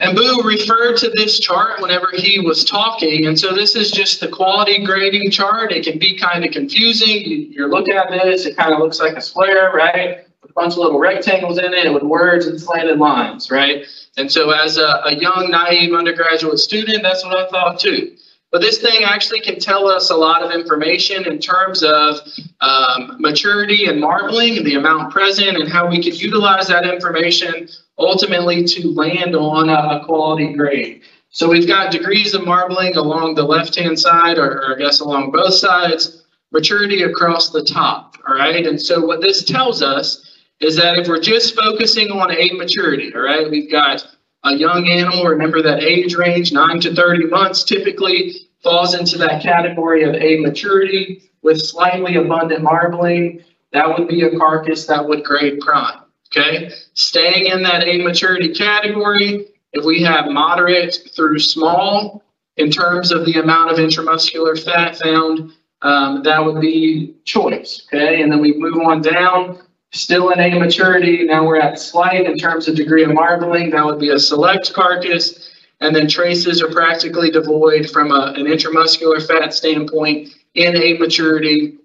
And 0.00 0.16
Boo 0.16 0.42
referred 0.42 0.96
to 0.98 1.10
this 1.10 1.38
chart 1.38 1.80
whenever 1.80 2.08
he 2.12 2.40
was 2.40 2.64
talking. 2.64 3.26
And 3.26 3.38
so 3.38 3.54
this 3.54 3.76
is 3.76 3.92
just 3.92 4.20
the 4.20 4.28
quality 4.28 4.84
grading 4.84 5.30
chart. 5.30 5.70
It 5.70 5.84
can 5.84 5.98
be 5.98 6.16
kind 6.18 6.44
of 6.44 6.50
confusing. 6.50 7.24
You, 7.52 7.64
are 7.64 7.68
looking 7.68 7.94
at 7.94 8.10
this, 8.10 8.44
it 8.44 8.56
kind 8.56 8.72
of 8.74 8.80
looks 8.80 8.98
like 8.98 9.16
a 9.16 9.20
square, 9.20 9.70
right? 9.72 10.26
With 10.42 10.50
a 10.50 10.54
bunch 10.54 10.72
of 10.72 10.78
little 10.78 10.98
rectangles 10.98 11.58
in 11.58 11.72
it 11.72 11.94
with 11.94 12.02
words 12.02 12.46
and 12.46 12.60
slanted 12.60 12.98
lines, 12.98 13.52
right? 13.52 13.86
And 14.16 14.30
so 14.30 14.50
as 14.50 14.78
a, 14.78 15.00
a 15.04 15.14
young, 15.14 15.48
naive 15.50 15.94
undergraduate 15.94 16.58
student, 16.58 17.02
that's 17.02 17.24
what 17.24 17.36
I 17.36 17.48
thought 17.48 17.78
too. 17.78 18.16
But 18.54 18.60
this 18.60 18.78
thing 18.78 19.02
actually 19.02 19.40
can 19.40 19.58
tell 19.58 19.88
us 19.88 20.10
a 20.10 20.14
lot 20.14 20.44
of 20.44 20.52
information 20.52 21.26
in 21.26 21.40
terms 21.40 21.82
of 21.82 22.20
um, 22.60 23.16
maturity 23.18 23.86
and 23.86 24.00
marbling, 24.00 24.62
the 24.62 24.76
amount 24.76 25.12
present, 25.12 25.56
and 25.56 25.68
how 25.68 25.90
we 25.90 26.00
could 26.00 26.22
utilize 26.22 26.68
that 26.68 26.86
information 26.86 27.68
ultimately 27.98 28.62
to 28.62 28.92
land 28.92 29.34
on 29.34 29.68
a, 29.70 29.98
a 29.98 30.04
quality 30.04 30.52
grade. 30.52 31.02
So 31.30 31.48
we've 31.48 31.66
got 31.66 31.90
degrees 31.90 32.32
of 32.32 32.46
marbling 32.46 32.94
along 32.94 33.34
the 33.34 33.42
left-hand 33.42 33.98
side, 33.98 34.38
or, 34.38 34.62
or 34.62 34.76
I 34.76 34.78
guess 34.78 35.00
along 35.00 35.32
both 35.32 35.54
sides, 35.54 36.22
maturity 36.52 37.02
across 37.02 37.50
the 37.50 37.64
top, 37.64 38.16
all 38.28 38.36
right? 38.36 38.64
And 38.64 38.80
so 38.80 39.04
what 39.04 39.20
this 39.20 39.42
tells 39.42 39.82
us 39.82 40.38
is 40.60 40.76
that 40.76 40.96
if 40.96 41.08
we're 41.08 41.18
just 41.18 41.56
focusing 41.56 42.12
on 42.12 42.30
A 42.30 42.52
maturity, 42.52 43.12
all 43.16 43.22
right, 43.22 43.50
we've 43.50 43.68
got 43.68 44.06
a 44.44 44.54
young 44.54 44.88
animal, 44.88 45.24
remember 45.24 45.60
that 45.62 45.82
age 45.82 46.14
range, 46.14 46.52
9 46.52 46.78
to 46.80 46.94
30 46.94 47.26
months, 47.26 47.64
typically 47.64 48.43
falls 48.64 48.94
into 48.94 49.18
that 49.18 49.42
category 49.42 50.02
of 50.02 50.14
a 50.14 50.40
maturity 50.40 51.30
with 51.42 51.60
slightly 51.60 52.16
abundant 52.16 52.62
marbling. 52.62 53.44
That 53.72 53.86
would 53.86 54.08
be 54.08 54.22
a 54.22 54.36
carcass 54.36 54.86
that 54.86 55.06
would 55.06 55.22
grade 55.22 55.60
prime. 55.60 56.00
Okay, 56.36 56.70
staying 56.94 57.46
in 57.46 57.62
that 57.62 57.86
a 57.86 58.02
maturity 58.02 58.52
category, 58.52 59.46
if 59.72 59.84
we 59.84 60.02
have 60.02 60.26
moderate 60.26 61.10
through 61.14 61.38
small 61.38 62.24
in 62.56 62.70
terms 62.70 63.12
of 63.12 63.24
the 63.24 63.34
amount 63.34 63.70
of 63.70 63.78
intramuscular 63.78 64.60
fat 64.60 64.96
found, 64.96 65.52
um, 65.82 66.22
that 66.24 66.44
would 66.44 66.60
be 66.60 67.14
choice. 67.24 67.86
Okay, 67.86 68.22
and 68.22 68.32
then 68.32 68.40
we 68.40 68.54
move 68.56 68.78
on 68.78 69.00
down, 69.00 69.60
still 69.92 70.30
in 70.30 70.40
a 70.40 70.58
maturity. 70.58 71.24
Now 71.24 71.46
we're 71.46 71.60
at 71.60 71.78
slight 71.78 72.26
in 72.26 72.36
terms 72.36 72.66
of 72.66 72.74
degree 72.74 73.04
of 73.04 73.12
marbling. 73.12 73.70
That 73.70 73.84
would 73.84 74.00
be 74.00 74.10
a 74.10 74.18
select 74.18 74.72
carcass. 74.72 75.53
And 75.80 75.94
then 75.94 76.08
traces 76.08 76.62
are 76.62 76.70
practically 76.70 77.30
devoid 77.30 77.90
from 77.90 78.10
a, 78.10 78.32
an 78.36 78.46
intramuscular 78.46 79.26
fat 79.26 79.52
standpoint 79.52 80.34
in 80.54 80.76
a 80.76 80.98
maturity 80.98 81.78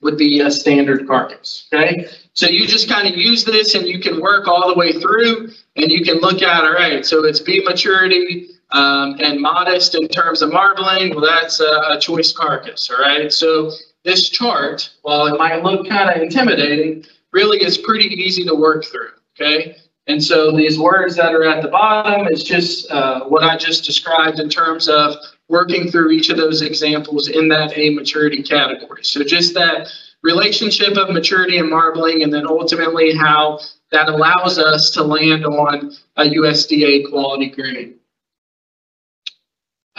would 0.00 0.16
be 0.16 0.40
a 0.40 0.50
standard 0.50 1.06
carcass. 1.06 1.68
Okay, 1.72 2.08
so 2.32 2.46
you 2.46 2.66
just 2.66 2.88
kind 2.88 3.06
of 3.06 3.16
use 3.16 3.44
this 3.44 3.74
and 3.74 3.86
you 3.86 4.00
can 4.00 4.20
work 4.20 4.48
all 4.48 4.68
the 4.68 4.78
way 4.78 4.92
through 4.92 5.50
and 5.76 5.90
you 5.90 6.02
can 6.02 6.20
look 6.20 6.40
at, 6.42 6.64
all 6.64 6.72
right, 6.72 7.04
so 7.04 7.24
it's 7.24 7.40
B 7.40 7.62
maturity 7.64 8.48
um, 8.70 9.16
and 9.20 9.40
modest 9.40 9.94
in 9.94 10.08
terms 10.08 10.40
of 10.40 10.52
marbling. 10.52 11.10
Well, 11.10 11.26
that's 11.26 11.60
a, 11.60 11.82
a 11.90 11.98
choice 12.00 12.32
carcass. 12.32 12.90
All 12.90 12.98
right, 12.98 13.30
so 13.32 13.72
this 14.04 14.30
chart, 14.30 14.88
while 15.02 15.26
it 15.26 15.38
might 15.38 15.62
look 15.62 15.86
kind 15.88 16.08
of 16.08 16.22
intimidating, 16.22 17.04
really 17.32 17.62
is 17.62 17.76
pretty 17.76 18.06
easy 18.06 18.44
to 18.44 18.54
work 18.54 18.84
through. 18.84 19.10
Okay, 19.38 19.76
and 20.10 20.22
so 20.22 20.50
these 20.50 20.76
words 20.76 21.14
that 21.14 21.32
are 21.32 21.44
at 21.44 21.62
the 21.62 21.68
bottom 21.68 22.26
is 22.26 22.42
just 22.42 22.90
uh, 22.90 23.24
what 23.26 23.44
I 23.44 23.56
just 23.56 23.84
described 23.84 24.40
in 24.40 24.48
terms 24.48 24.88
of 24.88 25.14
working 25.48 25.88
through 25.88 26.10
each 26.10 26.30
of 26.30 26.36
those 26.36 26.62
examples 26.62 27.28
in 27.28 27.46
that 27.50 27.78
A 27.78 27.90
maturity 27.90 28.42
category. 28.42 29.04
So 29.04 29.22
just 29.22 29.54
that 29.54 29.88
relationship 30.22 30.96
of 30.96 31.10
maturity 31.10 31.58
and 31.58 31.70
marbling, 31.70 32.24
and 32.24 32.32
then 32.32 32.44
ultimately 32.44 33.14
how 33.14 33.60
that 33.92 34.08
allows 34.08 34.58
us 34.58 34.90
to 34.90 35.04
land 35.04 35.46
on 35.46 35.92
a 36.16 36.24
USDA 36.24 37.08
quality 37.08 37.48
grade. 37.48 37.94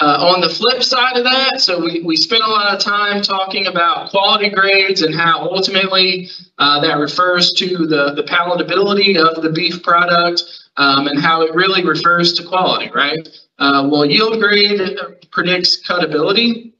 Uh, 0.01 0.33
on 0.33 0.41
the 0.41 0.49
flip 0.49 0.81
side 0.81 1.15
of 1.15 1.23
that, 1.23 1.61
so 1.61 1.79
we, 1.79 2.01
we 2.01 2.15
spent 2.15 2.43
a 2.43 2.47
lot 2.47 2.73
of 2.73 2.79
time 2.79 3.21
talking 3.21 3.67
about 3.67 4.09
quality 4.09 4.49
grades 4.49 5.03
and 5.03 5.13
how 5.13 5.41
ultimately 5.41 6.27
uh, 6.57 6.81
that 6.81 6.97
refers 6.97 7.51
to 7.51 7.85
the, 7.85 8.11
the 8.15 8.23
palatability 8.23 9.15
of 9.15 9.43
the 9.43 9.51
beef 9.51 9.83
product 9.83 10.41
um, 10.77 11.07
and 11.07 11.21
how 11.21 11.43
it 11.43 11.53
really 11.53 11.85
refers 11.85 12.33
to 12.33 12.43
quality, 12.43 12.89
right? 12.95 13.29
Uh, 13.59 13.87
well, 13.91 14.03
yield 14.03 14.39
grade 14.39 14.81
predicts 15.29 15.75
cutability. 15.75 16.73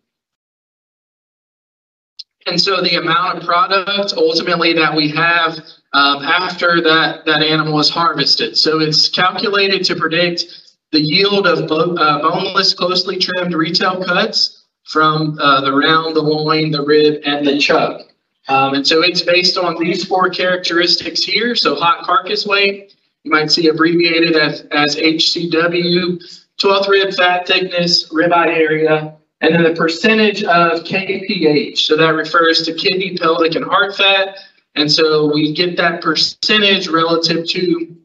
And 2.48 2.60
so 2.60 2.82
the 2.82 2.96
amount 2.96 3.38
of 3.38 3.44
product 3.44 4.16
ultimately 4.18 4.74
that 4.74 4.96
we 4.96 5.10
have 5.10 5.60
um, 5.94 6.24
after 6.24 6.82
that, 6.82 7.26
that 7.26 7.44
animal 7.44 7.80
is 7.80 7.90
harvested. 7.90 8.58
So 8.58 8.80
it's 8.80 9.10
calculated 9.10 9.84
to 9.86 9.96
predict 9.96 10.46
the 10.92 11.00
yield 11.00 11.48
of 11.48 11.68
bo 11.68 11.96
uh, 11.96 12.22
boneless, 12.22 12.74
closely 12.74 13.18
trimmed 13.18 13.54
retail 13.54 14.04
cuts 14.04 14.66
from 14.84 15.38
uh, 15.40 15.62
the 15.62 15.72
round, 15.72 16.16
the 16.16 16.22
loin, 16.22 16.72
the 16.72 16.84
rib, 16.84 17.22
and 17.26 17.46
the 17.46 17.58
chuck. 17.58 18.02
Um, 18.48 18.74
and 18.74 18.86
so 18.86 19.02
it's 19.02 19.22
based 19.22 19.58
on 19.58 19.78
these 19.80 20.04
four 20.04 20.30
characteristics 20.30 21.24
here. 21.24 21.56
So 21.56 21.76
hot 21.76 22.04
carcass 22.04 22.46
weight, 22.46 22.96
you 23.24 23.32
might 23.32 23.52
see 23.52 23.68
abbreviated 23.68 24.36
as, 24.36 24.62
as 24.72 24.96
HCW, 24.96 26.20
12th 26.58 26.88
rib 26.88 27.14
fat 27.14 27.48
thickness, 27.48 28.10
ribeye 28.10 28.48
area, 28.48 29.16
and 29.42 29.56
then 29.56 29.64
the 29.64 29.74
percentage 29.74 30.44
of 30.44 30.84
KPH. 30.84 31.78
So 31.78 31.96
that 31.98 32.14
refers 32.14 32.64
to 32.64 32.74
kidney, 32.74 33.18
pelvic, 33.18 33.56
and 33.56 33.66
heart 33.66 33.96
fat. 33.96 34.38
And 34.76 34.92
so 34.92 35.32
we 35.34 35.54
get 35.54 35.78
that 35.78 36.02
percentage 36.02 36.88
relative 36.88 37.48
to 37.48 37.96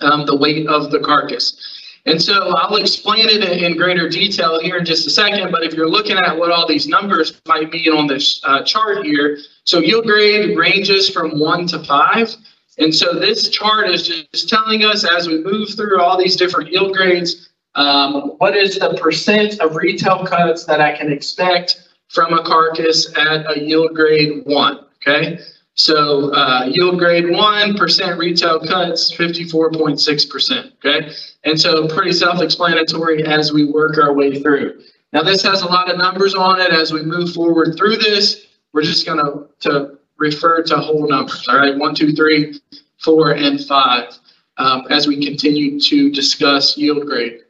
um, 0.00 0.26
the 0.26 0.36
weight 0.36 0.66
of 0.66 0.90
the 0.90 1.00
carcass. 1.00 1.81
And 2.04 2.20
so 2.20 2.54
I'll 2.56 2.76
explain 2.76 3.28
it 3.28 3.44
in 3.44 3.76
greater 3.76 4.08
detail 4.08 4.60
here 4.60 4.76
in 4.76 4.84
just 4.84 5.06
a 5.06 5.10
second, 5.10 5.52
but 5.52 5.62
if 5.62 5.72
you're 5.72 5.88
looking 5.88 6.16
at 6.16 6.36
what 6.36 6.50
all 6.50 6.66
these 6.66 6.88
numbers 6.88 7.40
might 7.46 7.70
mean 7.70 7.92
on 7.92 8.08
this 8.08 8.40
uh, 8.44 8.62
chart 8.64 9.04
here, 9.04 9.38
so 9.64 9.78
yield 9.78 10.04
grade 10.04 10.58
ranges 10.58 11.08
from 11.08 11.38
one 11.38 11.66
to 11.68 11.84
five. 11.84 12.34
And 12.78 12.92
so 12.92 13.18
this 13.18 13.50
chart 13.50 13.88
is 13.88 14.08
just 14.08 14.48
telling 14.48 14.84
us 14.84 15.04
as 15.04 15.28
we 15.28 15.44
move 15.44 15.74
through 15.76 16.00
all 16.00 16.18
these 16.18 16.34
different 16.34 16.72
yield 16.72 16.92
grades, 16.96 17.50
um, 17.76 18.32
what 18.38 18.56
is 18.56 18.78
the 18.78 18.94
percent 18.94 19.60
of 19.60 19.76
retail 19.76 20.26
cuts 20.26 20.64
that 20.64 20.80
I 20.80 20.96
can 20.96 21.12
expect 21.12 21.88
from 22.08 22.32
a 22.32 22.42
carcass 22.42 23.16
at 23.16 23.48
a 23.56 23.60
yield 23.60 23.94
grade 23.94 24.42
one? 24.44 24.86
Okay, 24.96 25.38
so 25.74 26.32
uh, 26.34 26.64
yield 26.70 26.98
grade 26.98 27.30
one 27.30 27.76
percent 27.76 28.18
retail 28.18 28.60
cuts, 28.60 29.12
54.6%. 29.12 30.72
Okay, 30.84 31.12
and 31.44 31.60
so 31.60 31.88
pretty 31.88 32.12
self-explanatory 32.12 33.24
as 33.24 33.52
we 33.52 33.64
work 33.64 33.96
our 33.98 34.12
way 34.12 34.40
through. 34.40 34.82
Now 35.12 35.22
this 35.22 35.42
has 35.42 35.62
a 35.62 35.66
lot 35.66 35.90
of 35.90 35.98
numbers 35.98 36.34
on 36.34 36.60
it 36.60 36.70
as 36.70 36.92
we 36.92 37.02
move 37.02 37.32
forward 37.32 37.74
through 37.76 37.96
this. 37.96 38.46
We're 38.72 38.82
just 38.82 39.06
to 39.06 39.48
to 39.60 39.98
refer 40.18 40.62
to 40.62 40.76
whole 40.76 41.08
numbers. 41.08 41.46
All 41.48 41.56
right, 41.56 41.76
one, 41.76 41.94
two, 41.94 42.12
three, 42.12 42.60
four, 42.98 43.32
and 43.32 43.62
five 43.64 44.18
um, 44.56 44.86
as 44.90 45.06
we 45.06 45.24
continue 45.24 45.80
to 45.80 46.10
discuss 46.10 46.76
yield 46.76 47.06
grade. 47.06 47.40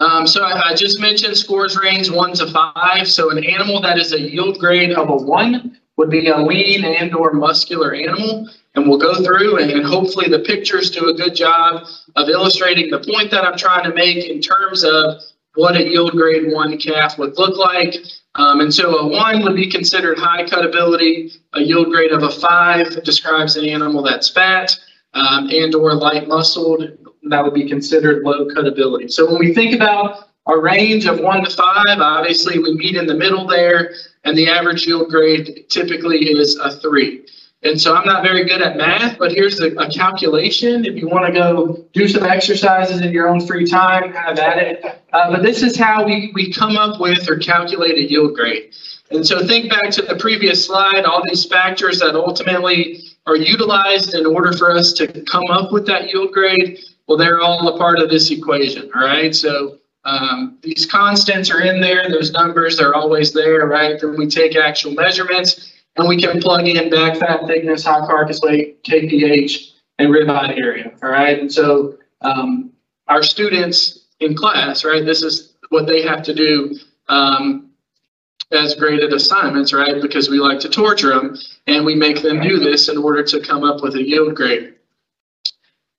Um, 0.00 0.26
so 0.26 0.42
I, 0.42 0.70
I, 0.70 0.74
just 0.74 1.00
mentioned 1.00 1.36
scores 1.36 1.76
range 1.76 2.10
one 2.10 2.32
to 2.34 2.50
five. 2.50 3.08
So 3.08 3.30
an 3.30 3.44
animal 3.44 3.80
that 3.82 3.98
is 3.98 4.12
a 4.12 4.20
yield 4.20 4.58
grade 4.58 4.90
of 4.92 5.10
a 5.10 5.16
one 5.16 5.78
would 5.96 6.10
be 6.10 6.28
a 6.28 6.38
lean 6.38 6.84
and 6.84 7.14
or 7.14 7.32
muscular 7.32 7.94
animal. 7.94 8.48
And 8.74 8.88
we'll 8.88 8.98
go 8.98 9.22
through 9.22 9.58
and, 9.58 9.84
hopefully 9.84 10.28
the 10.28 10.38
pictures 10.38 10.90
do 10.90 11.10
a 11.10 11.14
good 11.14 11.34
job 11.34 11.86
of 12.16 12.28
illustrating 12.28 12.90
the 12.90 13.00
point 13.00 13.30
that 13.30 13.44
I'm 13.44 13.58
trying 13.58 13.84
to 13.84 13.94
make 13.94 14.24
in 14.24 14.40
terms 14.40 14.84
of 14.84 15.20
what 15.54 15.76
a 15.76 15.86
yield 15.86 16.12
grade 16.12 16.50
one 16.50 16.78
calf 16.78 17.18
would 17.18 17.36
look 17.36 17.58
like. 17.58 17.96
Um, 18.36 18.60
and 18.60 18.72
so 18.72 18.96
a 18.96 19.06
one 19.06 19.42
would 19.42 19.54
be 19.54 19.70
considered 19.70 20.18
high 20.18 20.44
cutability. 20.46 21.32
A 21.52 21.60
yield 21.60 21.90
grade 21.90 22.12
of 22.12 22.22
a 22.22 22.30
five 22.30 23.04
describes 23.04 23.56
an 23.56 23.66
animal 23.68 24.02
that's 24.02 24.30
fat 24.30 24.74
um, 25.12 25.50
and 25.50 25.74
or 25.74 25.92
light 25.94 26.26
muscled 26.26 26.82
that 27.24 27.44
would 27.44 27.54
be 27.54 27.68
considered 27.68 28.24
low 28.24 28.46
cutability. 28.46 29.08
So 29.08 29.30
when 29.30 29.38
we 29.38 29.54
think 29.54 29.74
about 29.74 30.28
a 30.46 30.58
range 30.58 31.06
of 31.06 31.20
one 31.20 31.44
to 31.44 31.50
five, 31.50 32.00
obviously 32.00 32.58
we 32.58 32.74
meet 32.74 32.96
in 32.96 33.06
the 33.06 33.14
middle 33.14 33.46
there, 33.46 33.94
and 34.24 34.36
the 34.36 34.48
average 34.48 34.86
yield 34.86 35.10
grade 35.10 35.66
typically 35.68 36.30
is 36.30 36.56
a 36.56 36.70
three. 36.70 37.26
And 37.64 37.80
so 37.80 37.94
I'm 37.94 38.04
not 38.04 38.24
very 38.24 38.44
good 38.44 38.60
at 38.60 38.76
math, 38.76 39.18
but 39.18 39.30
here's 39.30 39.60
a, 39.60 39.68
a 39.76 39.88
calculation. 39.88 40.84
If 40.84 40.96
you 40.96 41.08
want 41.08 41.26
to 41.26 41.32
go 41.32 41.84
do 41.92 42.08
some 42.08 42.24
exercises 42.24 43.00
in 43.00 43.12
your 43.12 43.28
own 43.28 43.46
free 43.46 43.64
time, 43.64 44.12
have 44.12 44.38
at 44.38 44.58
it. 44.58 44.84
Uh, 45.12 45.30
but 45.30 45.42
this 45.42 45.62
is 45.62 45.76
how 45.76 46.04
we, 46.04 46.32
we 46.34 46.52
come 46.52 46.76
up 46.76 47.00
with 47.00 47.28
or 47.30 47.36
calculate 47.38 47.98
a 47.98 48.10
yield 48.10 48.34
grade. 48.34 48.74
And 49.12 49.24
so 49.24 49.46
think 49.46 49.70
back 49.70 49.90
to 49.90 50.02
the 50.02 50.16
previous 50.16 50.66
slide, 50.66 51.04
all 51.04 51.22
these 51.28 51.44
factors 51.44 52.00
that 52.00 52.16
ultimately 52.16 53.04
are 53.26 53.36
utilized 53.36 54.14
in 54.14 54.26
order 54.26 54.52
for 54.52 54.72
us 54.72 54.92
to 54.94 55.06
come 55.30 55.44
up 55.50 55.70
with 55.70 55.86
that 55.86 56.08
yield 56.08 56.32
grade. 56.32 56.80
Well, 57.06 57.18
they're 57.18 57.40
all 57.40 57.68
a 57.68 57.78
part 57.78 58.00
of 58.00 58.10
this 58.10 58.30
equation, 58.30 58.90
all 58.94 59.02
right? 59.02 59.34
So 59.34 59.78
um, 60.04 60.58
these 60.62 60.86
constants 60.86 61.50
are 61.50 61.60
in 61.60 61.80
there, 61.80 62.08
those 62.08 62.32
numbers 62.32 62.80
are 62.80 62.94
always 62.94 63.32
there, 63.32 63.66
right? 63.66 64.00
Then 64.00 64.16
we 64.16 64.26
take 64.26 64.56
actual 64.56 64.92
measurements 64.92 65.72
and 65.96 66.08
we 66.08 66.20
can 66.20 66.40
plug 66.40 66.66
in 66.66 66.90
back 66.90 67.18
fat 67.18 67.46
thickness, 67.46 67.84
hot 67.84 68.08
carcass 68.08 68.40
weight, 68.42 68.82
KPH, 68.82 69.72
and 69.98 70.10
ribeye 70.10 70.58
area, 70.58 70.92
all 71.02 71.10
right? 71.10 71.38
And 71.38 71.52
so 71.52 71.98
um, 72.22 72.72
our 73.08 73.22
students 73.22 74.06
in 74.20 74.34
class, 74.34 74.84
right, 74.84 75.04
this 75.04 75.22
is 75.22 75.54
what 75.68 75.86
they 75.86 76.02
have 76.02 76.22
to 76.24 76.34
do 76.34 76.76
um, 77.08 77.70
as 78.50 78.74
graded 78.74 79.12
assignments, 79.12 79.72
right? 79.72 80.00
Because 80.02 80.28
we 80.28 80.38
like 80.38 80.60
to 80.60 80.68
torture 80.68 81.10
them 81.10 81.36
and 81.66 81.84
we 81.84 81.94
make 81.94 82.22
them 82.22 82.40
do 82.40 82.58
this 82.58 82.88
in 82.88 82.98
order 82.98 83.22
to 83.22 83.40
come 83.40 83.62
up 83.62 83.82
with 83.82 83.94
a 83.94 84.02
yield 84.02 84.34
grade. 84.34 84.74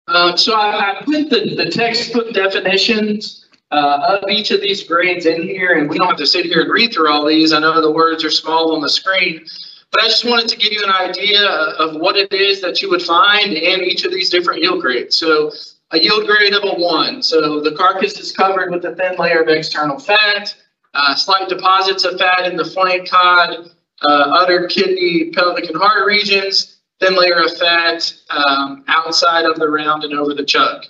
Um, 0.08 0.38
so 0.38 0.54
I, 0.54 1.00
I, 1.00 1.04
put 1.06 1.30
the, 1.30 1.56
the 1.56 1.70
textbook 1.70 2.34
definitions 2.34 3.42
uh, 3.73 4.19
of 4.21 4.29
each 4.29 4.51
of 4.51 4.62
these 4.62 4.83
grades 4.83 5.25
in 5.25 5.41
here, 5.41 5.73
and 5.73 5.89
we 5.89 5.97
don't 5.97 6.09
have 6.09 6.17
to 6.17 6.27
sit 6.27 6.45
here 6.45 6.62
and 6.62 6.71
read 6.71 6.93
through 6.93 7.09
all 7.09 7.25
these. 7.25 7.53
I 7.53 7.59
know 7.59 7.81
the 7.81 7.91
words 7.91 8.23
are 8.23 8.29
small 8.29 8.75
on 8.75 8.81
the 8.81 8.89
screen, 8.89 9.45
but 9.91 10.03
I 10.03 10.07
just 10.07 10.25
wanted 10.25 10.47
to 10.49 10.57
give 10.57 10.71
you 10.71 10.83
an 10.83 10.91
idea 10.91 11.49
of 11.79 11.99
what 11.99 12.15
it 12.15 12.31
is 12.31 12.62
that 12.62 12.81
you 12.81 12.89
would 12.91 13.01
find 13.01 13.53
in 13.53 13.83
each 13.83 14.05
of 14.05 14.12
these 14.12 14.29
different 14.29 14.62
yield 14.62 14.81
grades. 14.81 15.15
So 15.15 15.51
a 15.89 15.99
yield 15.99 16.27
grade 16.27 16.53
of 16.53 16.63
a 16.63 16.75
one. 16.79 17.23
So 17.23 17.59
the 17.62 17.71
carcass 17.71 18.19
is 18.19 18.31
covered 18.31 18.71
with 18.71 18.86
a 18.86 18.95
thin 18.95 19.15
layer 19.17 19.41
of 19.41 19.47
external 19.47 19.97
fat, 19.99 20.55
uh, 20.93 21.15
slight 21.15 21.49
deposits 21.49 22.05
of 22.05 22.19
fat 22.19 22.45
in 22.45 22.55
the 22.55 22.65
flank 22.65 23.09
cod, 23.09 23.71
uh, 24.03 24.23
udder, 24.39 24.67
kidney, 24.67 25.31
pelvic, 25.33 25.65
and 25.65 25.77
heart 25.77 26.05
regions, 26.05 26.77
thin 26.99 27.15
layer 27.15 27.43
of 27.43 27.57
fat 27.57 28.13
um, 28.29 28.83
outside 28.88 29.45
of 29.45 29.57
the 29.57 29.69
round 29.69 30.03
and 30.03 30.13
over 30.13 30.33
the 30.36 30.45
chuck. 30.45 30.86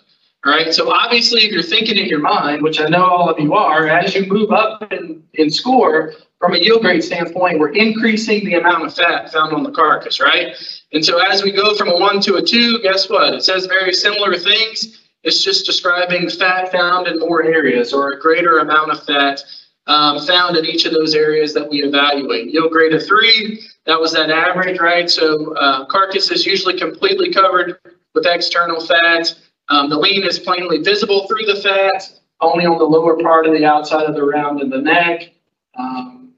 All 0.46 0.52
right. 0.52 0.74
So 0.74 0.92
obviously, 0.92 1.42
if 1.42 1.52
you're 1.52 1.64
thinking 1.64 1.98
in 1.98 2.08
your 2.08 2.20
mind, 2.20 2.62
which 2.62 2.82
I 2.82 2.90
know 2.90 3.06
all 3.06 3.30
of 3.30 3.40
you 3.40 3.54
are, 3.54 3.88
as 3.88 4.14
you 4.14 4.26
move 4.26 4.52
up 4.52 4.92
in, 4.92 5.24
in 5.36 5.50
score, 5.50 6.14
from 6.40 6.54
a 6.54 6.58
yield 6.58 6.82
grade 6.82 7.02
standpoint, 7.02 7.60
we're 7.60 7.72
increasing 7.72 8.44
the 8.44 8.56
amount 8.56 8.86
of 8.86 8.94
fat 8.94 9.32
found 9.32 9.54
on 9.54 9.64
the 9.64 9.72
carcass, 9.72 10.20
right? 10.20 10.54
And 10.92 11.06
so 11.06 11.20
as 11.20 11.44
we 11.44 11.54
go 11.54 11.74
from 11.76 11.88
a 11.88 11.98
one 11.98 12.20
to 12.22 12.36
a 12.36 12.42
two, 12.42 12.82
guess 12.82 13.10
what? 13.10 13.34
It 13.34 13.44
says 13.44 13.66
very 13.68 13.94
similar 13.94 14.36
things. 14.36 15.08
It's 15.24 15.42
just 15.42 15.66
describing 15.66 16.30
fat 16.30 16.70
found 16.70 17.08
in 17.08 17.20
more 17.20 17.44
areas 17.44 17.94
or 17.94 18.12
a 18.12 18.20
greater 18.20 18.60
amount 18.60 18.92
of 18.92 19.02
fat 19.06 19.42
um, 19.88 20.20
found 20.26 20.58
in 20.58 20.66
each 20.66 20.86
of 20.86 20.94
those 20.94 21.16
areas 21.16 21.54
that 21.54 21.70
we 21.70 21.82
evaluate. 21.84 22.52
Yield 22.52 22.72
grade 22.74 22.94
of 22.94 23.06
three, 23.06 23.62
that 23.86 24.00
was 24.00 24.12
that 24.12 24.30
average, 24.30 24.80
right? 24.80 25.10
So 25.10 25.56
uh, 25.56 25.86
carcass 25.86 26.30
is 26.32 26.46
usually 26.46 26.78
completely 26.78 27.32
covered 27.32 27.80
with 28.14 28.26
external 28.26 28.86
fat. 28.86 29.34
Um, 29.70 29.90
the 29.90 29.98
lean 29.98 30.26
is 30.26 30.40
plainly 30.40 30.80
visible 30.80 31.28
through 31.28 31.46
the 31.46 31.62
fat, 31.62 32.12
only 32.42 32.66
on 32.66 32.78
the 32.78 32.84
lower 32.84 33.18
part 33.18 33.46
of 33.46 33.54
the 33.54 33.66
outside 33.66 34.06
of 34.06 34.16
the 34.16 34.24
round 34.24 34.62
and 34.62 34.72
the 34.72 34.82
neck. 34.82 35.34
Um, 35.78 36.34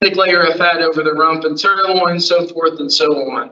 thick 0.00 0.16
layer 0.16 0.44
of 0.44 0.56
fat 0.56 0.80
over 0.80 1.02
the 1.02 1.12
rump 1.12 1.44
and 1.44 1.58
sirloin, 1.58 2.20
so 2.20 2.46
forth 2.46 2.78
and 2.80 2.92
so 2.92 3.30
on. 3.30 3.50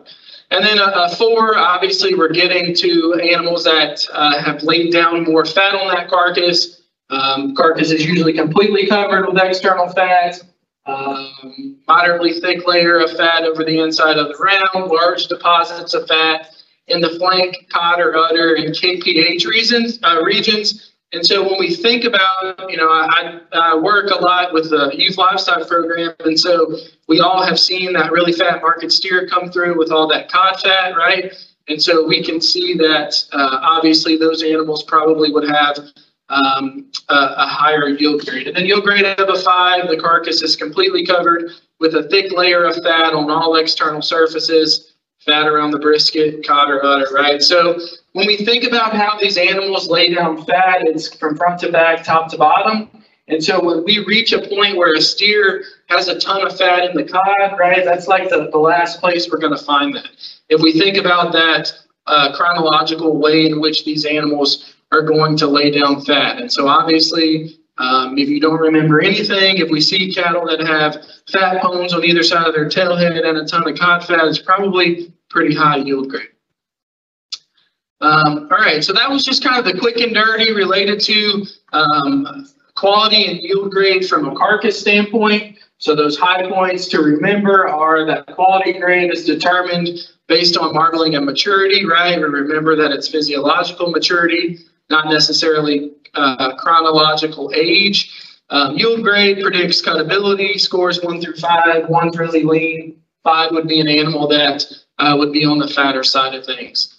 And 0.52 0.64
then 0.64 0.78
a, 0.78 0.82
uh, 0.82 1.08
a 1.10 1.16
four, 1.16 1.56
obviously, 1.56 2.14
we're 2.14 2.32
getting 2.32 2.74
to 2.74 3.14
animals 3.14 3.64
that 3.64 4.04
uh, 4.12 4.40
have 4.42 4.62
laid 4.62 4.92
down 4.92 5.24
more 5.24 5.44
fat 5.44 5.74
on 5.74 5.88
that 5.88 6.08
carcass. 6.08 6.82
Um, 7.08 7.54
carcass 7.54 7.90
is 7.90 8.04
usually 8.04 8.32
completely 8.32 8.86
covered 8.86 9.26
with 9.26 9.40
external 9.42 9.88
fat. 9.88 10.40
Um, 10.86 11.78
moderately 11.86 12.40
thick 12.40 12.66
layer 12.66 12.98
of 12.98 13.12
fat 13.12 13.44
over 13.44 13.64
the 13.64 13.80
inside 13.80 14.16
of 14.16 14.28
the 14.28 14.38
round, 14.38 14.90
large 14.90 15.26
deposits 15.26 15.94
of 15.94 16.08
fat 16.08 16.50
in 16.90 17.00
the 17.00 17.10
flank, 17.18 17.68
cod 17.70 18.00
or 18.00 18.16
udder, 18.16 18.54
and 18.54 18.74
KPH 18.74 19.46
regions, 19.46 19.98
uh, 20.02 20.20
regions 20.22 20.90
and 21.12 21.26
so 21.26 21.42
when 21.42 21.58
we 21.58 21.74
think 21.74 22.04
about, 22.04 22.70
you 22.70 22.76
know, 22.76 22.88
I, 22.88 23.40
I, 23.52 23.76
work 23.76 24.10
a 24.10 24.18
lot 24.18 24.52
with 24.52 24.70
the 24.70 24.92
youth 24.94 25.18
livestock 25.18 25.66
program, 25.66 26.14
and 26.20 26.38
so 26.38 26.76
we 27.08 27.18
all 27.18 27.42
have 27.42 27.58
seen 27.58 27.92
that 27.94 28.12
really 28.12 28.32
fat 28.32 28.62
market 28.62 28.92
steer 28.92 29.26
come 29.26 29.50
through 29.50 29.76
with 29.76 29.90
all 29.90 30.06
that 30.08 30.30
cod 30.30 30.60
fat, 30.60 30.96
right? 30.96 31.34
And 31.66 31.82
so 31.82 32.06
we 32.06 32.22
can 32.22 32.40
see 32.40 32.74
that 32.74 33.24
uh, 33.32 33.58
obviously 33.60 34.18
those 34.18 34.44
animals 34.44 34.84
probably 34.84 35.32
would 35.32 35.48
have 35.48 35.78
um, 36.28 36.88
a, 37.08 37.14
a, 37.14 37.46
higher 37.46 37.88
yield 37.88 38.24
grade. 38.24 38.46
And 38.46 38.56
then 38.56 38.66
yield 38.66 38.84
grade 38.84 39.04
of 39.04 39.28
a 39.28 39.38
five, 39.40 39.88
the 39.88 39.96
carcass 39.96 40.42
is 40.42 40.54
completely 40.54 41.04
covered 41.04 41.50
with 41.80 41.96
a 41.96 42.04
thick 42.04 42.30
layer 42.30 42.64
of 42.64 42.76
fat 42.76 43.14
on 43.14 43.28
all 43.30 43.56
external 43.56 44.00
surfaces, 44.00 44.89
fat 45.26 45.46
around 45.46 45.70
the 45.70 45.78
brisket, 45.78 46.46
cod 46.46 46.70
or 46.70 46.84
udder, 46.84 47.08
right? 47.12 47.42
So 47.42 47.78
when 48.12 48.26
we 48.26 48.38
think 48.38 48.64
about 48.64 48.94
how 48.94 49.18
these 49.18 49.36
animals 49.36 49.88
lay 49.88 50.12
down 50.14 50.44
fat, 50.44 50.82
it's 50.82 51.14
from 51.14 51.36
front 51.36 51.60
to 51.60 51.70
back, 51.70 52.04
top 52.04 52.30
to 52.30 52.38
bottom. 52.38 52.90
And 53.28 53.42
so 53.42 53.62
when 53.62 53.84
we 53.84 54.04
reach 54.06 54.32
a 54.32 54.40
point 54.40 54.76
where 54.76 54.94
a 54.94 55.00
steer 55.00 55.64
has 55.88 56.08
a 56.08 56.18
ton 56.18 56.44
of 56.44 56.56
fat 56.56 56.84
in 56.84 56.96
the 56.96 57.04
cod, 57.04 57.58
right, 57.58 57.84
that's 57.84 58.08
like 58.08 58.28
the, 58.28 58.48
the 58.50 58.58
last 58.58 58.98
place 59.00 59.30
we're 59.30 59.38
going 59.38 59.56
to 59.56 59.64
find 59.64 59.94
that. 59.94 60.08
If 60.48 60.60
we 60.60 60.72
think 60.72 60.96
about 60.96 61.32
that 61.32 61.72
uh, 62.06 62.34
chronological 62.34 63.16
way 63.18 63.46
in 63.46 63.60
which 63.60 63.84
these 63.84 64.04
animals 64.04 64.74
are 64.90 65.02
going 65.02 65.36
to 65.36 65.46
lay 65.46 65.70
down 65.70 66.00
fat. 66.00 66.38
And 66.38 66.50
so 66.50 66.66
obviously, 66.66 67.59
um, 67.80 68.18
if 68.18 68.28
you 68.28 68.40
don't 68.40 68.60
remember 68.60 69.00
anything, 69.00 69.56
if 69.56 69.70
we 69.70 69.80
see 69.80 70.12
cattle 70.12 70.44
that 70.46 70.60
have 70.60 71.02
fat 71.26 71.62
bones 71.62 71.94
on 71.94 72.04
either 72.04 72.22
side 72.22 72.46
of 72.46 72.54
their 72.54 72.68
tailhead 72.68 73.26
and 73.26 73.38
a 73.38 73.46
ton 73.46 73.66
of 73.66 73.78
cod 73.78 74.04
fat, 74.04 74.26
it's 74.26 74.38
probably 74.38 75.14
pretty 75.30 75.54
high 75.54 75.78
yield 75.78 76.10
grade. 76.10 76.28
Um, 78.02 78.48
all 78.50 78.58
right, 78.58 78.84
so 78.84 78.92
that 78.92 79.08
was 79.10 79.24
just 79.24 79.42
kind 79.42 79.58
of 79.58 79.64
the 79.64 79.80
quick 79.80 79.96
and 79.96 80.14
dirty 80.14 80.52
related 80.52 81.00
to 81.00 81.46
um, 81.72 82.46
quality 82.74 83.26
and 83.26 83.38
yield 83.40 83.70
grade 83.70 84.06
from 84.06 84.28
a 84.28 84.36
carcass 84.36 84.78
standpoint. 84.78 85.56
So 85.78 85.96
those 85.96 86.18
high 86.18 86.50
points 86.50 86.86
to 86.88 87.00
remember 87.00 87.66
are 87.66 88.04
that 88.04 88.26
quality 88.34 88.78
grade 88.78 89.10
is 89.10 89.24
determined 89.24 89.88
based 90.26 90.58
on 90.58 90.74
marbling 90.74 91.14
and 91.14 91.24
maturity, 91.24 91.86
right? 91.86 92.12
And 92.12 92.30
remember 92.30 92.76
that 92.76 92.90
it's 92.90 93.08
physiological 93.08 93.90
maturity, 93.90 94.58
not 94.90 95.06
necessarily 95.06 95.92
uh, 96.14 96.56
chronological 96.56 97.52
age. 97.54 98.12
Um, 98.50 98.76
yield 98.76 99.02
grade 99.02 99.40
predicts 99.40 99.80
cutability, 99.80 100.58
scores 100.58 101.00
one 101.02 101.20
through 101.20 101.36
five, 101.36 101.88
one's 101.88 102.18
really 102.18 102.42
lean, 102.42 103.00
five 103.22 103.52
would 103.52 103.68
be 103.68 103.80
an 103.80 103.88
animal 103.88 104.26
that 104.28 104.64
uh, 104.98 105.14
would 105.16 105.32
be 105.32 105.44
on 105.44 105.58
the 105.58 105.68
fatter 105.68 106.02
side 106.02 106.34
of 106.34 106.44
things. 106.44 106.96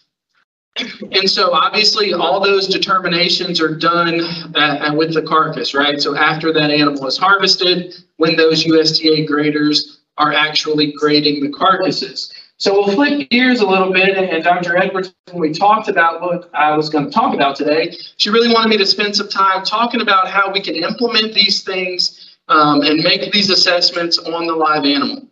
And 1.12 1.30
so 1.30 1.52
obviously 1.52 2.14
all 2.14 2.40
those 2.40 2.68
determinations 2.68 3.60
are 3.60 3.76
done 3.76 4.22
uh, 4.56 4.94
with 4.96 5.14
the 5.14 5.22
carcass, 5.22 5.74
right? 5.74 6.02
So 6.02 6.16
after 6.16 6.54
that 6.54 6.72
animal 6.72 7.06
is 7.08 7.18
harvested, 7.18 7.96
when 8.16 8.38
those 8.38 8.64
USDA 8.64 9.28
graders 9.28 10.00
are 10.18 10.32
actually 10.32 10.94
grading 10.94 11.44
the 11.44 11.50
carcasses. 11.50 12.32
So 12.62 12.74
we'll 12.74 12.94
flip 12.94 13.28
gears 13.32 13.62
a 13.62 13.66
little 13.66 13.92
bit, 13.92 14.16
and 14.16 14.44
Dr. 14.44 14.78
Edwards, 14.78 15.16
when 15.32 15.42
we 15.42 15.52
talked 15.52 15.88
about 15.88 16.22
what 16.22 16.48
I 16.54 16.78
was 16.78 16.90
going 16.90 17.06
to 17.06 17.12
talk 17.12 17.34
about 17.34 17.56
today, 17.56 17.98
she 18.18 18.30
really 18.30 18.54
wanted 18.54 18.70
me 18.70 18.78
to 18.78 18.86
spend 18.86 19.16
some 19.16 19.30
time 19.30 19.66
talking 19.66 20.00
about 20.00 20.28
how 20.28 20.52
we 20.52 20.62
can 20.62 20.76
implement 20.76 21.34
these 21.34 21.64
things 21.64 22.38
um, 22.50 22.82
and 22.82 23.02
make 23.02 23.32
these 23.32 23.50
assessments 23.50 24.20
on 24.20 24.46
the 24.46 24.54
live 24.54 24.86
animal. 24.86 25.28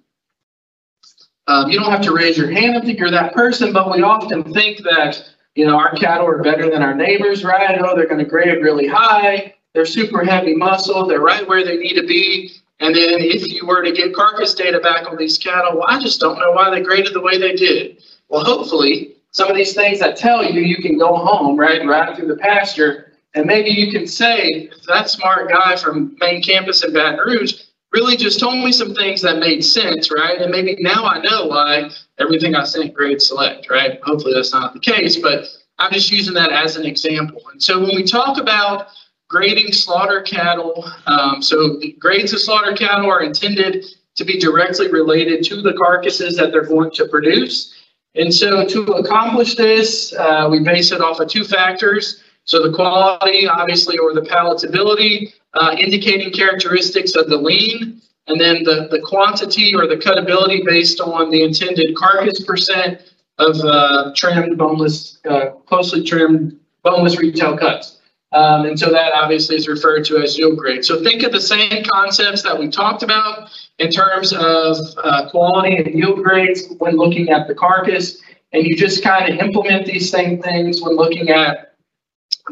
Um, 1.46 1.70
you 1.70 1.80
don't 1.80 1.92
have 1.92 2.02
to 2.02 2.16
raise 2.16 2.36
your 2.36 2.50
hand 2.50 2.90
if 2.90 2.98
you're 2.98 3.12
that 3.12 3.36
person, 3.36 3.72
but 3.74 3.96
we 3.96 4.02
often 4.02 4.52
think 4.52 4.80
that, 4.80 5.24
you 5.54 5.68
know, 5.68 5.78
our 5.78 5.94
cattle 5.98 6.26
are 6.26 6.42
better 6.42 6.68
than 6.72 6.82
our 6.82 6.96
neighbors, 6.96 7.44
right? 7.44 7.80
Oh, 7.80 7.96
they're 7.96 8.08
going 8.08 8.24
to 8.24 8.26
grade 8.26 8.64
really 8.64 8.88
high. 8.88 9.54
They're 9.76 9.86
super 9.86 10.24
heavy 10.24 10.56
muscle. 10.56 11.06
They're 11.06 11.22
right 11.22 11.48
where 11.48 11.64
they 11.64 11.78
need 11.78 11.94
to 11.94 12.08
be. 12.08 12.54
And 12.80 12.96
then 12.96 13.20
if 13.20 13.48
you 13.48 13.66
were 13.66 13.84
to 13.84 13.92
get 13.92 14.16
carcass 14.16 14.54
data 14.54 14.80
back 14.80 15.08
on 15.08 15.18
these 15.18 15.38
cattle, 15.38 15.76
well, 15.76 15.86
I 15.88 16.00
just 16.00 16.20
don't 16.20 16.40
know 16.40 16.52
why 16.52 16.70
they 16.70 16.82
graded 16.82 17.14
the 17.14 17.22
way 17.22 17.38
they 17.38 17.54
did. 17.54 18.02
Well, 18.30 18.44
hopefully, 18.44 19.16
some 19.32 19.50
of 19.50 19.56
these 19.56 19.74
things 19.74 20.00
that 20.00 20.16
tell 20.16 20.44
you 20.44 20.62
you 20.62 20.78
can 20.78 20.98
go 20.98 21.16
home, 21.16 21.58
right, 21.58 21.86
ride 21.86 22.16
through 22.16 22.28
the 22.28 22.38
pasture, 22.38 23.14
and 23.36 23.46
maybe 23.46 23.70
you 23.70 23.92
can 23.92 24.08
say, 24.08 24.70
that 24.88 25.10
smart 25.10 25.50
guy 25.50 25.76
from 25.76 26.16
main 26.20 26.42
campus 26.42 26.84
in 26.84 26.94
Baton 26.94 27.20
Rouge, 27.20 27.62
really 27.92 28.16
just 28.16 28.40
told 28.40 28.56
me 28.64 28.72
some 28.72 28.94
things 28.94 29.22
that 29.22 29.40
made 29.40 29.64
sense, 29.64 30.12
right? 30.12 30.40
And 30.40 30.52
maybe 30.52 30.78
now 30.80 31.06
I 31.06 31.20
know 31.22 31.48
why 31.48 31.90
everything 32.18 32.56
I 32.56 32.64
sent 32.64 32.94
grade 32.94 33.22
select, 33.22 33.70
right? 33.70 34.00
Hopefully 34.04 34.34
that's 34.34 34.54
not 34.54 34.74
the 34.74 34.80
case, 34.80 35.18
but 35.18 35.46
I'm 35.80 35.92
just 35.92 36.12
using 36.12 36.34
that 36.36 36.52
as 36.52 36.76
an 36.76 36.86
example. 36.86 37.42
And 37.52 37.62
so 37.62 37.80
when 37.80 37.96
we 37.96 38.04
talk 38.04 38.38
about 38.38 38.88
grading 39.30 39.72
slaughter 39.72 40.22
cattle, 40.22 40.90
um, 41.06 41.42
so 41.42 41.80
grades 41.98 42.34
of 42.34 42.42
slaughter 42.42 42.74
cattle 42.74 43.10
are 43.10 43.22
intended 43.22 43.86
to 44.16 44.26
be 44.26 44.40
directly 44.40 44.92
related 44.92 45.46
to 45.46 45.62
the 45.62 45.74
carcasses 45.74 46.36
that 46.36 46.52
they're 46.52 46.66
going 46.66 46.92
to 46.92 47.08
produce. 47.08 47.76
And 48.16 48.34
so 48.34 48.66
to 48.66 48.84
accomplish 48.94 49.56
this, 49.56 50.14
uh, 50.14 50.48
we 50.52 50.60
base 50.60 50.92
it 50.92 51.00
off 51.00 51.20
of 51.20 51.30
two 51.30 51.44
factors. 51.44 52.22
So 52.44 52.68
the 52.68 52.74
quality, 52.74 53.48
obviously, 53.48 54.00
or 54.00 54.14
the 54.14 54.22
palatability, 54.22 55.32
uh, 55.54 55.76
indicating 55.78 56.34
characteristics 56.34 57.16
of 57.16 57.30
the 57.30 57.38
lean, 57.38 58.02
and 58.28 58.42
then 58.42 58.64
the, 58.64 58.88
the 58.90 59.00
quantity 59.00 59.76
or 59.76 59.88
the 59.88 59.98
cutability 59.98 60.64
based 60.66 61.00
on 61.00 61.30
the 61.30 61.44
intended 61.44 61.96
carcass 61.96 62.44
percent 62.44 63.14
of 63.38 63.56
uh, 63.62 64.12
trimmed, 64.16 64.58
boneless, 64.58 65.20
uh, 65.30 65.52
closely 65.68 66.04
trimmed, 66.04 66.60
boneless 66.84 67.20
retail 67.20 67.56
cuts. 67.56 67.99
Um, 68.32 68.66
and 68.66 68.80
so 68.80 68.92
that 68.92 69.14
obviously 69.16 69.56
is 69.56 69.68
referred 69.68 70.06
to 70.06 70.18
as 70.18 70.38
yield 70.38 70.58
grade. 70.58 70.86
So 70.86 71.04
think 71.04 71.24
of 71.24 71.32
the 71.32 71.42
same 71.42 71.84
concepts 71.84 72.44
that 72.44 72.58
we 72.58 72.70
talked 72.70 73.02
about 73.02 73.50
in 73.80 73.92
terms 73.92 74.34
of 74.34 74.78
uh, 75.04 75.30
quality 75.30 75.78
and 75.78 75.94
yield 75.94 76.24
grades 76.24 76.74
when 76.78 76.96
looking 76.96 77.30
at 77.30 77.48
the 77.48 77.56
carcass. 77.56 78.22
And 78.54 78.66
you 78.66 78.76
just 78.76 79.04
kind 79.04 79.32
of 79.32 79.40
implement 79.40 79.86
these 79.86 80.10
same 80.10 80.42
things 80.42 80.82
when 80.82 80.96
looking 80.96 81.30
at 81.30 81.76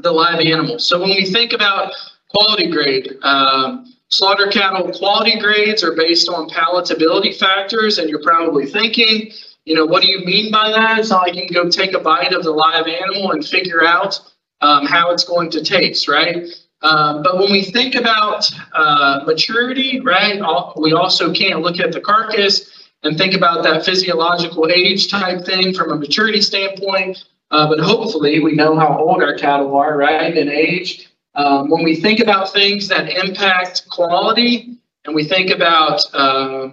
the 0.02 0.12
live 0.12 0.40
animals. 0.40 0.86
So 0.86 1.00
when 1.00 1.10
we 1.10 1.26
think 1.26 1.54
about 1.54 1.94
Quality 2.30 2.70
grade. 2.70 3.18
Um, 3.24 3.94
slaughter 4.10 4.48
cattle 4.48 4.92
quality 4.92 5.40
grades 5.40 5.84
are 5.84 5.96
based 5.96 6.28
on 6.30 6.50
palatability 6.50 7.38
factors, 7.38 8.00
and 8.00 8.10
you're 8.10 8.22
probably 8.22 8.66
thinking, 8.66 9.32
you 9.66 9.76
know, 9.76 9.86
what 9.86 10.02
do 10.02 10.10
you 10.10 10.26
mean 10.26 10.52
by 10.52 10.70
that? 10.70 11.00
It's 11.00 11.10
not 11.10 11.22
like 11.22 11.36
you 11.36 11.46
can 11.46 11.54
go 11.54 11.70
take 11.70 11.94
a 11.94 12.00
bite 12.00 12.34
of 12.34 12.44
the 12.44 12.52
live 12.52 12.88
animal 12.88 13.32
and 13.32 13.46
figure 13.46 13.86
out 13.86 14.20
um, 14.62 14.86
how 14.86 15.12
it's 15.12 15.24
going 15.24 15.50
to 15.52 15.64
taste, 15.64 16.08
right? 16.08 16.48
Um, 16.82 17.24
but 17.24 17.38
when 17.40 17.52
we 17.52 17.64
think 17.64 17.96
about 17.96 18.50
uh, 18.74 19.24
maturity, 19.26 20.00
right, 20.00 20.40
we 20.78 20.94
also 20.94 21.34
can't 21.34 21.62
look 21.62 21.80
at 21.80 21.92
the 21.92 22.02
carcass 22.02 22.90
and 23.04 23.18
think 23.18 23.34
about 23.34 23.64
that 23.64 23.86
physiological 23.86 24.70
age 24.70 25.10
type 25.10 25.46
thing 25.46 25.74
from 25.74 25.92
a 25.92 25.96
maturity 25.96 26.42
standpoint. 26.42 27.26
Uh, 27.50 27.68
but 27.68 27.80
hopefully, 27.80 28.40
we 28.40 28.54
know 28.54 28.78
how 28.78 28.98
old 29.00 29.24
our 29.24 29.36
cattle 29.36 29.76
are, 29.78 29.98
right, 29.98 30.36
in 30.36 30.50
age. 30.50 31.10
Um, 31.36 31.70
when 31.70 31.84
we 31.84 31.96
think 31.96 32.20
about 32.20 32.52
things 32.52 32.88
that 32.90 33.10
impact 33.10 33.88
quality 33.90 34.78
and 35.06 35.16
we 35.16 35.24
think 35.24 35.52
about 35.52 36.02
uh, 36.14 36.70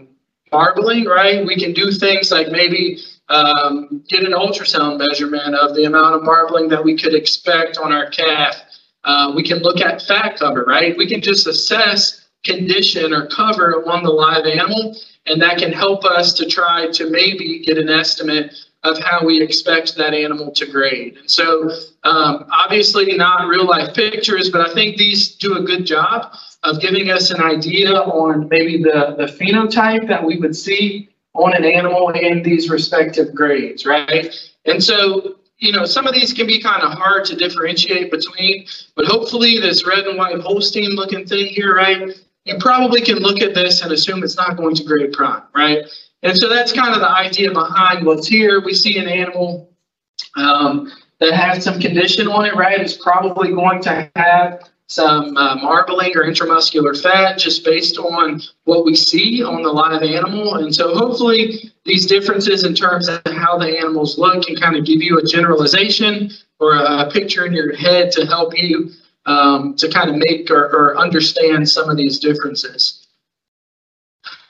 marbling, 0.50 1.04
right, 1.04 1.44
we 1.46 1.56
can 1.56 1.72
do 1.72 1.92
things 1.92 2.30
like 2.32 2.48
maybe 2.48 2.98
um, 3.28 4.04
get 4.08 4.24
an 4.24 4.32
ultrasound 4.32 4.98
measurement 4.98 5.54
of 5.54 5.74
the 5.74 5.84
amount 5.84 6.14
of 6.14 6.22
marbling 6.22 6.68
that 6.68 6.84
we 6.84 6.96
could 6.96 7.14
expect 7.14 7.78
on 7.78 7.92
our 7.92 8.10
calf. 8.10 8.56
Uh, 9.04 9.32
we 9.34 9.42
can 9.42 9.58
look 9.58 9.80
at 9.80 10.02
fat 10.02 10.38
cover, 10.38 10.64
right? 10.64 10.96
We 10.96 11.08
can 11.08 11.20
just 11.20 11.46
assess 11.46 12.26
condition 12.44 13.12
or 13.12 13.26
cover 13.26 13.82
on 13.88 14.02
the 14.02 14.10
live 14.10 14.46
animal, 14.46 14.96
and 15.26 15.40
that 15.40 15.58
can 15.58 15.72
help 15.72 16.04
us 16.04 16.34
to 16.34 16.46
try 16.46 16.88
to 16.88 17.10
maybe 17.10 17.64
get 17.64 17.78
an 17.78 17.88
estimate 17.88 18.54
of 18.82 18.98
how 18.98 19.24
we 19.24 19.40
expect 19.40 19.96
that 19.96 20.12
animal 20.12 20.52
to 20.52 20.66
grade. 20.66 21.16
And 21.16 21.30
so, 21.30 21.70
um, 22.02 22.46
obviously, 22.52 23.16
not 23.16 23.48
real 23.48 23.66
life 23.66 23.94
pictures, 23.94 24.50
but 24.50 24.68
I 24.68 24.74
think 24.74 24.98
these 24.98 25.36
do 25.36 25.56
a 25.56 25.62
good 25.62 25.86
job 25.86 26.34
of 26.62 26.80
giving 26.80 27.10
us 27.10 27.30
an 27.30 27.40
idea 27.40 27.94
on 27.94 28.48
maybe 28.48 28.82
the, 28.82 29.14
the 29.16 29.24
phenotype 29.24 30.06
that 30.08 30.22
we 30.22 30.36
would 30.38 30.54
see 30.54 31.13
on 31.34 31.54
an 31.54 31.64
animal 31.64 32.10
in 32.10 32.42
these 32.42 32.70
respective 32.70 33.34
grades, 33.34 33.84
right? 33.84 34.34
And 34.64 34.82
so, 34.82 35.36
you 35.58 35.72
know, 35.72 35.84
some 35.84 36.06
of 36.06 36.14
these 36.14 36.32
can 36.32 36.46
be 36.46 36.60
kind 36.60 36.82
of 36.82 36.92
hard 36.92 37.24
to 37.26 37.36
differentiate 37.36 38.10
between, 38.10 38.66
but 38.94 39.04
hopefully 39.06 39.58
this 39.58 39.86
red 39.86 40.06
and 40.06 40.16
white 40.16 40.40
Holstein 40.40 40.90
looking 40.90 41.26
thing 41.26 41.46
here, 41.46 41.74
right? 41.74 42.10
You 42.44 42.56
probably 42.58 43.00
can 43.00 43.18
look 43.18 43.40
at 43.40 43.54
this 43.54 43.82
and 43.82 43.92
assume 43.92 44.22
it's 44.22 44.36
not 44.36 44.56
going 44.56 44.74
to 44.76 44.84
grade 44.84 45.12
prime, 45.12 45.42
right? 45.54 45.84
And 46.22 46.36
so 46.36 46.48
that's 46.48 46.72
kind 46.72 46.94
of 46.94 47.00
the 47.00 47.10
idea 47.10 47.52
behind 47.52 48.06
what's 48.06 48.26
here. 48.26 48.60
We 48.64 48.74
see 48.74 48.98
an 48.98 49.08
animal 49.08 49.70
um, 50.36 50.90
that 51.20 51.34
has 51.34 51.64
some 51.64 51.80
condition 51.80 52.28
on 52.28 52.46
it, 52.46 52.54
right? 52.54 52.80
It's 52.80 52.96
probably 52.96 53.50
going 53.50 53.82
to 53.82 54.10
have 54.16 54.68
some 54.86 55.36
uh, 55.36 55.56
marbling 55.56 56.12
or 56.14 56.24
intramuscular 56.24 57.00
fat 57.00 57.38
just 57.38 57.64
based 57.64 57.98
on 57.98 58.40
what 58.64 58.84
we 58.84 58.94
see 58.94 59.42
on 59.42 59.62
the 59.62 59.72
live 59.72 60.02
animal. 60.02 60.56
And 60.56 60.74
so 60.74 60.94
hopefully 60.94 61.72
these 61.84 62.06
differences 62.06 62.64
in 62.64 62.74
terms 62.74 63.08
of 63.08 63.22
how 63.24 63.56
the 63.56 63.78
animals 63.78 64.18
look 64.18 64.44
can 64.44 64.56
kind 64.56 64.76
of 64.76 64.84
give 64.84 65.00
you 65.00 65.18
a 65.18 65.24
generalization 65.24 66.30
or 66.60 66.74
a 66.74 67.10
picture 67.10 67.46
in 67.46 67.52
your 67.52 67.74
head 67.74 68.12
to 68.12 68.26
help 68.26 68.56
you 68.56 68.90
um, 69.26 69.74
to 69.76 69.88
kind 69.88 70.10
of 70.10 70.16
make 70.16 70.50
or, 70.50 70.64
or, 70.66 70.98
understand 70.98 71.66
some 71.66 71.88
of 71.88 71.96
these 71.96 72.18
differences. 72.18 73.06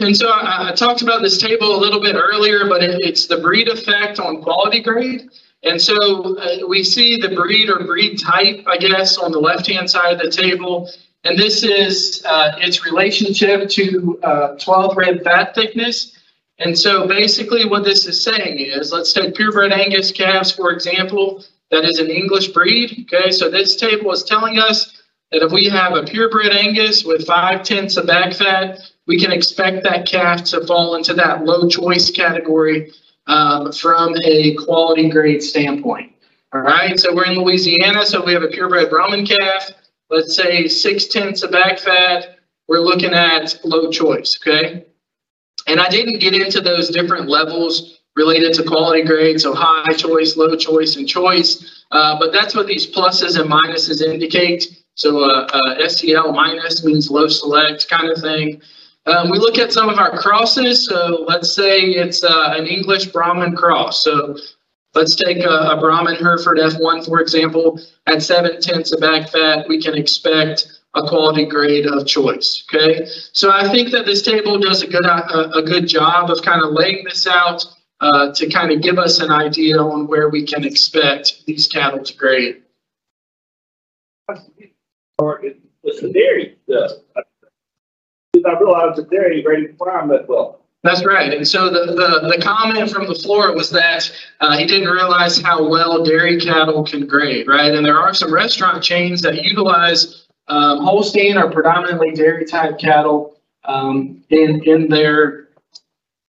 And 0.00 0.16
so 0.16 0.28
I, 0.28 0.70
I, 0.70 0.72
talked 0.74 1.02
about 1.02 1.22
this 1.22 1.38
table 1.38 1.76
a 1.76 1.78
little 1.78 2.00
bit 2.00 2.16
earlier, 2.16 2.68
but 2.68 2.82
it, 2.82 3.00
it's 3.00 3.26
the 3.26 3.38
breed 3.38 3.68
effect 3.68 4.18
on 4.18 4.42
quality 4.42 4.80
grade. 4.80 5.30
And 5.64 5.80
so 5.80 6.36
uh, 6.36 6.66
we 6.68 6.84
see 6.84 7.16
the 7.16 7.34
breed 7.34 7.70
or 7.70 7.84
breed 7.84 8.18
type, 8.18 8.64
I 8.66 8.76
guess, 8.76 9.16
on 9.16 9.32
the 9.32 9.40
left-hand 9.40 9.90
side 9.90 10.12
of 10.12 10.18
the 10.18 10.30
table. 10.30 10.90
And 11.24 11.38
this 11.38 11.62
is 11.62 12.22
uh, 12.26 12.52
its 12.58 12.84
relationship 12.84 13.70
to 13.70 14.20
uh, 14.22 14.56
12th 14.56 14.96
rib 14.96 15.24
fat 15.24 15.54
thickness. 15.54 16.18
And 16.58 16.78
so 16.78 17.08
basically 17.08 17.64
what 17.64 17.82
this 17.82 18.06
is 18.06 18.22
saying 18.22 18.58
is, 18.58 18.92
let's 18.92 19.12
take 19.12 19.34
purebred 19.34 19.72
Angus 19.72 20.12
calves, 20.12 20.52
for 20.52 20.70
example, 20.70 21.42
that 21.70 21.84
is 21.84 21.98
an 21.98 22.10
English 22.10 22.48
breed. 22.48 23.06
Okay, 23.12 23.30
so 23.30 23.50
this 23.50 23.76
table 23.76 24.12
is 24.12 24.22
telling 24.22 24.58
us 24.58 25.02
that 25.32 25.42
if 25.42 25.50
we 25.50 25.64
have 25.64 25.94
a 25.94 26.04
purebred 26.04 26.52
Angus 26.52 27.04
with 27.04 27.26
five 27.26 27.62
tenths 27.62 27.96
of 27.96 28.06
back 28.06 28.34
fat, 28.34 28.80
we 29.06 29.18
can 29.18 29.32
expect 29.32 29.82
that 29.84 30.06
calf 30.06 30.44
to 30.44 30.66
fall 30.66 30.94
into 30.94 31.14
that 31.14 31.44
low 31.44 31.68
choice 31.68 32.10
category 32.10 32.92
um, 33.26 33.72
from 33.72 34.14
a 34.24 34.54
quality 34.54 35.08
grade 35.08 35.42
standpoint. 35.42 36.12
All 36.52 36.60
right, 36.60 36.98
so 36.98 37.14
we're 37.14 37.26
in 37.26 37.36
Louisiana, 37.36 38.06
so 38.06 38.24
we 38.24 38.32
have 38.32 38.42
a 38.42 38.48
purebred 38.48 38.88
Brahman 38.88 39.26
calf, 39.26 39.70
let's 40.08 40.36
say 40.36 40.68
six 40.68 41.06
tenths 41.06 41.42
of 41.42 41.50
back 41.50 41.78
fat, 41.78 42.38
we're 42.68 42.80
looking 42.80 43.12
at 43.12 43.58
low 43.64 43.90
choice, 43.90 44.38
okay? 44.40 44.84
And 45.66 45.80
I 45.80 45.88
didn't 45.88 46.20
get 46.20 46.34
into 46.34 46.60
those 46.60 46.90
different 46.90 47.28
levels 47.28 48.00
related 48.14 48.54
to 48.54 48.62
quality 48.62 49.02
grade, 49.02 49.40
so 49.40 49.52
high 49.52 49.92
choice, 49.94 50.36
low 50.36 50.54
choice, 50.54 50.96
and 50.96 51.08
choice, 51.08 51.84
uh, 51.90 52.18
but 52.18 52.32
that's 52.32 52.54
what 52.54 52.66
these 52.66 52.86
pluses 52.86 53.38
and 53.38 53.50
minuses 53.50 54.00
indicate. 54.00 54.84
So 54.94 55.24
uh, 55.24 55.48
uh, 55.52 56.32
minus 56.32 56.84
means 56.84 57.10
low 57.10 57.26
select 57.26 57.88
kind 57.88 58.10
of 58.10 58.18
thing. 58.18 58.62
Um, 59.06 59.30
we 59.30 59.38
look 59.38 59.58
at 59.58 59.72
some 59.72 59.88
of 59.88 59.98
our 59.98 60.18
crosses. 60.18 60.86
So 60.86 61.24
let's 61.28 61.52
say 61.52 61.80
it's 61.80 62.24
uh, 62.24 62.54
an 62.56 62.66
English 62.66 63.06
Brahman 63.06 63.54
cross. 63.54 64.02
So 64.02 64.36
let's 64.94 65.14
take 65.14 65.44
a, 65.44 65.48
a 65.48 65.80
Brahman 65.80 66.16
Hereford 66.16 66.58
F1, 66.58 67.06
for 67.06 67.20
example. 67.20 67.80
At 68.06 68.22
seven 68.22 68.60
tenths 68.60 68.92
of 68.92 69.00
back 69.00 69.30
fat, 69.30 69.68
we 69.68 69.80
can 69.80 69.94
expect 69.94 70.80
a 70.94 71.02
quality 71.06 71.44
grade 71.44 71.86
of 71.86 72.06
choice. 72.06 72.64
Okay, 72.72 73.06
so 73.32 73.50
I 73.50 73.68
think 73.68 73.90
that 73.90 74.06
this 74.06 74.22
table 74.22 74.58
does 74.58 74.82
a 74.82 74.86
good 74.86 75.04
a, 75.04 75.50
a 75.50 75.62
good 75.62 75.88
job 75.88 76.30
of 76.30 76.42
kind 76.42 76.62
of 76.62 76.72
laying 76.72 77.04
this 77.04 77.26
out 77.26 77.64
uh, 78.00 78.32
to 78.32 78.48
kind 78.48 78.70
of 78.70 78.80
give 78.80 78.98
us 78.98 79.20
an 79.20 79.30
idea 79.30 79.78
on 79.78 80.06
where 80.06 80.28
we 80.28 80.46
can 80.46 80.64
expect 80.64 81.44
these 81.46 81.66
cattle 81.66 82.02
to 82.02 82.16
grade. 82.16 82.62
Or 85.18 85.42
it's 85.82 86.00
the 86.00 86.12
dairy 86.12 86.56
stuff. 86.64 86.92
I 88.46 88.58
realized 88.58 88.98
that 88.98 89.10
they're 89.10 89.72
prime 89.74 90.08
that 90.08 90.28
well. 90.28 90.60
That's 90.84 91.04
right. 91.04 91.32
And 91.32 91.48
so 91.48 91.70
the, 91.70 91.94
the, 91.94 92.28
the 92.36 92.42
comment 92.42 92.90
from 92.90 93.06
the 93.06 93.14
floor 93.14 93.54
was 93.54 93.70
that 93.70 94.10
uh, 94.40 94.58
he 94.58 94.66
didn't 94.66 94.88
realize 94.88 95.40
how 95.40 95.66
well 95.66 96.04
dairy 96.04 96.38
cattle 96.38 96.84
can 96.84 97.06
grade, 97.06 97.48
right? 97.48 97.72
And 97.72 97.84
there 97.84 97.98
are 97.98 98.12
some 98.12 98.32
restaurant 98.32 98.84
chains 98.84 99.22
that 99.22 99.42
utilize 99.42 100.26
um, 100.48 100.84
Holstein 100.84 101.38
or 101.38 101.50
predominantly 101.50 102.12
dairy 102.12 102.44
type 102.44 102.78
cattle 102.78 103.40
um, 103.64 104.22
in, 104.28 104.62
in 104.64 104.88
their 104.90 105.48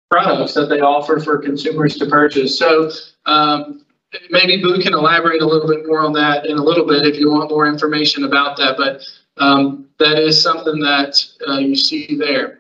products 0.09 0.53
that 0.53 0.67
they 0.67 0.79
offer 0.79 1.19
for 1.19 1.37
consumers 1.37 1.97
to 1.97 2.05
purchase. 2.05 2.57
So 2.57 2.91
um, 3.25 3.85
maybe 4.29 4.61
Boo 4.61 4.81
can 4.81 4.93
elaborate 4.93 5.41
a 5.41 5.45
little 5.45 5.67
bit 5.67 5.85
more 5.85 5.99
on 5.99 6.13
that 6.13 6.45
in 6.45 6.57
a 6.57 6.63
little 6.63 6.85
bit 6.87 7.05
if 7.05 7.19
you 7.19 7.29
want 7.29 7.49
more 7.49 7.67
information 7.67 8.23
about 8.23 8.55
that. 8.55 8.77
But 8.77 9.01
um, 9.37 9.89
that 9.99 10.19
is 10.19 10.41
something 10.41 10.79
that 10.79 11.23
uh, 11.47 11.57
you 11.57 11.75
see 11.75 12.15
there. 12.17 12.59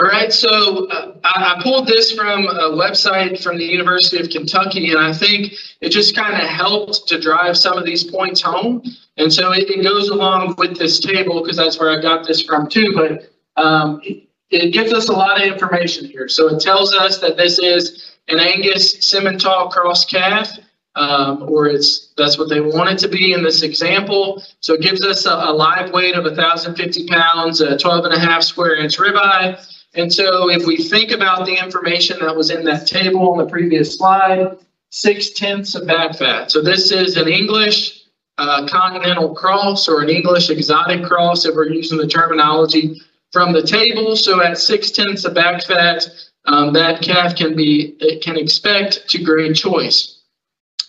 All 0.00 0.06
right, 0.06 0.32
so 0.32 0.86
uh, 0.86 1.14
I, 1.24 1.56
I, 1.58 1.62
pulled 1.62 1.86
this 1.86 2.10
from 2.10 2.46
a 2.46 2.70
website 2.70 3.42
from 3.42 3.58
the 3.58 3.66
University 3.66 4.18
of 4.18 4.30
Kentucky, 4.30 4.92
and 4.92 4.98
I 4.98 5.12
think 5.12 5.52
it 5.82 5.90
just 5.90 6.16
kind 6.16 6.32
of 6.32 6.48
helped 6.48 7.06
to 7.08 7.20
drive 7.20 7.58
some 7.58 7.76
of 7.76 7.84
these 7.84 8.02
points 8.02 8.40
home. 8.40 8.82
And 9.18 9.30
so 9.30 9.52
it, 9.52 9.68
it 9.68 9.82
goes 9.82 10.08
along 10.08 10.54
with 10.56 10.78
this 10.78 11.00
table 11.00 11.42
because 11.42 11.58
that's 11.58 11.78
where 11.78 11.90
I 11.90 12.00
got 12.00 12.26
this 12.26 12.42
from 12.42 12.66
too. 12.66 12.94
But 12.94 13.62
um, 13.62 14.00
it, 14.02 14.26
it 14.48 14.72
gives 14.72 14.94
us 14.94 15.10
a 15.10 15.12
lot 15.12 15.38
of 15.38 15.46
information 15.46 16.06
here. 16.06 16.28
So 16.28 16.48
it 16.48 16.60
tells 16.60 16.94
us 16.94 17.18
that 17.18 17.36
this 17.36 17.58
is 17.58 18.16
an 18.28 18.40
Angus 18.40 18.96
Simmental 19.00 19.70
cross 19.70 20.06
calf 20.06 20.50
um, 20.96 21.44
or 21.48 21.66
it's 21.66 22.12
that's 22.16 22.38
what 22.38 22.48
they 22.48 22.60
want 22.60 22.90
it 22.90 22.98
to 22.98 23.08
be 23.08 23.32
in 23.32 23.42
this 23.42 23.62
example. 23.62 24.42
So 24.60 24.74
it 24.74 24.80
gives 24.80 25.04
us 25.04 25.26
a, 25.26 25.32
a 25.32 25.52
live 25.52 25.92
weight 25.92 26.14
of 26.14 26.24
1,050 26.24 27.06
pounds, 27.06 27.60
a 27.60 27.78
12 27.78 28.04
and 28.06 28.14
a 28.14 28.18
half 28.18 28.42
square 28.42 28.76
inch 28.76 28.98
ribeye. 28.98 29.64
And 29.94 30.12
so 30.12 30.50
if 30.50 30.66
we 30.66 30.76
think 30.76 31.10
about 31.10 31.46
the 31.46 31.54
information 31.54 32.18
that 32.20 32.34
was 32.34 32.50
in 32.50 32.64
that 32.64 32.86
table 32.86 33.32
on 33.32 33.38
the 33.38 33.46
previous 33.46 33.96
slide, 33.96 34.56
six 34.90 35.30
tenths 35.30 35.74
of 35.74 35.86
back 35.86 36.16
fat. 36.16 36.50
So 36.50 36.60
this 36.62 36.92
is 36.92 37.16
an 37.16 37.28
English 37.28 38.04
uh, 38.38 38.66
continental 38.68 39.34
cross 39.34 39.88
or 39.88 40.00
an 40.00 40.08
English 40.08 40.50
exotic 40.50 41.04
cross 41.04 41.44
if 41.44 41.54
we're 41.54 41.68
using 41.68 41.98
the 41.98 42.06
terminology 42.06 43.00
from 43.32 43.52
the 43.52 43.62
table. 43.62 44.16
So 44.16 44.42
at 44.42 44.58
six 44.58 44.90
tenths 44.90 45.24
of 45.24 45.34
back 45.34 45.62
fat, 45.62 46.08
um, 46.46 46.72
that 46.72 47.02
calf 47.02 47.36
can 47.36 47.54
be 47.54 47.96
it 48.00 48.22
can 48.22 48.36
expect 48.36 49.08
to 49.10 49.22
grade 49.22 49.54
choice. 49.54 50.19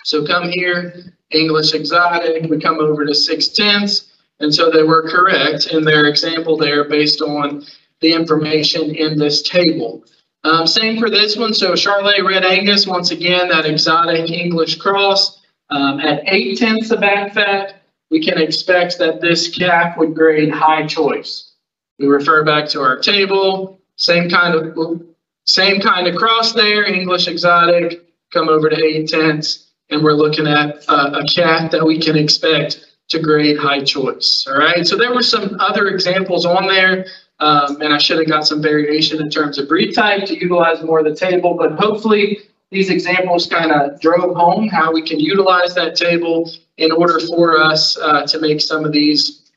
So 0.04 0.26
come 0.26 0.50
here, 0.50 1.14
English 1.32 1.74
exotic, 1.74 2.50
we 2.50 2.60
come 2.60 2.80
over 2.80 3.06
to 3.06 3.14
six 3.14 3.48
tenths. 3.50 4.12
And 4.40 4.54
so 4.54 4.72
they 4.72 4.84
were 4.84 5.08
correct 5.08 5.68
in 5.68 5.84
their 5.84 6.06
example 6.06 6.58
there 6.58 6.86
based 6.90 7.22
on 7.22 7.64
the 8.02 8.14
information 8.14 8.96
in 8.96 9.18
this 9.18 9.44
table. 9.44 10.04
Um, 10.44 10.66
same 10.66 11.00
for 11.00 11.10
this 11.10 11.38
one. 11.38 11.54
So 11.54 11.74
Charolais 11.74 12.28
Red 12.28 12.44
Angus, 12.44 12.88
once 12.88 13.12
again, 13.12 13.50
that 13.50 13.66
exotic 13.68 14.32
English 14.32 14.78
cross. 14.78 15.40
Um, 15.70 16.00
at 16.00 16.24
eight 16.26 16.58
tenths 16.58 16.90
of 16.92 17.02
back 17.02 17.34
fat, 17.34 17.84
we 18.10 18.22
can 18.22 18.42
expect 18.42 18.98
that 18.98 19.22
this 19.22 19.56
calf 19.56 19.98
would 19.98 20.16
grade 20.16 20.52
high 20.52 20.88
choice. 20.88 21.54
We 22.00 22.08
refer 22.08 22.44
back 22.44 22.68
to 22.70 22.82
our 22.82 22.98
table, 22.98 23.80
same 23.96 24.30
kind 24.30 24.56
of 24.56 25.04
same 25.46 25.80
kind 25.80 26.08
of 26.08 26.16
cross 26.16 26.54
there, 26.54 26.84
English 26.84 27.28
exotic, 27.28 28.06
come 28.34 28.50
over 28.50 28.70
to 28.70 28.84
eight 28.84 29.08
tenths 29.08 29.71
and 29.92 30.04
we're 30.04 30.14
looking 30.14 30.48
at 30.48 30.84
uh, 30.88 31.22
a 31.22 31.26
cat 31.26 31.70
that 31.72 31.86
we 31.86 32.00
can 32.00 32.18
expect 32.18 32.88
to 33.10 33.20
grade 33.20 33.58
high 33.58 33.84
choice. 33.84 34.48
All 34.48 34.58
right, 34.58 34.88
so 34.88 34.98
there 34.98 35.14
were 35.14 35.22
some 35.22 35.58
other 35.60 35.88
examples 35.88 36.46
on 36.46 36.68
there, 36.68 37.06
um, 37.40 37.82
and 37.82 37.94
I 37.94 37.98
should 37.98 38.18
have 38.18 38.28
got 38.28 38.48
some 38.48 38.62
variation 38.62 39.22
in 39.22 39.30
terms 39.30 39.58
of 39.58 39.68
breed 39.68 39.94
type 39.94 40.26
to 40.26 40.36
utilize 40.36 40.82
more 40.82 41.00
of 41.00 41.06
the 41.06 41.16
table, 41.16 41.56
but 41.56 41.74
hopefully 41.74 42.40
these 42.72 42.90
examples 42.90 43.48
kind 43.48 43.72
of 43.72 44.00
drove 44.00 44.34
home 44.36 44.70
how 44.70 44.94
we 44.94 45.02
can 45.02 45.20
utilize 45.20 45.76
that 45.76 45.96
table 45.96 46.50
in 46.78 46.92
order 46.92 47.20
for 47.20 47.60
us 47.60 47.98
uh, 47.98 48.26
to 48.26 48.40
make 48.40 48.62
some 48.62 48.86
of 48.86 48.94
these 48.94 49.52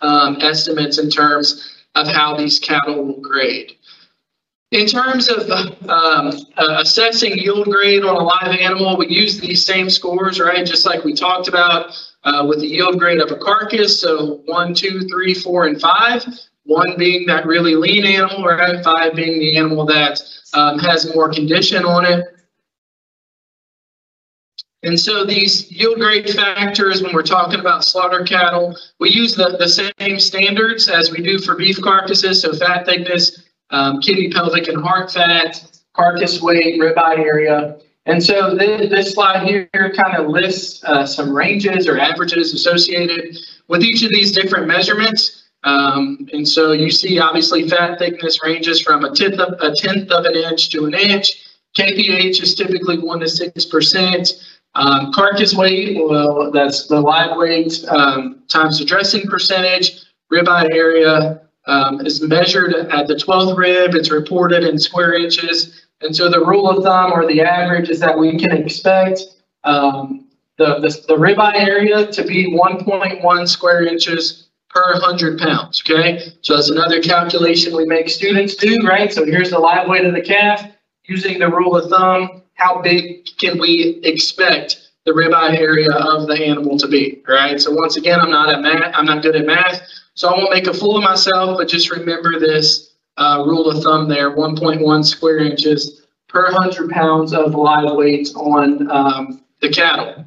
um, 0.00 0.38
estimates 0.40 0.98
in 0.98 1.10
terms 1.10 1.84
of 1.96 2.06
how 2.06 2.36
these 2.36 2.60
cattle 2.60 3.04
will 3.04 3.20
grade. 3.20 3.72
In 4.72 4.86
terms 4.86 5.28
of 5.28 5.48
um, 5.88 6.32
uh, 6.56 6.78
assessing 6.80 7.38
yield 7.38 7.66
grade 7.66 8.04
on 8.04 8.16
a 8.16 8.22
live 8.22 8.58
animal, 8.58 8.96
we 8.96 9.06
use 9.06 9.38
these 9.38 9.64
same 9.64 9.88
scores, 9.88 10.40
right? 10.40 10.66
Just 10.66 10.84
like 10.84 11.04
we 11.04 11.14
talked 11.14 11.46
about 11.46 11.94
uh, 12.24 12.44
with 12.48 12.60
the 12.60 12.66
yield 12.66 12.98
grade 12.98 13.20
of 13.20 13.30
a 13.30 13.36
carcass. 13.36 14.00
So 14.00 14.42
one, 14.46 14.74
two, 14.74 15.06
three, 15.08 15.34
four, 15.34 15.66
and 15.66 15.80
five. 15.80 16.24
One 16.64 16.96
being 16.98 17.26
that 17.26 17.46
really 17.46 17.76
lean 17.76 18.04
animal, 18.04 18.44
right? 18.44 18.82
Five 18.82 19.14
being 19.14 19.38
the 19.38 19.56
animal 19.56 19.86
that 19.86 20.20
um, 20.52 20.80
has 20.80 21.14
more 21.14 21.32
condition 21.32 21.84
on 21.84 22.04
it. 22.04 22.24
And 24.82 24.98
so 24.98 25.24
these 25.24 25.70
yield 25.70 25.98
grade 25.98 26.28
factors, 26.30 27.02
when 27.02 27.14
we're 27.14 27.22
talking 27.22 27.60
about 27.60 27.84
slaughter 27.84 28.24
cattle, 28.24 28.76
we 28.98 29.10
use 29.10 29.34
the, 29.34 29.56
the 29.58 29.68
same 29.68 30.18
standards 30.18 30.88
as 30.88 31.10
we 31.12 31.22
do 31.22 31.38
for 31.38 31.56
beef 31.56 31.80
carcasses. 31.80 32.42
So 32.42 32.52
fat 32.52 32.84
thickness, 32.84 33.45
um, 33.70 34.00
kidney, 34.00 34.30
pelvic, 34.30 34.68
and 34.68 34.82
heart 34.82 35.12
fat, 35.12 35.80
carcass 35.94 36.40
weight, 36.40 36.80
ribeye 36.80 37.18
area. 37.18 37.78
And 38.06 38.22
so 38.22 38.54
this, 38.54 38.88
this 38.88 39.12
slide 39.12 39.46
here 39.46 39.68
kind 39.72 40.16
of 40.16 40.28
lists 40.28 40.82
uh, 40.84 41.04
some 41.04 41.34
ranges 41.34 41.88
or 41.88 41.98
averages 41.98 42.54
associated 42.54 43.36
with 43.68 43.82
each 43.82 44.04
of 44.04 44.10
these 44.10 44.30
different 44.30 44.68
measurements. 44.68 45.48
Um, 45.64 46.28
and 46.32 46.46
so 46.46 46.70
you 46.70 46.90
see 46.90 47.18
obviously 47.18 47.68
fat 47.68 47.98
thickness 47.98 48.42
ranges 48.44 48.80
from 48.80 49.04
a 49.04 49.12
tenth 49.12 49.40
of 49.40 49.60
a 49.60 49.74
tenth 49.74 50.10
of 50.12 50.24
an 50.24 50.36
inch 50.36 50.70
to 50.70 50.86
an 50.86 50.94
inch. 50.94 51.42
KPH 51.76 52.40
is 52.42 52.54
typically 52.54 52.98
one 52.98 53.20
to 53.20 53.28
six 53.28 53.64
percent. 53.64 54.32
Um, 54.76 55.10
carcass 55.12 55.54
weight, 55.54 55.96
well, 55.98 56.50
that's 56.52 56.86
the 56.86 57.00
live 57.00 57.36
weight 57.36 57.84
um, 57.88 58.42
times 58.48 58.78
the 58.78 58.84
dressing 58.84 59.22
percentage. 59.22 60.02
Ribeye 60.32 60.70
area 60.70 61.45
um, 61.66 62.04
is 62.04 62.22
measured 62.22 62.74
at 62.74 63.06
the 63.08 63.14
12th 63.14 63.56
rib. 63.56 63.94
It's 63.94 64.10
reported 64.10 64.64
in 64.64 64.78
square 64.78 65.14
inches. 65.14 65.86
And 66.00 66.14
so 66.14 66.28
the 66.28 66.44
rule 66.44 66.68
of 66.68 66.84
thumb 66.84 67.12
or 67.12 67.26
the 67.26 67.40
average 67.40 67.88
is 67.88 68.00
that 68.00 68.18
we 68.18 68.38
can 68.38 68.56
expect 68.56 69.20
um, 69.64 70.26
the, 70.58 70.78
the, 70.80 70.88
the 71.08 71.16
ribeye 71.16 71.54
area 71.54 72.06
to 72.06 72.24
be 72.24 72.52
1.1 72.52 73.48
square 73.48 73.84
inches 73.84 74.48
per 74.68 74.92
100 74.92 75.38
pounds, 75.38 75.82
okay? 75.82 76.32
So 76.42 76.54
that's 76.54 76.70
another 76.70 77.00
calculation 77.00 77.74
we 77.74 77.86
make 77.86 78.08
students 78.08 78.56
do, 78.56 78.78
right? 78.86 79.12
So 79.12 79.24
here's 79.24 79.50
the 79.50 79.58
live 79.58 79.88
weight 79.88 80.04
of 80.04 80.14
the 80.14 80.22
calf. 80.22 80.66
Using 81.04 81.38
the 81.38 81.48
rule 81.48 81.76
of 81.76 81.88
thumb, 81.88 82.42
how 82.54 82.82
big 82.82 83.26
can 83.38 83.58
we 83.58 84.00
expect 84.02 84.90
the 85.04 85.12
ribeye 85.12 85.56
area 85.56 85.90
of 85.92 86.26
the 86.26 86.34
animal 86.34 86.76
to 86.78 86.88
be, 86.88 87.22
right? 87.28 87.60
So 87.60 87.72
once 87.72 87.96
again, 87.96 88.20
I'm 88.20 88.30
not 88.30 88.48
at 88.48 88.60
math, 88.60 88.92
I'm 88.94 89.06
not 89.06 89.22
good 89.22 89.36
at 89.36 89.46
math, 89.46 89.82
so 90.16 90.28
I 90.28 90.36
won't 90.36 90.50
make 90.50 90.66
a 90.66 90.74
fool 90.74 90.96
of 90.96 91.04
myself, 91.04 91.58
but 91.58 91.68
just 91.68 91.90
remember 91.90 92.40
this 92.40 92.94
uh, 93.18 93.44
rule 93.46 93.70
of 93.70 93.82
thumb 93.82 94.08
there, 94.08 94.34
1.1 94.34 95.04
square 95.04 95.38
inches 95.38 96.06
per 96.26 96.50
100 96.52 96.90
pounds 96.90 97.32
of 97.32 97.54
live 97.54 97.94
weight 97.94 98.28
on 98.34 98.90
um, 98.90 99.44
the 99.60 99.68
cattle. 99.68 100.24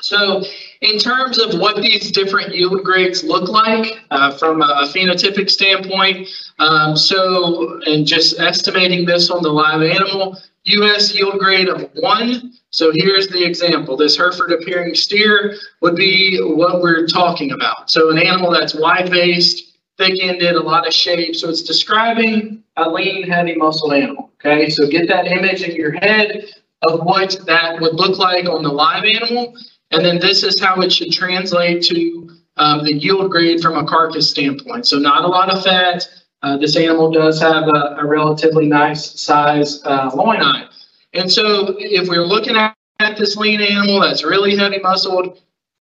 So 0.00 0.42
in 0.80 0.98
terms 0.98 1.38
of 1.38 1.60
what 1.60 1.76
these 1.76 2.10
different 2.10 2.52
yield 2.54 2.82
grades 2.82 3.22
look 3.22 3.48
like 3.48 4.00
uh, 4.10 4.36
from 4.36 4.60
a 4.60 4.88
phenotypic 4.92 5.48
standpoint, 5.48 6.28
um, 6.58 6.96
so 6.96 7.80
and 7.86 8.04
just 8.04 8.40
estimating 8.40 9.06
this 9.06 9.30
on 9.30 9.42
the 9.42 9.50
live 9.50 9.82
animal, 9.82 10.36
US 10.64 11.14
yield 11.14 11.38
grade 11.38 11.68
of 11.68 11.90
one. 11.94 12.52
So 12.70 12.92
here's 12.94 13.28
the 13.28 13.44
example. 13.44 13.96
This 13.96 14.16
Hereford 14.16 14.52
appearing 14.52 14.94
steer 14.94 15.56
would 15.80 15.96
be 15.96 16.38
what 16.40 16.80
we're 16.80 17.06
talking 17.06 17.52
about. 17.52 17.90
So 17.90 18.10
an 18.10 18.18
animal 18.18 18.50
that's 18.50 18.74
wide-based, 18.74 19.76
thick-ended, 19.98 20.54
a 20.54 20.62
lot 20.62 20.86
of 20.86 20.92
shape. 20.92 21.36
So 21.36 21.48
it's 21.48 21.62
describing 21.62 22.62
a 22.76 22.88
lean, 22.88 23.28
heavy 23.28 23.56
muscle 23.56 23.92
animal. 23.92 24.30
Okay, 24.44 24.70
so 24.70 24.88
get 24.88 25.08
that 25.08 25.26
image 25.26 25.62
in 25.62 25.76
your 25.76 25.92
head 25.92 26.46
of 26.82 27.00
what 27.04 27.38
that 27.46 27.80
would 27.80 27.94
look 27.94 28.18
like 28.18 28.48
on 28.48 28.62
the 28.62 28.72
live 28.72 29.04
animal. 29.04 29.54
And 29.90 30.04
then 30.04 30.18
this 30.18 30.42
is 30.42 30.58
how 30.58 30.80
it 30.80 30.92
should 30.92 31.12
translate 31.12 31.82
to 31.84 32.30
um, 32.56 32.84
the 32.84 32.94
yield 32.94 33.30
grade 33.30 33.60
from 33.60 33.76
a 33.76 33.86
carcass 33.86 34.30
standpoint. 34.30 34.86
So 34.86 34.98
not 34.98 35.24
a 35.24 35.28
lot 35.28 35.54
of 35.54 35.62
fat, 35.62 36.08
uh, 36.42 36.56
this 36.56 36.76
animal 36.76 37.10
does 37.10 37.40
have 37.40 37.64
a, 37.68 37.96
a 37.98 38.06
relatively 38.06 38.66
nice 38.66 39.20
size 39.20 39.84
uh, 39.84 40.10
loin 40.14 40.40
eye. 40.40 40.68
And 41.14 41.30
so 41.30 41.76
if 41.78 42.08
we're 42.08 42.26
looking 42.26 42.56
at, 42.56 42.76
at 42.98 43.16
this 43.16 43.36
lean 43.36 43.60
animal 43.60 44.00
that's 44.00 44.24
really 44.24 44.56
heavy 44.56 44.78
muscled, 44.78 45.40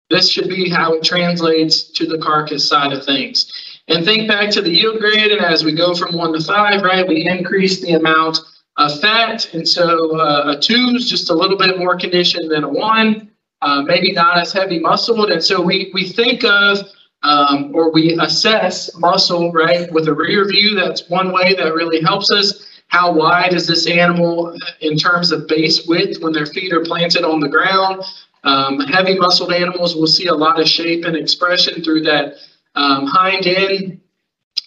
this 0.10 0.30
should 0.30 0.48
be 0.48 0.70
how 0.70 0.94
it 0.94 1.04
translates 1.04 1.84
to 1.84 2.06
the 2.06 2.18
carcass 2.18 2.68
side 2.68 2.94
of 2.94 3.04
things. 3.04 3.52
And 3.90 4.04
think 4.04 4.28
back 4.28 4.50
to 4.52 4.62
the 4.62 4.70
yield 4.70 5.00
grade, 5.00 5.32
and 5.32 5.44
as 5.44 5.64
we 5.64 5.74
go 5.74 5.94
from 5.96 6.16
one 6.16 6.34
to 6.34 6.44
five, 6.44 6.82
right, 6.82 7.08
we 7.08 7.28
increase 7.28 7.82
the 7.82 7.94
amount 7.94 8.40
of 8.78 9.00
fat. 9.00 9.54
And 9.54 9.68
so 9.68 10.18
uh, 10.20 10.56
a 10.56 10.60
two 10.60 10.94
is 10.96 11.10
just 11.10 11.30
a 11.30 11.34
little 11.34 11.58
bit 11.58 11.78
more 11.78 11.98
conditioned 11.98 12.52
than 12.52 12.64
a 12.64 12.70
one, 12.70 13.32
uh, 13.62 13.82
maybe 13.82 14.12
not 14.12 14.38
as 14.38 14.52
heavy 14.52 14.80
muscled. 14.80 15.30
And 15.30 15.44
so 15.44 15.62
we, 15.62 15.92
we 15.94 16.08
think 16.08 16.44
of 16.44 16.80
um, 17.28 17.76
or 17.76 17.92
we 17.92 18.18
assess 18.20 18.96
muscle, 18.96 19.52
right, 19.52 19.92
with 19.92 20.08
a 20.08 20.14
rear 20.14 20.48
view. 20.48 20.76
That's 20.76 21.10
one 21.10 21.34
way 21.34 21.54
that 21.56 21.74
really 21.74 22.02
helps 22.02 22.32
us. 22.32 22.66
How 22.88 23.12
wide 23.12 23.54
is 23.54 23.68
this 23.68 23.86
animal 23.86 24.58
in 24.80 24.98
terms 24.98 25.34
of 25.34 25.46
base 25.46 25.86
width 25.88 26.22
when 26.22 26.32
their 26.32 26.46
feet 26.46 26.72
are 26.72 26.86
planted 26.86 27.26
on 27.26 27.42
the 27.42 27.50
ground? 27.50 28.02
Um, 28.46 28.80
heavy 28.80 29.20
muscled 29.20 29.52
animals 29.52 29.94
will 29.94 30.08
see 30.08 30.28
a 30.28 30.34
lot 30.34 30.58
of 30.62 30.70
shape 30.70 31.04
and 31.04 31.18
expression 31.18 31.84
through 31.84 32.04
that 32.04 32.36
um, 32.76 33.06
hind 33.06 33.46
end. 33.46 34.00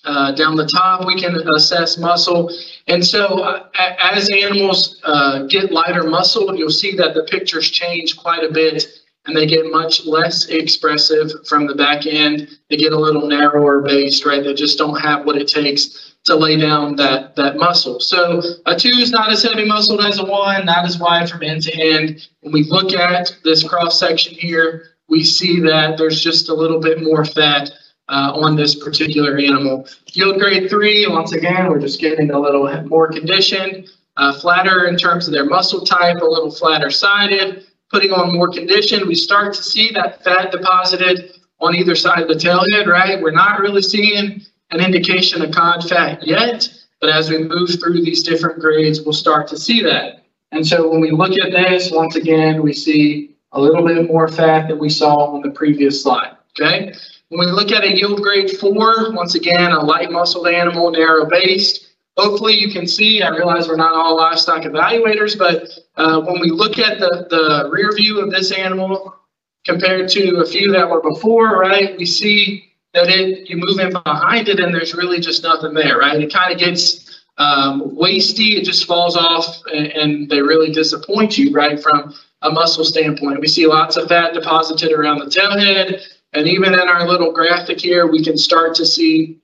Uh, 0.04 0.32
down 0.32 0.56
the 0.56 0.66
top, 0.66 1.06
we 1.06 1.18
can 1.18 1.36
assess 1.56 1.98
muscle. 1.98 2.50
And 2.88 3.04
so, 3.04 3.40
uh, 3.40 3.68
as 4.02 4.30
animals 4.30 5.00
uh, 5.04 5.44
get 5.44 5.72
lighter 5.72 6.04
muscle, 6.04 6.54
you'll 6.56 6.70
see 6.70 6.94
that 6.96 7.14
the 7.14 7.24
pictures 7.24 7.70
change 7.70 8.16
quite 8.16 8.42
a 8.42 8.52
bit 8.52 8.99
and 9.26 9.36
they 9.36 9.46
get 9.46 9.70
much 9.70 10.06
less 10.06 10.46
expressive 10.46 11.30
from 11.46 11.66
the 11.66 11.74
back 11.74 12.06
end. 12.06 12.48
They 12.68 12.76
get 12.76 12.92
a 12.92 12.98
little 12.98 13.28
narrower 13.28 13.80
based, 13.80 14.24
right? 14.24 14.42
They 14.42 14.54
just 14.54 14.78
don't 14.78 14.98
have 15.00 15.26
what 15.26 15.36
it 15.36 15.48
takes 15.48 16.16
to 16.24 16.36
lay 16.36 16.56
down 16.56 16.96
that 16.96 17.34
that 17.36 17.56
muscle. 17.56 18.00
So 18.00 18.42
a 18.66 18.76
two 18.76 18.88
is 18.88 19.10
not 19.10 19.30
as 19.30 19.42
heavy 19.42 19.66
muscled 19.66 20.00
as 20.00 20.18
a 20.18 20.24
one, 20.24 20.66
not 20.66 20.84
as 20.84 20.98
wide 20.98 21.28
from 21.28 21.42
end 21.42 21.62
to 21.64 21.74
end. 21.74 22.28
When 22.40 22.52
we 22.52 22.64
look 22.64 22.92
at 22.92 23.34
this 23.44 23.66
cross 23.66 23.98
section 23.98 24.34
here, 24.34 24.96
we 25.08 25.24
see 25.24 25.60
that 25.60 25.98
there's 25.98 26.22
just 26.22 26.48
a 26.48 26.54
little 26.54 26.80
bit 26.80 27.02
more 27.02 27.24
fat 27.24 27.70
uh, 28.08 28.32
on 28.34 28.56
this 28.56 28.74
particular 28.74 29.38
animal. 29.38 29.86
Yield 30.12 30.38
grade 30.38 30.68
three, 30.68 31.06
once 31.06 31.32
again, 31.32 31.68
we're 31.68 31.78
just 31.78 32.00
getting 32.00 32.30
a 32.30 32.38
little 32.38 32.68
more 32.84 33.08
conditioned, 33.08 33.88
uh, 34.16 34.32
flatter 34.32 34.86
in 34.86 34.96
terms 34.96 35.26
of 35.26 35.32
their 35.32 35.44
muscle 35.44 35.84
type, 35.84 36.16
a 36.20 36.24
little 36.24 36.50
flatter 36.50 36.90
sided 36.90 37.66
putting 37.90 38.12
on 38.12 38.32
more 38.32 38.48
condition, 38.48 39.06
we 39.06 39.14
start 39.14 39.52
to 39.54 39.62
see 39.62 39.90
that 39.92 40.22
fat 40.22 40.52
deposited 40.52 41.32
on 41.60 41.74
either 41.74 41.94
side 41.94 42.20
of 42.20 42.28
the 42.28 42.34
tailhead, 42.34 42.86
right? 42.86 43.20
We're 43.20 43.32
not 43.32 43.60
really 43.60 43.82
seeing 43.82 44.42
an 44.70 44.80
indication 44.80 45.42
of 45.42 45.50
cod 45.50 45.86
fat 45.88 46.26
yet, 46.26 46.68
but 47.00 47.10
as 47.10 47.28
we 47.28 47.38
move 47.38 47.70
through 47.80 48.02
these 48.02 48.22
different 48.22 48.60
grades, 48.60 49.02
we'll 49.02 49.12
start 49.12 49.48
to 49.48 49.58
see 49.58 49.82
that. 49.82 50.22
And 50.52 50.66
so 50.66 50.88
when 50.88 51.00
we 51.00 51.10
look 51.10 51.32
at 51.32 51.50
this, 51.50 51.90
once 51.90 52.16
again, 52.16 52.62
we 52.62 52.72
see 52.72 53.36
a 53.52 53.60
little 53.60 53.84
bit 53.86 54.06
more 54.06 54.28
fat 54.28 54.68
than 54.68 54.78
we 54.78 54.88
saw 54.88 55.34
on 55.34 55.42
the 55.42 55.50
previous 55.50 56.02
slide, 56.02 56.36
okay? 56.58 56.94
When 57.28 57.40
we 57.40 57.52
look 57.52 57.72
at 57.72 57.84
a 57.84 57.96
yield 57.96 58.22
grade 58.22 58.58
four, 58.58 59.12
once 59.12 59.34
again, 59.34 59.72
a 59.72 59.80
light 59.80 60.10
muscled 60.10 60.48
animal, 60.48 60.90
narrow 60.90 61.26
based, 61.26 61.89
hopefully 62.20 62.54
you 62.54 62.70
can 62.70 62.86
see, 62.86 63.22
I 63.22 63.30
realize 63.30 63.68
we're 63.68 63.76
not 63.76 63.94
all 63.94 64.16
livestock 64.16 64.62
evaluators, 64.62 65.38
but 65.38 65.68
uh, 65.96 66.20
when 66.20 66.40
we 66.40 66.50
look 66.50 66.78
at 66.78 66.98
the, 66.98 67.26
the 67.30 67.70
rear 67.70 67.90
view 67.94 68.20
of 68.20 68.30
this 68.30 68.52
animal 68.52 69.16
compared 69.64 70.08
to 70.10 70.36
a 70.38 70.46
few 70.46 70.70
that 70.72 70.88
were 70.88 71.02
before, 71.02 71.58
right, 71.58 71.96
we 71.96 72.04
see 72.04 72.72
that 72.92 73.08
it 73.08 73.48
you 73.48 73.56
move 73.56 73.78
in 73.78 73.92
behind 74.04 74.48
it 74.48 74.58
and 74.60 74.74
there's 74.74 74.94
really 74.94 75.20
just 75.20 75.42
nothing 75.42 75.74
there, 75.74 75.98
right? 75.98 76.20
It 76.20 76.32
kind 76.32 76.52
of 76.52 76.58
gets 76.58 77.22
um, 77.38 77.96
wasty, 77.96 78.56
it 78.56 78.64
just 78.64 78.84
falls 78.86 79.16
off 79.16 79.62
and, 79.72 79.86
and 79.86 80.28
they 80.28 80.42
really 80.42 80.72
disappoint 80.72 81.38
you, 81.38 81.52
right, 81.52 81.80
from 81.80 82.14
a 82.42 82.50
muscle 82.50 82.84
standpoint. 82.84 83.40
We 83.40 83.48
see 83.48 83.66
lots 83.66 83.96
of 83.96 84.08
fat 84.08 84.34
deposited 84.34 84.92
around 84.92 85.20
the 85.20 85.26
tailhead, 85.26 86.02
and 86.32 86.46
even 86.46 86.74
in 86.74 86.80
our 86.80 87.06
little 87.06 87.32
graphic 87.32 87.80
here, 87.80 88.06
we 88.06 88.22
can 88.22 88.36
start 88.36 88.74
to 88.76 88.86
see 88.86 89.38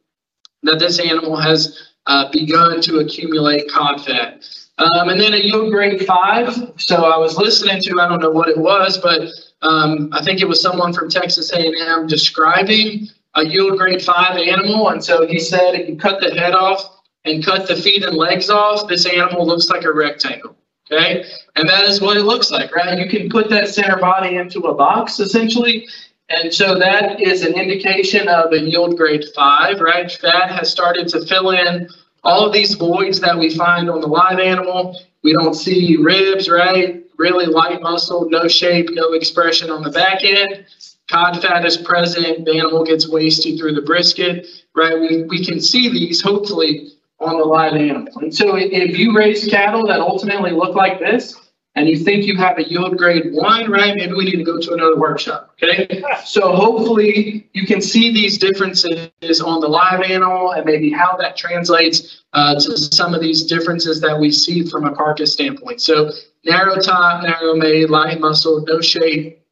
that 0.63 0.79
this 0.79 0.99
animal 0.99 1.37
has 1.37 1.86
uh, 2.07 2.31
begun 2.31 2.81
to 2.83 2.99
accumulate 2.99 3.71
fat. 3.71 4.45
Um, 4.79 5.09
and 5.09 5.21
then 5.21 5.33
a 5.33 5.39
yield 5.39 5.73
grade 5.73 6.07
five. 6.07 6.55
So 6.77 7.05
I 7.05 7.17
was 7.17 7.39
listening 7.39 7.81
to, 7.83 8.01
I 8.01 8.09
don't 8.09 8.21
know 8.21 8.31
what 8.31 8.49
it 8.49 8.59
was, 8.59 8.99
but 8.99 9.29
um, 9.63 10.11
I 10.13 10.23
think 10.23 10.43
it 10.43 10.49
was 10.49 10.61
someone 10.61 10.93
from 10.93 11.09
Texas 11.09 11.51
A&M 11.53 12.07
describing 12.07 13.09
a 13.35 13.45
yield 13.45 13.79
grade 13.79 14.03
five 14.03 14.37
animal. 14.37 14.91
And 14.91 15.03
so 15.03 15.27
he 15.27 15.39
said, 15.39 15.75
if 15.75 15.89
you 15.89 15.97
cut 15.97 16.21
the 16.21 16.35
head 16.35 16.55
off 16.55 17.01
and 17.25 17.45
cut 17.45 17.67
the 17.67 17.77
feet 17.77 18.05
and 18.05 18.17
legs 18.17 18.51
off, 18.51 18.87
this 18.87 19.07
animal 19.07 19.47
looks 19.47 19.69
like 19.69 19.85
a 19.85 19.93
rectangle. 19.93 20.57
Okay. 20.91 21.25
And 21.57 21.69
that 21.69 21.85
is 21.85 22.01
what 22.01 22.17
it 22.17 22.23
looks 22.23 22.51
like, 22.51 22.75
right? 22.75 22.97
You 22.99 23.09
can 23.09 23.29
put 23.29 23.51
that 23.51 23.69
center 23.69 23.97
body 23.97 24.37
into 24.37 24.61
a 24.61 24.75
box 24.75 25.19
essentially 25.19 25.89
and 26.29 26.53
so 26.53 26.79
that 26.79 27.21
is 27.21 27.45
an 27.45 27.55
indication 27.55 28.29
of 28.29 28.53
a 28.53 28.61
yield 28.61 28.97
grade 28.97 29.25
five, 29.35 29.81
right? 29.81 30.11
Fat 30.11 30.51
has 30.51 30.71
started 30.71 31.09
to 31.09 31.25
fill 31.27 31.51
in 31.51 31.89
all 32.25 32.45
of 32.45 32.53
these 32.53 32.75
voids 32.75 33.21
that 33.21 33.39
we 33.39 33.55
find 33.55 33.89
on 33.89 34.01
the 34.01 34.09
live 34.09 34.41
animal. 34.41 35.01
We 35.23 35.33
don't 35.33 35.55
see 35.55 35.97
ribs, 35.97 36.49
right? 36.49 37.05
Really 37.17 37.47
light 37.47 37.81
muscle, 37.81 38.29
no 38.29 38.49
shape, 38.49 38.89
no 38.91 39.13
expression 39.13 39.71
on 39.71 39.83
the 39.83 39.91
back 39.91 40.25
end. 40.25 40.67
Cod 41.09 41.41
fat 41.41 41.65
is 41.65 41.77
present, 41.77 42.45
the 42.45 42.59
animal 42.59 42.85
gets 42.85 43.09
wasted 43.09 43.59
through 43.59 43.75
the 43.75 43.83
brisket, 43.83 44.49
right? 44.75 44.99
We, 44.99 45.23
we 45.23 45.45
can 45.45 45.61
see 45.61 45.89
these 45.89 46.21
hopefully 46.21 46.91
on 47.21 47.39
the 47.39 47.45
live 47.45 47.75
animal. 47.75 48.13
And 48.17 48.35
so 48.35 48.57
if 48.57 48.99
you 48.99 49.17
raise 49.17 49.47
cattle 49.49 49.87
that 49.87 50.01
ultimately 50.01 50.51
look 50.51 50.75
like 50.75 50.99
this, 50.99 51.46
and 51.77 51.87
you 51.87 51.99
think 51.99 52.25
you 52.25 52.37
have 52.37 52.59
a 52.59 52.67
yield 52.69 52.97
grade 52.97 53.33
one, 53.33 53.71
right? 53.71 53.95
Maybe 53.95 54.15
we 54.15 54.25
need 54.25 54.37
to 54.37 54.45
go 54.45 54.59
to 54.59 54.73
another 54.73 54.97
workshop, 54.97 55.55
okay? 55.63 56.03
So 56.25 56.57
hopefully 56.57 57.49
you 57.53 57.67
can 57.67 57.83
see 57.83 58.13
these 58.13 58.39
differences 58.39 59.41
on 59.43 59.61
the 59.61 59.69
live 59.69 60.01
animal 60.03 60.53
and 60.53 60.65
maybe 60.65 60.91
how 60.91 61.17
that 61.19 61.37
translates 61.37 62.25
uh, 62.33 62.55
to 62.55 62.79
some 62.79 63.13
of 63.13 63.21
these 63.21 63.45
differences 63.45 64.01
that 64.01 64.19
we 64.19 64.33
see 64.33 64.65
from 64.65 64.87
a 64.87 64.95
carcass 64.95 65.35
standpoint. 65.35 65.83
So 65.83 66.11
narrow 66.45 66.81
top, 66.81 67.23
narrow 67.23 67.55
made, 67.55 67.91
light 67.91 68.21
muscle, 68.21 68.65
no 68.67 68.81
shape. 68.81 69.43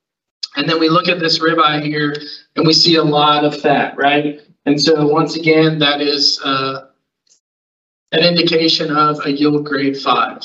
And 0.57 0.67
then 0.69 0.81
we 0.81 0.89
look 0.89 1.09
at 1.09 1.21
this 1.21 1.41
ribeye 1.41 1.83
here 1.83 2.17
and 2.57 2.67
we 2.67 2.73
see 2.73 2.97
a 2.97 3.05
lot 3.05 3.45
of 3.45 3.61
fat, 3.61 3.97
right? 3.99 4.41
And 4.65 4.81
so 4.81 5.07
once 5.07 5.37
again, 5.37 5.79
that 5.81 6.01
is 6.01 6.41
uh, 6.43 6.87
an 8.13 8.25
indication 8.25 8.97
of 8.97 9.21
a 9.27 9.31
yield 9.31 9.67
grade 9.67 9.99
five. 9.99 10.41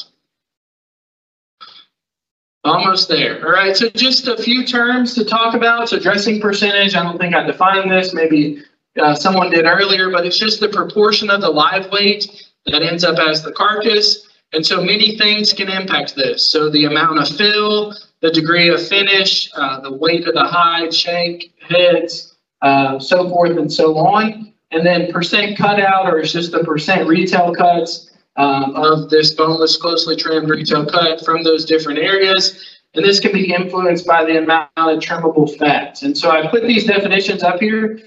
Almost 2.70 3.10
there. 3.10 3.44
All 3.44 3.52
right. 3.52 3.76
So 3.76 3.90
just 3.90 4.28
a 4.28 4.38
few 4.38 4.64
terms 4.66 5.16
to 5.16 5.26
talk 5.26 5.56
about. 5.56 5.90
So 5.90 6.00
dressing 6.00 6.40
percentage. 6.40 6.96
I 6.96 7.04
don't 7.04 7.18
think 7.18 7.34
I 7.34 7.44
defined 7.44 7.90
this. 7.90 8.14
Maybe 8.14 8.62
uh, 9.02 9.16
someone 9.16 9.50
did 9.50 9.66
earlier, 9.66 10.12
but 10.12 10.26
it's 10.26 10.38
just 10.38 10.60
the 10.60 10.70
proportion 10.70 11.30
of 11.32 11.42
the 11.42 11.50
live 11.50 11.92
weight 11.92 12.48
that 12.68 12.84
ends 12.84 13.04
up 13.04 13.18
as 13.18 13.42
the 13.42 13.52
carcass. 13.52 14.28
And 14.54 14.64
so 14.66 14.84
many 14.84 15.18
things 15.18 15.52
can 15.52 15.68
impact 15.70 16.16
this. 16.16 16.50
So 16.50 16.70
the 16.70 16.86
amount 16.86 17.20
of 17.20 17.36
fill, 17.36 17.96
the 18.22 18.32
degree 18.32 18.70
of 18.70 18.86
finish, 18.88 19.50
uh, 19.56 19.80
the 19.82 19.94
weight 19.94 20.28
of 20.28 20.36
the 20.36 20.44
hide, 20.44 20.94
shank, 20.94 21.52
heads, 21.68 22.36
uh, 22.62 23.00
so 23.00 23.30
forth 23.30 23.58
and 23.58 23.72
so 23.72 23.98
on. 23.98 24.54
And 24.72 24.86
then 24.86 25.12
percent 25.12 25.58
cutout, 25.58 26.14
or 26.14 26.20
it's 26.20 26.32
just 26.32 26.52
the 26.52 26.64
percent 26.64 27.08
retail 27.08 27.54
cuts 27.56 28.09
um, 28.40 28.74
of 28.76 29.10
this 29.10 29.34
boneless, 29.34 29.76
closely 29.76 30.16
trimmed 30.16 30.50
retail 30.50 30.86
cut 30.86 31.24
from 31.26 31.44
those 31.44 31.66
different 31.66 32.00
areas. 32.00 32.80
And 32.96 33.04
this 33.06 33.20
can 33.20 33.34
be 33.34 33.54
influenced 33.54 34.08
by 34.08 34.24
the 34.24 34.42
amount 34.42 34.70
of 34.78 35.00
trimmable 35.00 35.56
fats. 35.58 36.02
And 36.04 36.18
so 36.18 36.32
I 36.32 36.48
put 36.48 36.64
these 36.64 36.86
definitions 36.86 37.44
up 37.44 37.60
here 37.60 38.00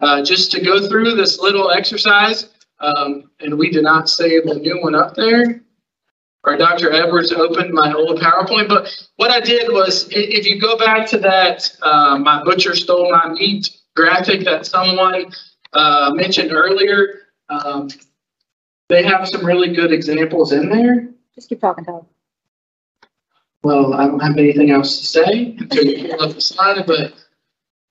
uh, 0.00 0.22
just 0.22 0.50
to 0.52 0.60
go 0.60 0.88
through 0.88 1.14
this 1.14 1.38
little 1.38 1.70
exercise. 1.70 2.48
Um, 2.80 3.30
and 3.40 3.56
we 3.58 3.70
did 3.70 3.84
not 3.84 4.08
save 4.08 4.46
the 4.46 4.54
new 4.54 4.80
one 4.80 4.94
up 4.94 5.14
there. 5.14 5.60
Or 6.42 6.56
Dr. 6.56 6.92
Edwards 6.92 7.32
opened 7.32 7.74
my 7.74 7.92
old 7.92 8.18
PowerPoint. 8.18 8.68
But 8.68 8.88
what 9.16 9.30
I 9.30 9.40
did 9.40 9.70
was, 9.70 10.08
if 10.10 10.46
you 10.46 10.58
go 10.58 10.78
back 10.78 11.06
to 11.08 11.18
that, 11.18 11.70
uh, 11.82 12.18
my 12.18 12.42
butcher 12.44 12.74
stole 12.74 13.10
my 13.10 13.28
meat 13.28 13.76
graphic 13.94 14.44
that 14.44 14.64
someone 14.64 15.32
uh, 15.74 16.12
mentioned 16.14 16.52
earlier, 16.52 17.22
um, 17.48 17.88
they 18.88 19.02
have 19.02 19.28
some 19.28 19.44
really 19.44 19.74
good 19.74 19.92
examples 19.92 20.52
in 20.52 20.68
there. 20.68 21.08
Just 21.34 21.48
keep 21.48 21.60
talking, 21.60 21.84
Tyler. 21.84 22.04
Well, 23.62 23.94
I 23.94 24.06
don't 24.06 24.20
have 24.20 24.36
anything 24.36 24.70
else 24.70 25.00
to 25.00 25.06
say 25.06 25.56
until 25.58 25.84
you 25.84 26.08
pull 26.08 26.22
up 26.22 26.34
the 26.34 26.40
slide, 26.40 26.86
but, 26.86 27.14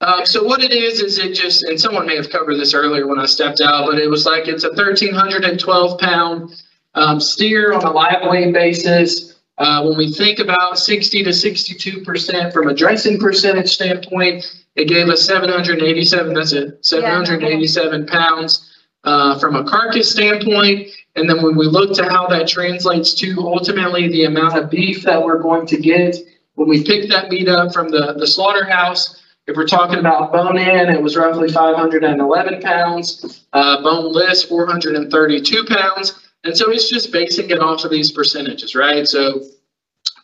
um, 0.02 0.26
so 0.26 0.44
what 0.44 0.64
it 0.64 0.72
is, 0.72 1.02
is 1.02 1.20
it 1.20 1.34
just, 1.34 1.64
and 1.64 1.80
someone 1.80 2.06
may 2.06 2.16
have 2.16 2.30
covered 2.30 2.56
this 2.56 2.74
earlier 2.74 3.08
when 3.08 3.20
I 3.20 3.26
stepped 3.26 3.60
out, 3.62 3.88
but 3.88 3.98
it 3.98 4.10
was 4.10 4.26
like, 4.26 4.48
it's 4.48 4.64
a 4.64 4.74
thirteen 4.76 5.14
hundred 5.14 5.44
and 5.44 5.60
twelve 5.60 6.00
pound, 6.00 6.64
um, 6.94 7.20
steer 7.20 7.74
on 7.74 7.84
a 7.84 7.92
live 7.92 8.30
weight 8.30 8.54
basis. 8.54 9.36
Uh, 9.58 9.84
when 9.84 9.98
we 9.98 10.12
think 10.12 10.40
about 10.40 10.78
sixty 10.78 11.24
to 11.24 11.34
sixty-two 11.34 12.04
percent 12.04 12.54
from 12.54 12.68
a 12.68 12.74
dressing 12.74 13.18
percentage 13.20 13.74
standpoint, 13.74 14.46
it 14.76 14.88
gave 14.88 15.08
us 15.08 15.26
seven 15.26 15.50
hundred 15.50 15.80
and 15.80 15.88
eighty-seven, 15.88 16.34
that's 16.34 16.54
it, 16.54 16.86
seven 16.86 17.10
hundred 17.10 17.44
and 17.44 17.54
eighty-seven 17.54 18.06
pounds. 18.06 18.65
Uh, 19.06 19.38
from 19.38 19.56
a 19.56 19.64
carcass 19.64 20.12
standpoint, 20.12 20.90
and 21.16 21.30
then 21.30 21.44
when 21.44 21.56
we 21.56 21.68
look 21.68 21.94
to 21.94 22.10
how 22.10 22.26
that 22.26 22.48
translates 22.48 23.14
to 23.14 23.36
ultimately 23.38 24.08
the 24.08 24.26
amount 24.26 24.58
of 24.58 24.68
beef 24.68 25.04
that 25.04 25.24
we're 25.24 25.38
going 25.38 25.68
to 25.68 25.78
get, 25.78 26.16
when 26.56 26.68
we 26.68 26.84
pick 26.84 27.08
that 27.08 27.30
meat 27.30 27.48
up 27.48 27.72
from 27.72 27.88
the, 27.90 28.16
the 28.18 28.26
slaughterhouse, 28.26 29.22
if 29.46 29.56
we're 29.56 29.68
talking 29.68 30.00
about 30.00 30.34
bone 30.34 30.58
in, 30.58 30.90
it 30.90 31.00
was 31.00 31.16
roughly 31.16 31.52
511 31.52 32.62
pounds, 32.64 33.46
uh, 33.54 33.84
boneless, 33.84 34.44
432 34.44 35.66
pounds. 35.66 36.28
And 36.44 36.58
so 36.58 36.72
it's 36.72 36.90
just 36.90 37.12
basing 37.12 37.52
it 37.52 37.60
off 37.60 37.84
of 37.84 37.92
these 37.92 38.12
percentages, 38.12 38.74
right? 38.74 39.08
So 39.08 39.34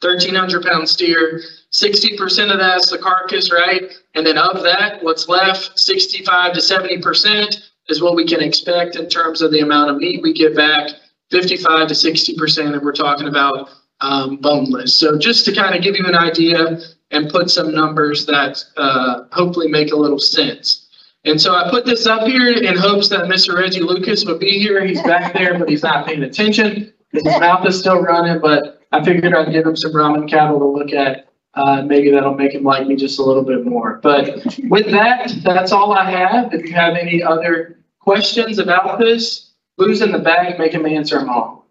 1,300 0.02 0.66
pound 0.66 0.90
steer, 0.90 1.42
60% 1.72 2.52
of 2.52 2.58
that's 2.58 2.90
the 2.90 2.98
carcass, 2.98 3.52
right? 3.52 3.92
And 4.16 4.26
then 4.26 4.40
of 4.40 4.64
that, 4.64 5.04
what's 5.04 5.30
left, 5.30 5.78
65 5.78 6.54
to 6.54 6.60
70% 6.60 7.71
is 7.92 8.02
what 8.02 8.16
we 8.16 8.26
can 8.26 8.42
expect 8.42 8.96
in 8.96 9.08
terms 9.08 9.42
of 9.42 9.52
the 9.52 9.60
amount 9.60 9.92
of 9.92 9.98
meat 9.98 10.24
we 10.24 10.34
get 10.34 10.56
back. 10.56 10.90
55 11.30 11.88
to 11.88 11.94
60% 11.94 12.76
if 12.76 12.84
we're 12.84 12.92
talking 12.92 13.28
about 13.28 13.70
um, 14.02 14.38
boneless. 14.38 14.96
So 14.96 15.18
just 15.18 15.46
to 15.46 15.54
kind 15.54 15.76
of 15.76 15.82
give 15.82 15.96
you 15.96 16.06
an 16.06 16.16
idea 16.16 16.80
and 17.12 17.30
put 17.30 17.50
some 17.50 17.74
numbers 17.74 18.26
that 18.26 18.64
uh, 18.78 19.24
hopefully 19.32 19.68
make 19.68 19.92
a 19.92 19.96
little 19.96 20.20
sense. 20.20 20.88
And 21.24 21.40
so 21.40 21.54
I 21.54 21.70
put 21.70 21.86
this 21.86 22.08
up 22.08 22.28
here 22.28 22.50
in 22.50 22.76
hopes 22.76 23.10
that 23.10 23.26
Mr. 23.26 23.56
Reggie 23.56 23.82
Lucas 23.82 24.26
would 24.26 24.40
be 24.40 24.60
here. 24.60 24.84
He's 24.86 25.02
back 25.04 25.34
there, 25.34 25.58
but 25.58 25.70
he's 25.70 25.84
not 25.84 26.08
paying 26.08 26.24
attention. 26.24 26.92
His 27.12 27.24
mouth 27.24 27.66
is 27.68 27.80
still 27.80 28.02
running, 28.02 28.42
but 28.42 28.82
I 28.92 29.04
figured 29.04 29.34
I'd 29.34 29.52
give 29.52 29.66
him 29.66 29.76
some 29.76 29.92
Brahman 29.92 30.28
cattle 30.28 30.60
to 30.60 30.66
look 30.66 30.94
at. 30.94 31.28
Uh, 31.54 31.82
maybe 31.82 32.10
that'll 32.10 32.34
make 32.34 32.54
him 32.54 32.64
like 32.64 32.88
me 32.88 32.96
just 32.96 33.20
a 33.20 33.24
little 33.24 33.44
bit 33.44 33.66
more. 33.66 34.00
But 34.02 34.46
with 34.70 34.90
that, 34.92 35.32
that's 35.44 35.72
all 35.72 35.92
I 35.92 36.10
have. 36.10 36.54
If 36.54 36.66
you 36.66 36.74
have 36.74 36.96
any 36.96 37.22
other 37.22 37.78
questions 38.02 38.60
about 38.60 39.00
this, 39.00 39.52
losing 39.78 40.12
the 40.12 40.20
bag, 40.20 40.60
make 40.60 40.74
him 40.74 40.86
answer 40.86 41.20
them 41.20 41.30
all. 41.30 41.66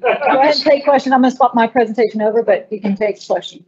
Go 0.00 0.08
ahead 0.08 0.54
and 0.54 0.62
take 0.62 0.84
question. 0.84 1.12
I'm 1.12 1.22
gonna 1.22 1.34
swap 1.34 1.54
my 1.54 1.66
presentation 1.66 2.22
over, 2.22 2.42
but 2.42 2.68
you 2.70 2.80
can 2.80 2.96
take 2.96 3.24
question. 3.26 3.64